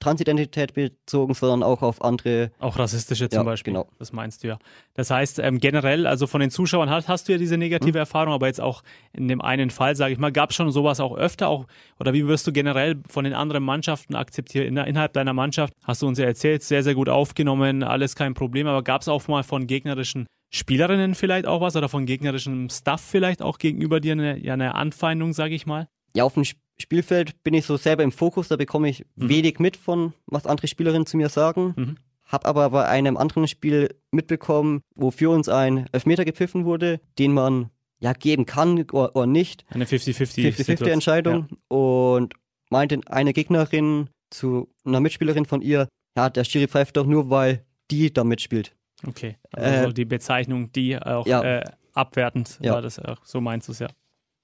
Transidentität 0.00 0.74
bezogen, 0.74 1.33
sondern 1.35 1.62
auch 1.62 1.81
auf 1.83 2.02
andere. 2.02 2.50
Auch 2.59 2.76
rassistische 2.76 3.28
zum 3.28 3.37
Ja, 3.38 3.42
Beispiel. 3.44 3.72
genau. 3.72 3.88
Das 4.00 4.12
meinst 4.12 4.42
du 4.42 4.48
ja. 4.48 4.59
Das 4.94 5.11
heißt, 5.12 5.38
ähm, 5.38 5.59
generell, 5.61 6.09
also 6.09 6.26
von 6.26 6.40
den 6.40 6.50
Zuschauern 6.50 6.90
hast, 6.90 7.09
hast 7.09 7.28
du 7.28 7.33
ja 7.33 7.38
diese 7.38 7.57
negative 7.57 7.98
Mhm. 7.98 8.00
Erfahrung, 8.00 8.33
aber 8.35 8.48
jetzt 8.48 8.61
auch 8.61 8.83
in 9.12 9.28
dem 9.28 9.40
einen 9.40 9.70
Fall, 9.70 9.94
sage 9.94 10.12
ich 10.12 10.18
mal, 10.18 10.33
gab 10.33 10.50
es 10.50 10.57
schon 10.57 10.72
sowas 10.72 10.98
auch 10.98 11.16
öfter 11.16 11.48
auch, 11.48 11.66
oder 12.00 12.12
wie 12.14 12.26
wirst 12.26 12.46
du 12.48 12.52
generell 12.52 13.00
von 13.09 13.22
den 13.22 13.33
anderen 13.35 13.62
Mannschaften 13.62 14.16
akzeptiert? 14.16 14.66
In, 14.66 14.76
innerhalb 14.76 15.12
deiner 15.12 15.35
Mannschaft 15.35 15.72
hast 15.85 16.02
du 16.02 16.09
uns 16.09 16.18
ja 16.18 16.24
erzählt, 16.24 16.64
sehr, 16.64 16.83
sehr 16.83 16.96
gut 16.96 17.09
aufgenommen, 17.09 17.85
alles 17.85 18.16
kein 18.16 18.35
Problem, 18.35 18.66
aber 18.66 18.83
gab 18.83 19.02
es 19.02 19.09
auch 19.09 19.28
mal 19.28 19.44
von 19.44 19.68
gegnerischen 19.68 20.26
Spielerinnen 20.55 21.15
vielleicht 21.15 21.47
auch 21.47 21.61
was 21.61 21.77
oder 21.77 21.88
von 21.88 22.05
gegnerischem 22.07 22.69
Staff 22.69 23.01
vielleicht 23.01 23.41
auch 23.43 23.59
gegenüber 23.59 24.01
dir 24.01 24.12
eine, 24.12 24.38
ja, 24.38 24.53
eine 24.53 24.75
Anfeindung, 24.75 25.33
sage 25.33 25.55
ich 25.55 25.67
mal? 25.67 25.88
Ja, 26.15 26.25
auf 26.25 26.35
dem 26.35 26.43
Sp- 26.45 26.61
Spielfeld 26.79 27.43
bin 27.45 27.55
ich 27.55 27.65
so 27.65 27.77
selber 27.77 28.03
im 28.03 28.12
Fokus, 28.12 28.49
da 28.49 28.57
bekomme 28.57 28.88
ich 28.88 29.05
Mhm. 29.17 29.29
wenig 29.29 29.59
mit 29.61 29.77
von, 29.77 30.12
was 30.27 30.47
andere 30.47 30.67
Spielerinnen 30.67 31.07
zu 31.07 31.17
mir 31.17 31.29
sagen. 31.29 31.75
Mhm. 31.77 31.97
Habe 32.27 32.47
aber 32.47 32.71
bei 32.71 32.87
einem 32.88 33.17
anderen 33.17 33.47
Spiel 33.49 33.95
mitbekommen, 34.11 34.81
wo 34.95 35.11
für 35.11 35.31
uns 35.31 35.49
ein 35.49 35.87
Elfmeter 35.93 36.25
gepfiffen 36.25 36.65
wurde, 36.65 37.01
den 37.19 37.33
man 37.33 37.71
ja 38.01 38.12
geben 38.15 38.47
kann 38.47 38.79
oder, 38.91 39.15
oder 39.15 39.27
nicht. 39.27 39.65
Eine 39.71 39.85
50-50 39.85 40.55
50-50-Entscheidung. 40.57 41.47
Ja. 41.51 41.77
Und 41.77 42.35
meinte 42.71 43.01
eine 43.07 43.33
Gegnerin 43.33 44.09
zu 44.31 44.69
einer 44.85 45.01
Mitspielerin 45.01 45.45
von 45.45 45.61
ihr, 45.62 45.88
ja, 46.17 46.31
der 46.31 46.45
Schiri 46.45 46.67
pfeift 46.69 46.97
doch 46.97 47.07
nur, 47.07 47.31
weil 47.31 47.65
die 47.91 48.12
da 48.12 48.25
mitspielt. 48.25 48.75
Okay, 49.07 49.37
also 49.53 49.91
äh, 49.91 49.93
die 49.93 50.05
Bezeichnung, 50.05 50.73
die 50.73 50.99
auch 50.99 51.27
ja. 51.27 51.43
äh, 51.43 51.65
abwertend 51.93 52.59
ja. 52.61 52.75
war 52.75 52.83
das 52.83 52.99
auch. 52.99 53.25
So 53.25 53.41
meinst 53.41 53.69
du 53.69 53.73
es 53.73 53.79
ja. 53.81 53.88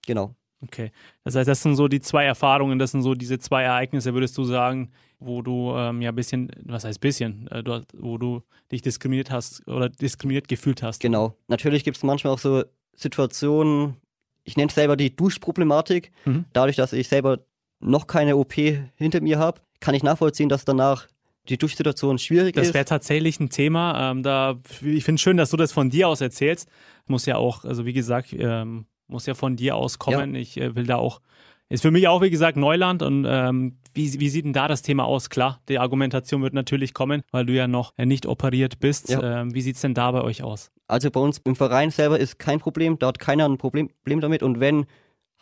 Genau. 0.07 0.35
Okay. 0.61 0.91
Das 1.25 1.37
heißt, 1.37 1.49
das 1.49 1.63
sind 1.63 1.77
so 1.77 1.87
die 1.87 2.01
zwei 2.01 2.25
Erfahrungen, 2.25 2.79
das 2.79 2.91
sind 2.91 3.03
so 3.03 3.15
diese 3.15 3.39
zwei 3.39 3.63
Ereignisse, 3.63 4.15
würdest 4.15 4.37
du 4.37 4.45
sagen, 4.45 4.91
wo 5.21 5.43
du 5.43 5.73
ähm, 5.77 6.03
ja 6.03 6.11
ein 6.11 6.15
bisschen, 6.15 6.51
was 6.65 6.85
heißt 6.85 7.01
bisschen, 7.01 7.47
äh, 7.49 7.63
dort, 7.63 7.87
wo 7.97 8.19
du 8.19 8.43
dich 8.73 8.83
diskriminiert 8.83 9.31
hast 9.31 9.67
oder 9.69 9.89
diskriminiert 9.89 10.49
gefühlt 10.49 10.83
hast. 10.83 11.01
Genau. 11.01 11.35
Natürlich 11.47 11.85
gibt 11.85 11.97
es 11.97 12.03
manchmal 12.03 12.33
auch 12.33 12.39
so 12.39 12.65
Situationen, 12.95 13.97
ich 14.45 14.57
nenne 14.57 14.69
es 14.69 14.75
selber 14.75 14.97
die 14.97 15.15
Duschproblematik. 15.15 16.11
Mhm. 16.25 16.47
Dadurch, 16.53 16.77
dass 16.77 16.93
ich 16.93 17.09
selber 17.09 17.41
noch 17.81 18.07
keine 18.07 18.37
OP 18.37 18.55
hinter 18.97 19.21
mir 19.21 19.39
habe, 19.39 19.61
kann 19.81 19.95
ich 19.95 20.03
nachvollziehen, 20.03 20.49
dass 20.49 20.65
danach 20.65 21.07
die 21.49 21.59
Duschsituation 21.59 22.19
schwierig 22.19 22.55
das 22.55 22.63
ist. 22.63 22.69
Das 22.71 22.75
wäre 22.75 22.85
tatsächlich 22.85 23.41
ein 23.41 23.51
Thema. 23.51 24.11
Ähm, 24.11 24.23
da, 24.23 24.59
ich 24.83 25.05
finde 25.05 25.17
es 25.17 25.21
schön, 25.21 25.37
dass 25.37 25.51
du 25.51 25.57
das 25.57 25.73
von 25.73 25.91
dir 25.91 26.09
aus 26.09 26.21
erzählst. 26.21 26.69
Muss 27.07 27.27
ja 27.27 27.37
auch, 27.37 27.65
also 27.65 27.87
wie 27.87 27.93
gesagt, 27.93 28.35
ähm, 28.39 28.87
muss 29.07 29.27
ja 29.27 29.35
von 29.35 29.57
dir 29.57 29.77
aus 29.77 29.99
kommen. 29.99 30.35
Ja. 30.35 30.41
Ich 30.41 30.61
äh, 30.61 30.75
will 30.75 30.85
da 30.85 30.97
auch, 30.97 31.21
ist 31.69 31.83
für 31.83 31.91
mich 31.91 32.09
auch, 32.09 32.23
wie 32.23 32.31
gesagt, 32.31 32.57
Neuland. 32.57 33.03
Und 33.03 33.27
ähm, 33.29 33.79
wie, 33.95 34.21
wie 34.21 34.29
sieht 34.29 34.45
denn 34.45 34.53
da 34.53 34.69
das 34.69 34.83
Thema 34.83 35.05
aus? 35.05 35.31
Klar, 35.31 35.61
die 35.69 35.79
Argumentation 35.79 36.43
wird 36.43 36.55
natürlich 36.55 36.95
kommen, 36.95 37.23
weil 37.31 37.47
du 37.47 37.55
ja 37.55 37.67
noch 37.67 37.95
äh, 37.97 38.07
nicht 38.07 38.27
operiert 38.27 38.79
bist. 38.79 39.09
Ja. 39.09 39.41
Ähm, 39.41 39.55
wie 39.55 39.63
sieht 39.63 39.77
es 39.77 39.83
denn 39.83 39.95
da 39.95 40.11
bei 40.11 40.23
euch 40.23 40.43
aus? 40.43 40.71
Also 40.87 41.11
bei 41.11 41.21
uns 41.21 41.39
im 41.45 41.57
Verein 41.57 41.91
selber 41.91 42.19
ist 42.19 42.39
kein 42.39 42.61
Problem, 42.61 42.99
da 42.99 43.09
hat 43.09 43.19
keiner 43.19 43.47
ein 43.47 43.59
Problem, 43.59 43.89
Problem 43.89 44.21
damit. 44.21 44.43
Und 44.43 44.61
wenn, 44.61 44.87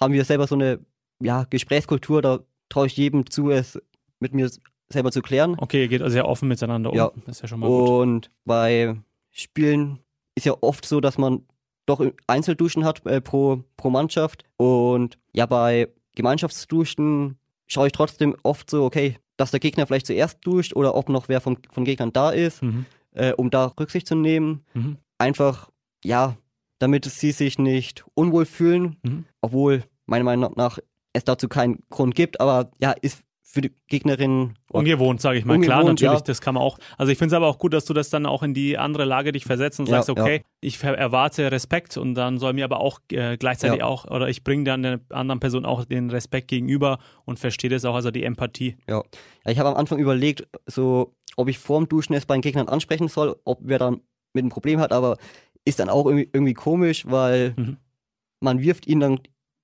haben 0.00 0.12
wir 0.12 0.24
selber 0.24 0.46
so 0.46 0.54
eine 0.54 0.80
ja, 1.20 1.44
Gesprächskultur, 1.44 2.22
da 2.22 2.40
traue 2.68 2.86
ich 2.86 2.96
jedem 2.96 3.28
zu, 3.30 3.50
es 3.50 3.80
mit 4.18 4.34
mir 4.34 4.50
selber 4.92 5.12
zu 5.12 5.22
klären. 5.22 5.56
Okay, 5.58 5.82
ihr 5.82 5.88
geht 5.88 6.02
also 6.02 6.12
sehr 6.12 6.28
offen 6.28 6.48
miteinander 6.48 6.90
um. 6.90 6.96
Ja. 6.96 7.10
Das 7.26 7.36
ist 7.36 7.42
ja 7.42 7.48
schon 7.48 7.60
mal 7.60 7.68
gut. 7.68 7.88
Und 7.88 8.30
bei 8.44 8.96
Spielen 9.30 10.00
ist 10.34 10.46
ja 10.46 10.54
oft 10.60 10.86
so, 10.86 11.00
dass 11.00 11.18
man 11.18 11.42
doch 11.86 12.04
Einzelduschen 12.26 12.84
hat 12.84 13.04
äh, 13.06 13.20
pro, 13.20 13.64
pro 13.76 13.90
Mannschaft. 13.90 14.44
Und 14.56 15.18
ja, 15.32 15.46
bei 15.46 15.88
Gemeinschaftsduschen 16.14 17.38
schaue 17.66 17.86
ich 17.86 17.92
trotzdem 17.92 18.36
oft 18.42 18.70
so, 18.70 18.84
okay, 18.84 19.18
dass 19.36 19.50
der 19.50 19.60
Gegner 19.60 19.86
vielleicht 19.86 20.06
zuerst 20.06 20.38
duscht 20.44 20.74
oder 20.74 20.94
ob 20.94 21.08
noch 21.08 21.28
wer 21.28 21.40
vom, 21.40 21.58
von 21.70 21.84
Gegnern 21.84 22.12
da 22.12 22.30
ist, 22.30 22.62
mhm. 22.62 22.86
äh, 23.12 23.32
um 23.32 23.50
da 23.50 23.72
Rücksicht 23.78 24.06
zu 24.06 24.14
nehmen. 24.14 24.64
Mhm. 24.74 24.96
Einfach, 25.18 25.70
ja, 26.04 26.36
damit 26.78 27.04
sie 27.04 27.32
sich 27.32 27.58
nicht 27.58 28.04
unwohl 28.14 28.46
fühlen, 28.46 28.96
mhm. 29.02 29.24
obwohl 29.40 29.84
meiner 30.06 30.24
Meinung 30.24 30.52
nach 30.56 30.78
es 31.12 31.24
dazu 31.24 31.48
keinen 31.48 31.82
Grund 31.88 32.14
gibt, 32.14 32.40
aber 32.40 32.70
ja, 32.78 32.92
ist 32.92 33.22
für 33.56 33.62
die 33.62 33.72
Gegnerin. 33.88 34.52
Ungewohnt, 34.70 35.22
sage 35.22 35.38
ich 35.38 35.46
mal. 35.46 35.58
Klar, 35.58 35.82
natürlich, 35.82 36.18
ja. 36.18 36.20
das 36.20 36.42
kann 36.42 36.52
man 36.52 36.62
auch. 36.62 36.76
Also 36.98 37.10
ich 37.10 37.16
finde 37.16 37.34
es 37.34 37.36
aber 37.36 37.46
auch 37.46 37.58
gut, 37.58 37.72
dass 37.72 37.86
du 37.86 37.94
das 37.94 38.10
dann 38.10 38.26
auch 38.26 38.42
in 38.42 38.52
die 38.52 38.76
andere 38.76 39.06
Lage 39.06 39.32
dich 39.32 39.46
versetzt 39.46 39.80
und 39.80 39.86
sagst, 39.86 40.10
ja, 40.10 40.12
okay, 40.12 40.36
ja. 40.36 40.42
ich 40.60 40.84
erwarte 40.84 41.50
Respekt 41.50 41.96
und 41.96 42.14
dann 42.14 42.36
soll 42.36 42.52
mir 42.52 42.66
aber 42.66 42.80
auch 42.80 43.00
äh, 43.10 43.38
gleichzeitig 43.38 43.82
auch, 43.82 44.04
oder 44.04 44.28
ich 44.28 44.44
bringe 44.44 44.64
dann 44.64 44.82
der 44.82 45.00
anderen 45.08 45.40
Person 45.40 45.64
auch 45.64 45.86
den 45.86 46.10
Respekt 46.10 46.48
gegenüber 46.48 46.98
und 47.24 47.38
verstehe 47.38 47.70
das 47.70 47.86
auch, 47.86 47.94
also 47.94 48.10
die 48.10 48.24
Empathie. 48.24 48.76
Ja, 48.86 49.02
ich 49.46 49.58
habe 49.58 49.70
am 49.70 49.76
Anfang 49.76 49.98
überlegt, 50.00 50.46
so, 50.66 51.14
ob 51.36 51.48
ich 51.48 51.58
vorm 51.58 51.88
Duschen 51.88 52.12
es 52.12 52.26
bei 52.26 52.36
den 52.36 52.42
Gegnern 52.42 52.68
ansprechen 52.68 53.08
soll, 53.08 53.36
ob 53.46 53.60
wer 53.62 53.78
dann 53.78 54.02
mit 54.34 54.42
einem 54.42 54.50
Problem 54.50 54.80
hat, 54.80 54.92
aber 54.92 55.16
ist 55.64 55.80
dann 55.80 55.88
auch 55.88 56.04
irgendwie, 56.04 56.28
irgendwie 56.30 56.52
komisch, 56.52 57.06
weil 57.08 57.54
mhm. 57.56 57.78
man 58.40 58.60
wirft 58.60 58.86
ihnen 58.86 59.00
dann 59.00 59.20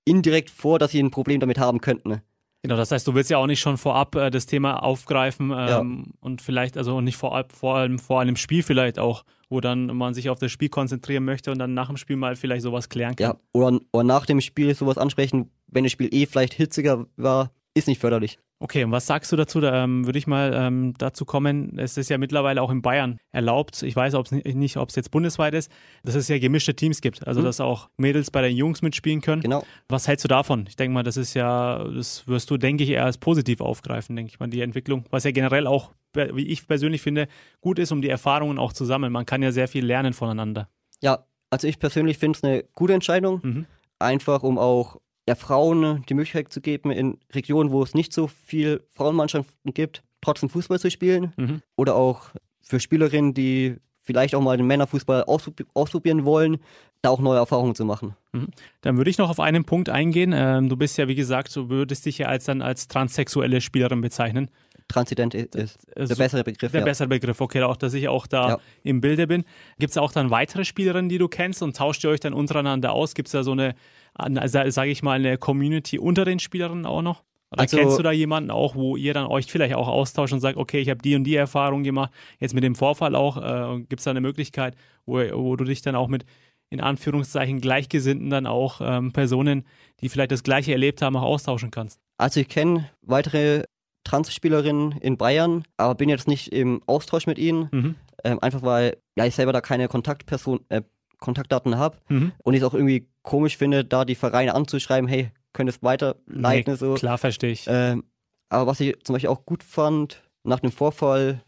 indirekt 0.07 0.49
vor, 0.49 0.79
dass 0.79 0.93
sie 0.93 1.03
ein 1.03 1.11
Problem 1.11 1.41
damit 1.41 1.59
haben 1.59 1.83
könnten. 1.83 2.23
Genau, 2.63 2.77
das 2.77 2.93
heißt, 2.93 3.07
du 3.09 3.15
willst 3.15 3.29
ja 3.29 3.39
auch 3.39 3.49
nicht 3.49 3.59
schon 3.59 3.77
vorab 3.77 4.15
äh, 4.15 4.31
das 4.31 4.47
Thema 4.47 4.85
aufgreifen 4.85 5.51
ähm, 5.51 5.55
ja. 5.69 5.85
und 6.21 6.41
vielleicht, 6.41 6.77
also 6.77 7.01
nicht 7.01 7.17
vor, 7.17 7.45
vor, 7.53 7.77
allem 7.77 7.99
vor 7.99 8.21
einem 8.21 8.37
Spiel 8.37 8.63
vielleicht 8.63 9.01
auch, 9.01 9.25
wo 9.49 9.61
dann 9.61 9.87
man 9.87 10.15
sich 10.15 10.31
auf 10.31 10.39
das 10.39 10.53
Spiel 10.53 10.69
konzentrieren 10.69 11.25
möchte 11.25 11.51
und 11.51 11.59
dann 11.59 11.75
nach 11.75 11.89
dem 11.89 11.97
Spiel 11.97 12.15
mal 12.15 12.37
vielleicht 12.37 12.63
sowas 12.63 12.89
klären 12.89 13.17
kann. 13.17 13.33
Ja, 13.33 13.37
oder, 13.53 13.81
oder 13.91 14.05
nach 14.05 14.27
dem 14.27 14.41
Spiel 14.41 14.73
sowas 14.77 14.97
ansprechen, 14.97 15.51
wenn 15.67 15.83
das 15.83 15.93
Spiel 15.93 16.09
eh 16.15 16.25
vielleicht 16.27 16.55
hitziger 16.55 17.07
war, 17.17 17.51
ist 17.75 17.89
nicht 17.89 18.01
förderlich. 18.01 18.39
Okay, 18.59 18.85
und 18.85 18.93
was 18.93 19.07
sagst 19.07 19.33
du 19.33 19.37
dazu? 19.37 19.61
Da 19.61 19.83
ähm, 19.83 20.07
würde 20.07 20.19
ich 20.19 20.27
mal 20.27 20.53
ähm, 20.55 20.95
dazu 20.99 21.25
kommen. 21.25 21.79
Es 21.79 21.97
ist 21.97 22.11
ja 22.11 22.19
mittlerweile 22.19 22.63
auch 22.63 22.71
in 22.71 22.81
Bayern 22.81 23.19
erlaubt. 23.33 23.83
Ich 23.83 23.97
weiß 23.97 24.15
ob's 24.15 24.31
nicht, 24.31 24.77
ob 24.77 24.91
es 24.91 24.95
jetzt 24.95 25.11
bundesweit 25.11 25.55
ist, 25.55 25.71
dass 26.05 26.15
es 26.15 26.29
ja 26.29 26.39
gemischte 26.39 26.75
Teams 26.75 27.01
gibt. 27.01 27.27
Also, 27.27 27.41
mhm. 27.41 27.47
dass 27.47 27.61
auch 27.61 27.89
Mädels 27.97 28.31
bei 28.31 28.43
den 28.43 28.57
Jungs 28.57 28.83
mitspielen 28.83 29.21
können. 29.21 29.43
Genau. 29.43 29.65
Was 29.89 30.07
hältst 30.07 30.25
du 30.25 30.29
davon? 30.29 30.67
Ich 30.69 30.77
denke 30.77 30.95
mal, 30.95 31.03
das 31.03 31.17
ist 31.17 31.35
ja, 31.35 31.83
das 31.85 32.29
wirst 32.29 32.51
du, 32.51 32.57
denke 32.57 32.85
ich, 32.85 32.91
eher 32.91 33.05
als 33.05 33.19
positiv 33.19 33.61
aufgreifen, 33.61 34.15
denke 34.15 34.31
ich 34.31 34.39
mal, 34.39 34.49
die 34.49 34.61
Entwicklung. 34.61 35.05
Was 35.11 35.25
ja 35.25 35.33
generell 35.33 35.67
auch, 35.67 35.93
wie 36.15 36.47
ich 36.47 36.69
persönlich 36.69 37.03
finde, 37.03 37.27
gut 37.61 37.79
ist, 37.79 37.91
um 37.91 38.03
die 38.03 38.11
Erfahrungen 38.11 38.59
auch 38.59 38.73
zu 38.73 38.85
sammeln. 38.85 39.13
Man 39.13 39.27
kann 39.27 39.43
ja 39.43 39.51
sehr 39.51 39.67
viel 39.67 39.85
lernen 39.85 40.13
voneinander. 40.13 40.69
Ja, 41.01 41.27
also 41.51 41.67
ich 41.67 41.79
persönlich 41.79 42.19
finde 42.19 42.37
es 42.37 42.45
eine 42.45 42.65
gute 42.75 42.93
Entscheidung. 42.93 43.41
Mhm. 43.43 43.67
Einfach, 43.99 44.43
um 44.43 44.59
auch 44.59 45.01
ja, 45.29 45.35
Frauen 45.35 46.05
die 46.09 46.15
Möglichkeit 46.15 46.53
zu 46.53 46.61
geben, 46.61 46.91
in 46.91 47.19
Regionen, 47.33 47.71
wo 47.71 47.83
es 47.83 47.95
nicht 47.95 48.13
so 48.13 48.27
viel 48.27 48.83
Frauenmannschaften 48.91 49.73
gibt, 49.73 50.03
trotzdem 50.21 50.49
Fußball 50.49 50.81
zu 50.81 50.91
spielen. 50.91 51.33
Mhm. 51.37 51.63
Oder 51.77 51.95
auch 51.95 52.31
für 52.63 52.81
Spielerinnen, 52.81 53.35
die 53.35 53.77
vielleicht 54.03 54.35
auch 54.35 54.41
mal 54.41 54.57
den 54.57 54.67
Männerfußball 54.67 55.25
ausprobieren 55.25 56.25
wollen, 56.25 56.59
da 57.03 57.11
auch 57.11 57.21
neue 57.21 57.39
Erfahrungen 57.39 57.75
zu 57.75 57.85
machen. 57.85 58.17
Mhm. 58.33 58.49
Dann 58.81 58.97
würde 58.97 59.11
ich 59.11 59.19
noch 59.19 59.31
auf 59.31 59.41
einen 59.41 59.65
Punkt 59.65 59.89
eingehen. 59.89 60.33
Ähm, 60.35 60.69
du 60.69 60.77
bist 60.77 60.99
ja, 60.99 61.09
wie 61.09 61.15
gesagt, 61.15 61.55
du 61.55 61.69
würdest 61.69 62.07
dich 62.07 62.19
ja 62.19 62.27
als 62.27 62.45
dann 62.45 62.63
als 62.63 62.89
transsexuelle 62.89 63.61
Spielerin 63.61 64.01
bezeichnen. 64.01 64.51
Transident 64.89 65.35
ist 65.35 65.79
der 65.97 66.07
so, 66.07 66.17
bessere 66.17 66.45
Begriff. 66.45 66.73
Der 66.73 66.81
ja. 66.81 66.85
bessere 66.85 67.09
Begriff, 67.09 67.41
okay, 67.41 67.63
auch, 67.63 67.77
dass 67.77 67.95
ich 67.95 68.09
auch 68.09 68.27
da 68.27 68.49
ja. 68.49 68.59
im 68.83 69.01
Bilde 69.01 69.27
bin. 69.27 69.45
Gibt 69.79 69.93
es 69.93 69.99
auch 69.99 70.13
dann 70.13 70.31
weitere 70.31 70.65
Spielerinnen, 70.65 71.09
die 71.09 71.19
du 71.19 71.29
kennst 71.29 71.63
und 71.63 71.77
tauscht 71.77 72.05
ihr 72.05 72.11
euch 72.11 72.21
dann 72.21 72.35
untereinander 72.35 72.93
aus? 72.93 73.15
Gibt 73.15 73.29
es 73.29 73.33
da 73.33 73.43
so 73.43 73.53
eine, 73.53 73.75
sage 74.17 74.91
ich 74.91 75.03
mal, 75.03 75.19
eine 75.19 75.39
Community 75.39 75.99
unter 75.99 76.25
den 76.25 76.39
Spielerinnen 76.39 76.87
auch 76.87 77.03
noch? 77.03 77.23
Oder 77.53 77.63
also, 77.63 77.77
kennst 77.77 77.99
du 77.99 78.03
da 78.03 78.13
jemanden 78.13 78.51
auch, 78.51 78.75
wo 78.75 78.97
ihr 78.97 79.13
dann 79.13 79.27
euch 79.27 79.47
vielleicht 79.47 79.75
auch 79.75 79.89
austauscht 79.89 80.33
und 80.33 80.41
sagt, 80.41 80.57
okay, 80.57 80.81
ich 80.81 80.89
habe 80.89 81.03
die 81.03 81.15
und 81.15 81.25
die 81.25 81.37
Erfahrung 81.37 81.83
gemacht, 81.83 82.11
jetzt 82.39 82.55
mit 82.55 82.65
dem 82.65 82.75
Vorfall 82.75 83.15
auch, 83.15 83.37
äh, 83.37 83.81
gibt 83.81 84.01
es 84.01 84.05
da 84.05 84.11
eine 84.11 84.23
Möglichkeit, 84.23 84.75
wo, 85.05 85.19
wo 85.19 85.57
du 85.57 85.65
dich 85.65 85.83
dann 85.83 85.95
auch 85.95 86.09
mit 86.09 86.25
in 86.71 86.81
Anführungszeichen 86.81 87.61
Gleichgesinnten 87.61 88.31
dann 88.31 88.47
auch 88.47 88.81
ähm, 88.83 89.13
Personen, 89.13 89.67
die 90.01 90.09
vielleicht 90.09 90.33
das 90.33 90.43
Gleiche 90.43 90.73
erlebt 90.73 91.03
haben, 91.03 91.17
auch 91.17 91.23
austauschen 91.23 91.71
kannst? 91.71 92.01
Also 92.17 92.41
ich 92.41 92.49
kenne 92.49 92.89
weitere 93.03 93.65
Transspielerin 94.05 94.93
in 95.03 95.19
Bayern, 95.19 95.65
aber 95.77 95.95
bin 95.95 96.09
jetzt 96.09 96.27
nicht 96.27 96.51
im 96.53 96.83
Austausch 96.87 97.27
mit 97.27 97.39
ihnen. 97.39 97.69
Mhm. 97.71 97.95
Ähm, 98.25 98.39
einfach 98.41 98.63
weil 98.63 98.97
ja, 99.17 99.27
ich 99.27 99.35
selber 99.35 99.53
da 99.53 99.61
keine 99.61 99.89
Kontaktperson, 99.89 100.61
äh, 100.71 100.81
Kontaktdaten 101.23 101.79
habe 101.79 101.97
mhm. 102.09 102.33
und 102.43 102.55
ich 102.55 102.61
es 102.61 102.67
auch 102.67 102.75
irgendwie 102.75 103.09
komisch 103.23 103.57
finde, 103.57 103.85
da 103.85 104.05
die 104.05 104.15
Vereine 104.15 104.55
anzuschreiben, 104.55 105.09
hey, 105.09 105.31
könntest 105.53 105.83
weiterleiten. 105.83 106.73
Nee, 106.73 106.79
so. 106.79 106.95
Klar, 106.95 107.17
verstehe 107.17 107.53
ich. 107.53 107.65
Ähm, 107.69 108.05
aber 108.51 108.67
was 108.67 108.81
ich 108.81 109.03
zum 109.05 109.15
Beispiel 109.15 109.31
auch 109.31 109.47
gut 109.47 109.63
fand, 109.63 110.23
nach 110.45 110.61
dem 110.61 110.73
Vorfall 110.73 111.43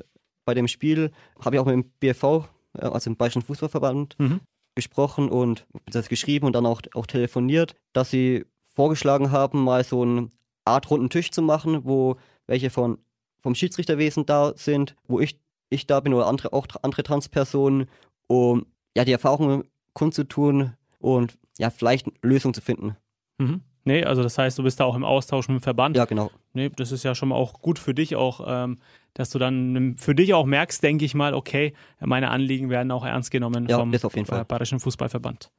bei 0.44 0.54
dem 0.54 0.68
Spiel, 0.68 1.10
habe 1.44 1.56
ich 1.56 1.60
auch 1.60 1.66
mit 1.66 1.74
dem 1.74 1.90
BFV, 2.00 2.48
äh, 2.78 2.86
also 2.86 3.10
dem 3.10 3.16
Bayerischen 3.16 3.42
Fußballverband, 3.42 4.18
mhm. 4.18 4.40
gesprochen 4.74 5.28
und 5.28 5.66
das 5.86 6.08
geschrieben 6.08 6.46
und 6.46 6.54
dann 6.54 6.66
auch, 6.66 6.80
auch 6.94 7.06
telefoniert, 7.06 7.74
dass 7.92 8.10
sie 8.10 8.46
vorgeschlagen 8.74 9.30
haben, 9.30 9.64
mal 9.64 9.84
so 9.84 10.02
einen 10.02 10.30
Art 10.64 10.90
runden 10.90 11.10
Tisch 11.10 11.30
zu 11.30 11.42
machen, 11.42 11.84
wo 11.84 12.16
welche 12.46 12.70
von, 12.70 12.98
vom 13.38 13.54
Schiedsrichterwesen 13.54 14.26
da 14.26 14.52
sind, 14.56 14.94
wo 15.06 15.20
ich, 15.20 15.38
ich 15.70 15.86
da 15.86 16.00
bin 16.00 16.14
oder 16.14 16.26
andere, 16.26 16.52
auch 16.52 16.66
andere 16.82 17.02
Transpersonen, 17.02 17.88
um 18.26 18.66
ja 18.96 19.04
die 19.04 19.12
Erfahrungen 19.12 19.64
kundzutun 19.92 20.74
und 20.98 21.38
ja 21.58 21.70
vielleicht 21.70 22.06
Lösungen 22.22 22.54
zu 22.54 22.60
finden. 22.60 22.96
Mhm. 23.38 23.62
Nee, 23.86 24.04
also 24.04 24.22
das 24.22 24.38
heißt, 24.38 24.58
du 24.58 24.62
bist 24.62 24.80
da 24.80 24.84
auch 24.84 24.96
im 24.96 25.04
Austausch 25.04 25.48
mit 25.48 25.60
dem 25.60 25.62
Verband. 25.62 25.96
Ja, 25.96 26.06
genau. 26.06 26.30
Nee, 26.54 26.70
das 26.74 26.90
ist 26.90 27.02
ja 27.04 27.14
schon 27.14 27.28
mal 27.28 27.36
auch 27.36 27.60
gut 27.60 27.78
für 27.78 27.92
dich 27.92 28.16
auch, 28.16 28.40
ähm, 28.46 28.78
dass 29.12 29.28
du 29.30 29.38
dann 29.38 29.96
für 29.98 30.14
dich 30.14 30.32
auch 30.32 30.46
merkst, 30.46 30.82
denke 30.82 31.04
ich 31.04 31.14
mal, 31.14 31.34
okay, 31.34 31.74
meine 32.00 32.30
Anliegen 32.30 32.70
werden 32.70 32.90
auch 32.90 33.04
ernst 33.04 33.30
genommen 33.30 33.66
ja, 33.68 33.78
vom 33.78 33.92
auf 33.92 34.16
jeden 34.16 34.26
Fall. 34.26 34.44
Bayerischen 34.46 34.80
Fußballverband. 34.80 35.50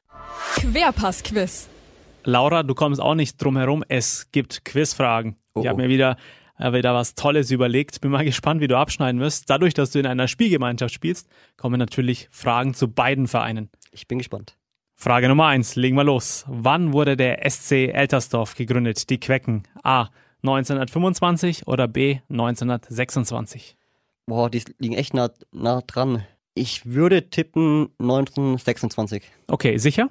Querpass-Quiz. 0.56 1.70
Laura, 2.24 2.64
du 2.64 2.74
kommst 2.74 3.00
auch 3.00 3.14
nicht 3.14 3.42
drum 3.42 3.58
herum, 3.58 3.84
es 3.88 4.32
gibt 4.32 4.66
Quizfragen. 4.66 5.36
Oh, 5.54 5.62
ich 5.62 5.68
habe 5.68 5.80
oh. 5.80 5.84
mir 5.84 5.90
wieder 5.90 6.18
äh, 6.58 6.74
wieder 6.74 6.94
was 6.94 7.16
Tolles 7.16 7.52
überlegt. 7.52 8.02
Bin 8.02 8.12
mal 8.12 8.26
gespannt, 8.26 8.62
wie 8.62 8.68
du 8.68 8.78
abschneiden 8.78 9.22
wirst. 9.22 9.50
Dadurch, 9.50 9.74
dass 9.74 9.92
du 9.92 10.00
in 10.00 10.06
einer 10.06 10.28
Spielgemeinschaft 10.28 10.94
spielst, 10.94 11.28
kommen 11.58 11.80
natürlich 11.80 12.28
Fragen 12.32 12.74
zu 12.74 12.90
beiden 12.90 13.28
Vereinen. 13.28 13.70
Ich 13.92 14.08
bin 14.08 14.18
gespannt. 14.18 14.58
Frage 14.98 15.28
Nummer 15.28 15.48
eins, 15.48 15.76
legen 15.76 15.98
wir 15.98 16.06
los. 16.06 16.46
Wann 16.48 16.94
wurde 16.94 17.18
der 17.18 17.50
SC 17.50 17.90
Eltersdorf 17.94 18.56
gegründet, 18.56 19.10
die 19.10 19.20
Quecken? 19.20 19.64
A. 19.84 20.10
1925 20.44 21.68
oder 21.68 21.88
B. 21.88 22.20
1926? 22.30 23.76
Boah, 24.26 24.50
die 24.50 24.64
liegen 24.80 24.96
echt 24.96 25.14
nah, 25.14 25.32
nah 25.52 25.82
dran. 25.82 26.26
Ich 26.54 26.86
würde 26.86 27.30
tippen 27.30 27.90
1926. 28.00 29.24
Okay, 29.48 29.78
sicher? 29.78 30.10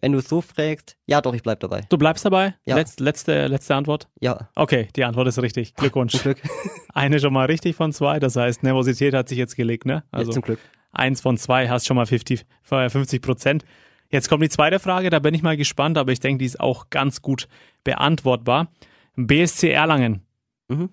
Wenn 0.00 0.12
du 0.12 0.18
es 0.18 0.28
so 0.28 0.40
fragst, 0.42 0.96
ja 1.06 1.20
doch, 1.22 1.32
ich 1.34 1.42
bleib 1.42 1.60
dabei. 1.60 1.82
Du 1.88 1.96
bleibst 1.96 2.24
dabei? 2.24 2.54
Ja. 2.66 2.76
Letz, 2.76 2.98
letzte, 2.98 3.46
letzte 3.46 3.74
Antwort? 3.74 4.08
Ja, 4.20 4.50
Okay, 4.54 4.88
die 4.94 5.04
Antwort 5.04 5.26
ist 5.28 5.40
richtig. 5.40 5.74
Glückwunsch. 5.74 6.12
zum 6.12 6.22
Glück. 6.22 6.38
Eine 6.94 7.18
schon 7.18 7.32
mal 7.32 7.46
richtig 7.46 7.76
von 7.76 7.92
zwei, 7.92 8.18
das 8.20 8.36
heißt, 8.36 8.62
Nervosität 8.62 9.14
hat 9.14 9.28
sich 9.28 9.38
jetzt 9.38 9.56
gelegt, 9.56 9.86
ne? 9.86 10.04
Also, 10.10 10.30
Also 10.30 10.32
zum 10.32 10.42
Glück. 10.42 10.58
eins 10.92 11.20
von 11.22 11.38
zwei 11.38 11.68
hast 11.68 11.86
schon 11.86 11.96
mal 11.96 12.06
50, 12.06 12.44
50 12.62 13.22
Prozent. 13.22 13.64
Jetzt 14.10 14.28
kommt 14.28 14.42
die 14.44 14.48
zweite 14.50 14.78
Frage, 14.78 15.10
da 15.10 15.18
bin 15.18 15.34
ich 15.34 15.42
mal 15.42 15.56
gespannt, 15.56 15.96
aber 15.98 16.12
ich 16.12 16.20
denke, 16.20 16.38
die 16.40 16.44
ist 16.46 16.60
auch 16.60 16.90
ganz 16.90 17.22
gut 17.22 17.48
beantwortbar. 17.82 18.68
BSC 19.16 19.70
Erlangen. 19.70 20.26
Mhm. 20.68 20.90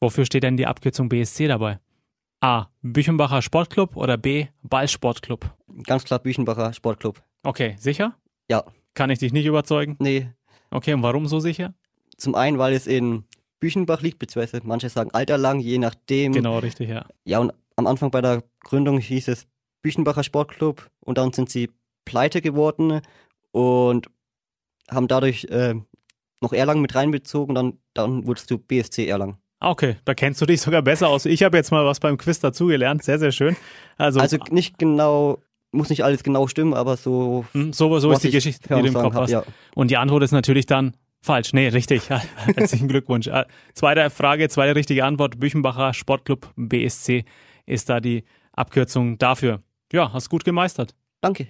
Wofür 0.00 0.26
steht 0.26 0.42
denn 0.42 0.56
die 0.56 0.66
Abkürzung 0.66 1.08
BSC 1.08 1.46
dabei? 1.48 1.78
A. 2.40 2.66
Büchenbacher 2.82 3.40
Sportclub 3.42 3.96
oder 3.96 4.16
B. 4.18 4.48
Ballsportclub? 4.62 5.54
Ganz 5.84 6.04
klar 6.04 6.18
Büchenbacher 6.18 6.72
Sportclub. 6.74 7.22
Okay, 7.42 7.76
sicher? 7.78 8.14
Ja, 8.50 8.64
Kann 8.94 9.10
ich 9.10 9.18
dich 9.18 9.32
nicht 9.32 9.46
überzeugen? 9.46 9.96
nee. 9.98 10.28
Okay, 10.70 10.92
und 10.94 11.02
warum 11.02 11.26
so 11.28 11.38
sicher? 11.38 11.74
Zum 12.16 12.34
einen, 12.34 12.58
weil 12.58 12.74
es 12.74 12.86
in 12.88 13.24
Büchenbach 13.60 14.02
liegt, 14.02 14.18
beziehungsweise 14.18 14.66
manche 14.66 14.88
sagen 14.88 15.10
Alterlang, 15.12 15.60
je 15.60 15.78
nachdem. 15.78 16.32
Genau, 16.32 16.58
richtig, 16.58 16.88
ja. 16.88 17.06
Ja, 17.24 17.38
und 17.38 17.52
am 17.76 17.86
Anfang 17.86 18.10
bei 18.10 18.20
der 18.20 18.42
Gründung 18.64 18.98
hieß 18.98 19.28
es 19.28 19.46
Büchenbacher 19.82 20.24
Sportclub 20.24 20.90
und 21.00 21.18
dann 21.18 21.32
sind 21.32 21.50
sie 21.50 21.70
pleite 22.04 22.42
geworden 22.42 23.00
und 23.52 24.08
haben 24.90 25.06
dadurch 25.08 25.44
äh, 25.44 25.74
noch 26.40 26.52
Erlangen 26.52 26.82
mit 26.82 26.94
reinbezogen, 26.96 27.54
dann, 27.54 27.78
dann 27.94 28.26
wurdest 28.26 28.50
du 28.50 28.58
BSC 28.58 29.06
Erlangen. 29.06 29.36
Ah, 29.60 29.70
Okay, 29.70 29.96
da 30.04 30.14
kennst 30.14 30.40
du 30.40 30.46
dich 30.46 30.60
sogar 30.60 30.82
besser 30.82 31.08
aus. 31.08 31.24
Ich 31.26 31.42
habe 31.44 31.56
jetzt 31.56 31.70
mal 31.70 31.84
was 31.86 32.00
beim 32.00 32.18
Quiz 32.18 32.40
dazugelernt. 32.40 33.04
Sehr, 33.04 33.18
sehr 33.18 33.32
schön. 33.32 33.56
Also, 33.96 34.20
Also 34.20 34.36
nicht 34.50 34.78
genau, 34.78 35.38
muss 35.76 35.90
nicht 35.90 36.04
alles 36.04 36.22
genau 36.22 36.46
stimmen, 36.46 36.74
aber 36.74 36.96
so. 36.96 37.44
hm, 37.52 37.72
so, 37.72 37.98
so 37.98 38.10
ist 38.12 38.22
die 38.22 38.28
ich 38.28 38.34
Geschichte, 38.34 38.74
die 38.74 38.82
du 38.82 38.88
im 38.88 38.94
Kopf 38.94 39.14
hab, 39.14 39.22
hast. 39.22 39.30
Ja. 39.30 39.44
Und 39.74 39.90
die 39.90 39.96
Antwort 39.96 40.22
ist 40.22 40.32
natürlich 40.32 40.66
dann 40.66 40.94
falsch. 41.22 41.52
Nee, 41.52 41.68
richtig. 41.68 42.08
Herzlichen 42.56 42.88
Glückwunsch. 42.88 43.26
Äh, 43.26 43.44
Zweite 43.74 44.10
Frage, 44.10 44.48
zweite 44.48 44.74
richtige 44.74 45.04
Antwort. 45.04 45.38
Büchenbacher 45.38 45.94
Sportclub 45.94 46.52
BSC 46.56 47.24
ist 47.66 47.88
da 47.88 48.00
die 48.00 48.24
Abkürzung 48.52 49.18
dafür. 49.18 49.60
Ja, 49.92 50.12
hast 50.12 50.30
gut 50.30 50.44
gemeistert. 50.44 50.94
Danke. 51.20 51.46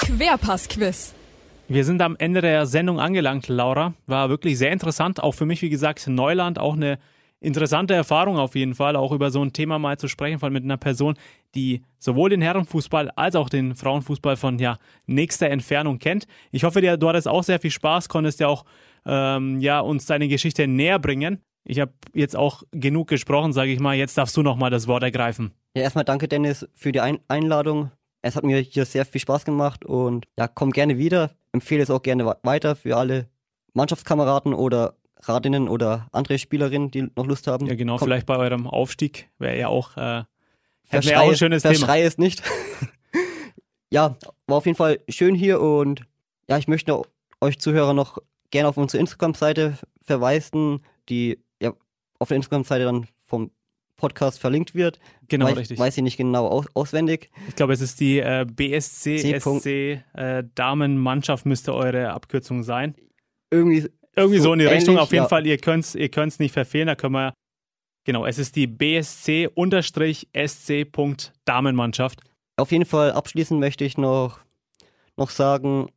Querpass-Quiz. 0.00 1.14
Wir 1.68 1.84
sind 1.84 2.02
am 2.02 2.16
Ende 2.16 2.40
der 2.40 2.66
Sendung 2.66 2.98
angelangt, 2.98 3.46
Laura. 3.48 3.94
War 4.06 4.28
wirklich 4.28 4.58
sehr 4.58 4.72
interessant. 4.72 5.22
Auch 5.22 5.32
für 5.32 5.46
mich, 5.46 5.62
wie 5.62 5.70
gesagt, 5.70 6.06
Neuland. 6.08 6.58
Auch 6.58 6.74
eine 6.74 6.98
interessante 7.40 7.94
Erfahrung 7.94 8.36
auf 8.36 8.54
jeden 8.54 8.74
Fall, 8.74 8.96
auch 8.96 9.12
über 9.12 9.30
so 9.30 9.42
ein 9.42 9.52
Thema 9.52 9.78
mal 9.78 9.98
zu 9.98 10.08
sprechen, 10.08 10.38
vor 10.38 10.46
allem 10.46 10.54
mit 10.54 10.64
einer 10.64 10.76
Person, 10.76 11.14
die 11.54 11.82
sowohl 11.98 12.30
den 12.30 12.42
Herrenfußball 12.42 13.10
als 13.10 13.34
auch 13.34 13.48
den 13.48 13.74
Frauenfußball 13.74 14.36
von 14.36 14.58
ja, 14.58 14.78
nächster 15.06 15.50
Entfernung 15.50 15.98
kennt. 15.98 16.26
Ich 16.52 16.64
hoffe, 16.64 16.80
du 16.80 17.08
hattest 17.08 17.28
auch 17.28 17.42
sehr 17.42 17.58
viel 17.58 17.70
Spaß, 17.70 18.08
konntest 18.08 18.40
ja 18.40 18.48
auch 18.48 18.64
ähm, 19.06 19.60
ja, 19.60 19.80
uns 19.80 20.06
deine 20.06 20.28
Geschichte 20.28 20.66
näher 20.66 20.98
bringen. 20.98 21.40
Ich 21.64 21.80
habe 21.80 21.92
jetzt 22.14 22.36
auch 22.36 22.62
genug 22.72 23.08
gesprochen, 23.08 23.52
sage 23.52 23.72
ich 23.72 23.80
mal. 23.80 23.94
Jetzt 23.94 24.16
darfst 24.16 24.36
du 24.36 24.42
nochmal 24.42 24.70
das 24.70 24.86
Wort 24.86 25.02
ergreifen. 25.02 25.52
Ja, 25.76 25.82
erstmal 25.82 26.04
danke, 26.04 26.28
Dennis, 26.28 26.68
für 26.74 26.92
die 26.92 27.00
Ein 27.00 27.20
Einladung. 27.28 27.90
Es 28.22 28.36
hat 28.36 28.44
mir 28.44 28.58
hier 28.58 28.84
sehr 28.84 29.06
viel 29.06 29.20
Spaß 29.20 29.44
gemacht 29.44 29.84
und 29.84 30.26
ja, 30.38 30.48
komm 30.48 30.72
gerne 30.72 30.98
wieder. 30.98 31.30
Empfehle 31.52 31.82
es 31.82 31.90
auch 31.90 32.02
gerne 32.02 32.36
weiter 32.42 32.76
für 32.76 32.96
alle 32.96 33.28
Mannschaftskameraden 33.72 34.52
oder 34.52 34.94
Radinnen 35.22 35.68
oder 35.68 36.08
andere 36.12 36.38
Spielerinnen, 36.38 36.90
die 36.90 37.10
noch 37.14 37.26
Lust 37.26 37.46
haben. 37.46 37.66
Ja, 37.66 37.74
genau, 37.74 37.96
Komm, 37.96 38.06
vielleicht 38.06 38.26
bei 38.26 38.36
eurem 38.36 38.66
Aufstieg 38.66 39.28
wäre 39.38 39.58
ja 39.58 39.68
auch, 39.68 39.96
äh, 39.96 40.24
ja 40.92 41.20
auch 41.20 41.30
ein 41.30 41.36
schönes 41.36 41.62
Thema. 41.62 41.74
verschrei 41.74 42.02
es 42.02 42.18
nicht. 42.18 42.42
ja, 43.90 44.16
war 44.46 44.56
auf 44.56 44.66
jeden 44.66 44.76
Fall 44.76 45.00
schön 45.08 45.34
hier 45.34 45.60
und 45.60 46.02
ja, 46.48 46.58
ich 46.58 46.68
möchte 46.68 47.02
euch 47.40 47.58
Zuhörer 47.58 47.94
noch 47.94 48.18
gerne 48.50 48.68
auf 48.68 48.76
unsere 48.76 49.00
Instagram-Seite 49.00 49.78
verweisen, 50.02 50.84
die 51.08 51.38
ja 51.60 51.72
auf 52.18 52.28
der 52.28 52.36
Instagram-Seite 52.36 52.84
dann 52.84 53.06
vom 53.26 53.50
Podcast 53.96 54.40
verlinkt 54.40 54.74
wird. 54.74 54.98
Genau, 55.28 55.46
weiß, 55.46 55.58
richtig. 55.58 55.78
Weiß 55.78 55.96
ich 55.96 56.02
nicht 56.02 56.16
genau 56.16 56.48
aus 56.48 56.66
auswendig. 56.74 57.30
Ich 57.48 57.54
glaube, 57.54 57.74
es 57.74 57.80
ist 57.80 58.00
die 58.00 58.18
äh, 58.18 58.46
BSC 58.46 59.18
C. 59.18 59.38
SC 59.38 60.18
äh, 60.18 60.42
Damenmannschaft 60.54 61.46
müsste 61.46 61.74
eure 61.74 62.10
Abkürzung 62.10 62.62
sein. 62.62 62.94
Irgendwie 63.50 63.88
Irgendwie 64.20 64.38
so, 64.38 64.44
So 64.44 64.52
in 64.52 64.58
die 64.60 64.64
ähnlich, 64.66 64.80
Richtung. 64.80 64.98
Auf 64.98 65.12
jeden 65.12 65.24
ja. 65.24 65.28
Fall, 65.28 65.46
ihr 65.46 65.58
könnt 65.58 65.84
es 65.84 65.94
ihr 65.94 66.08
könnt's 66.08 66.38
nicht 66.38 66.52
verfehlen. 66.52 66.86
Da 66.86 66.94
können 66.94 67.14
wir. 67.14 67.34
Genau, 68.04 68.24
es 68.26 68.38
ist 68.38 68.56
die 68.56 68.66
BSC-SC. 68.66 69.50
Damenmannschaft. 71.44 72.20
Auf 72.56 72.72
jeden 72.72 72.86
Fall 72.86 73.12
abschließend 73.12 73.60
möchte 73.60 73.84
ich 73.84 73.98
noch, 73.98 74.40
noch 75.16 75.30
sagen, 75.30 75.88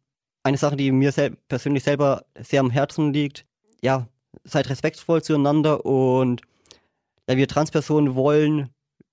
eine 0.44 0.58
Sache, 0.58 0.76
die 0.76 0.92
mir 0.92 1.12
sel 1.12 1.38
persönlich 1.48 1.84
selber 1.84 2.26
sehr 2.40 2.60
am 2.60 2.70
Herzen 2.70 3.14
liegt. 3.14 3.46
Ja, 3.82 4.08
seid 4.44 4.70
respektvoll 4.70 5.22
zueinander 5.24 5.86
und 5.86 6.42
ja, 7.30 7.38
wir 7.38 7.48
Transpersonen 7.48 8.16
wollen 8.16 8.70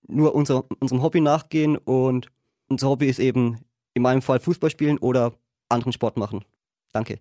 nur 0.07 0.35
unser, 0.35 0.64
unserem 0.81 1.03
Hobby 1.03 1.20
nachgehen 1.20 1.77
und 1.77 2.29
unser 2.68 2.88
Hobby 2.88 3.07
ist 3.09 3.20
eben 3.20 3.61
in 3.94 4.03
meinem 4.03 4.23
Fall 4.23 4.40
Fußball 4.40 4.70
spielen 4.70 4.99
oder 4.99 5.33
anderen 5.68 5.92
Sport 5.92 6.16
machen. 6.16 6.44
Danke. 6.92 7.20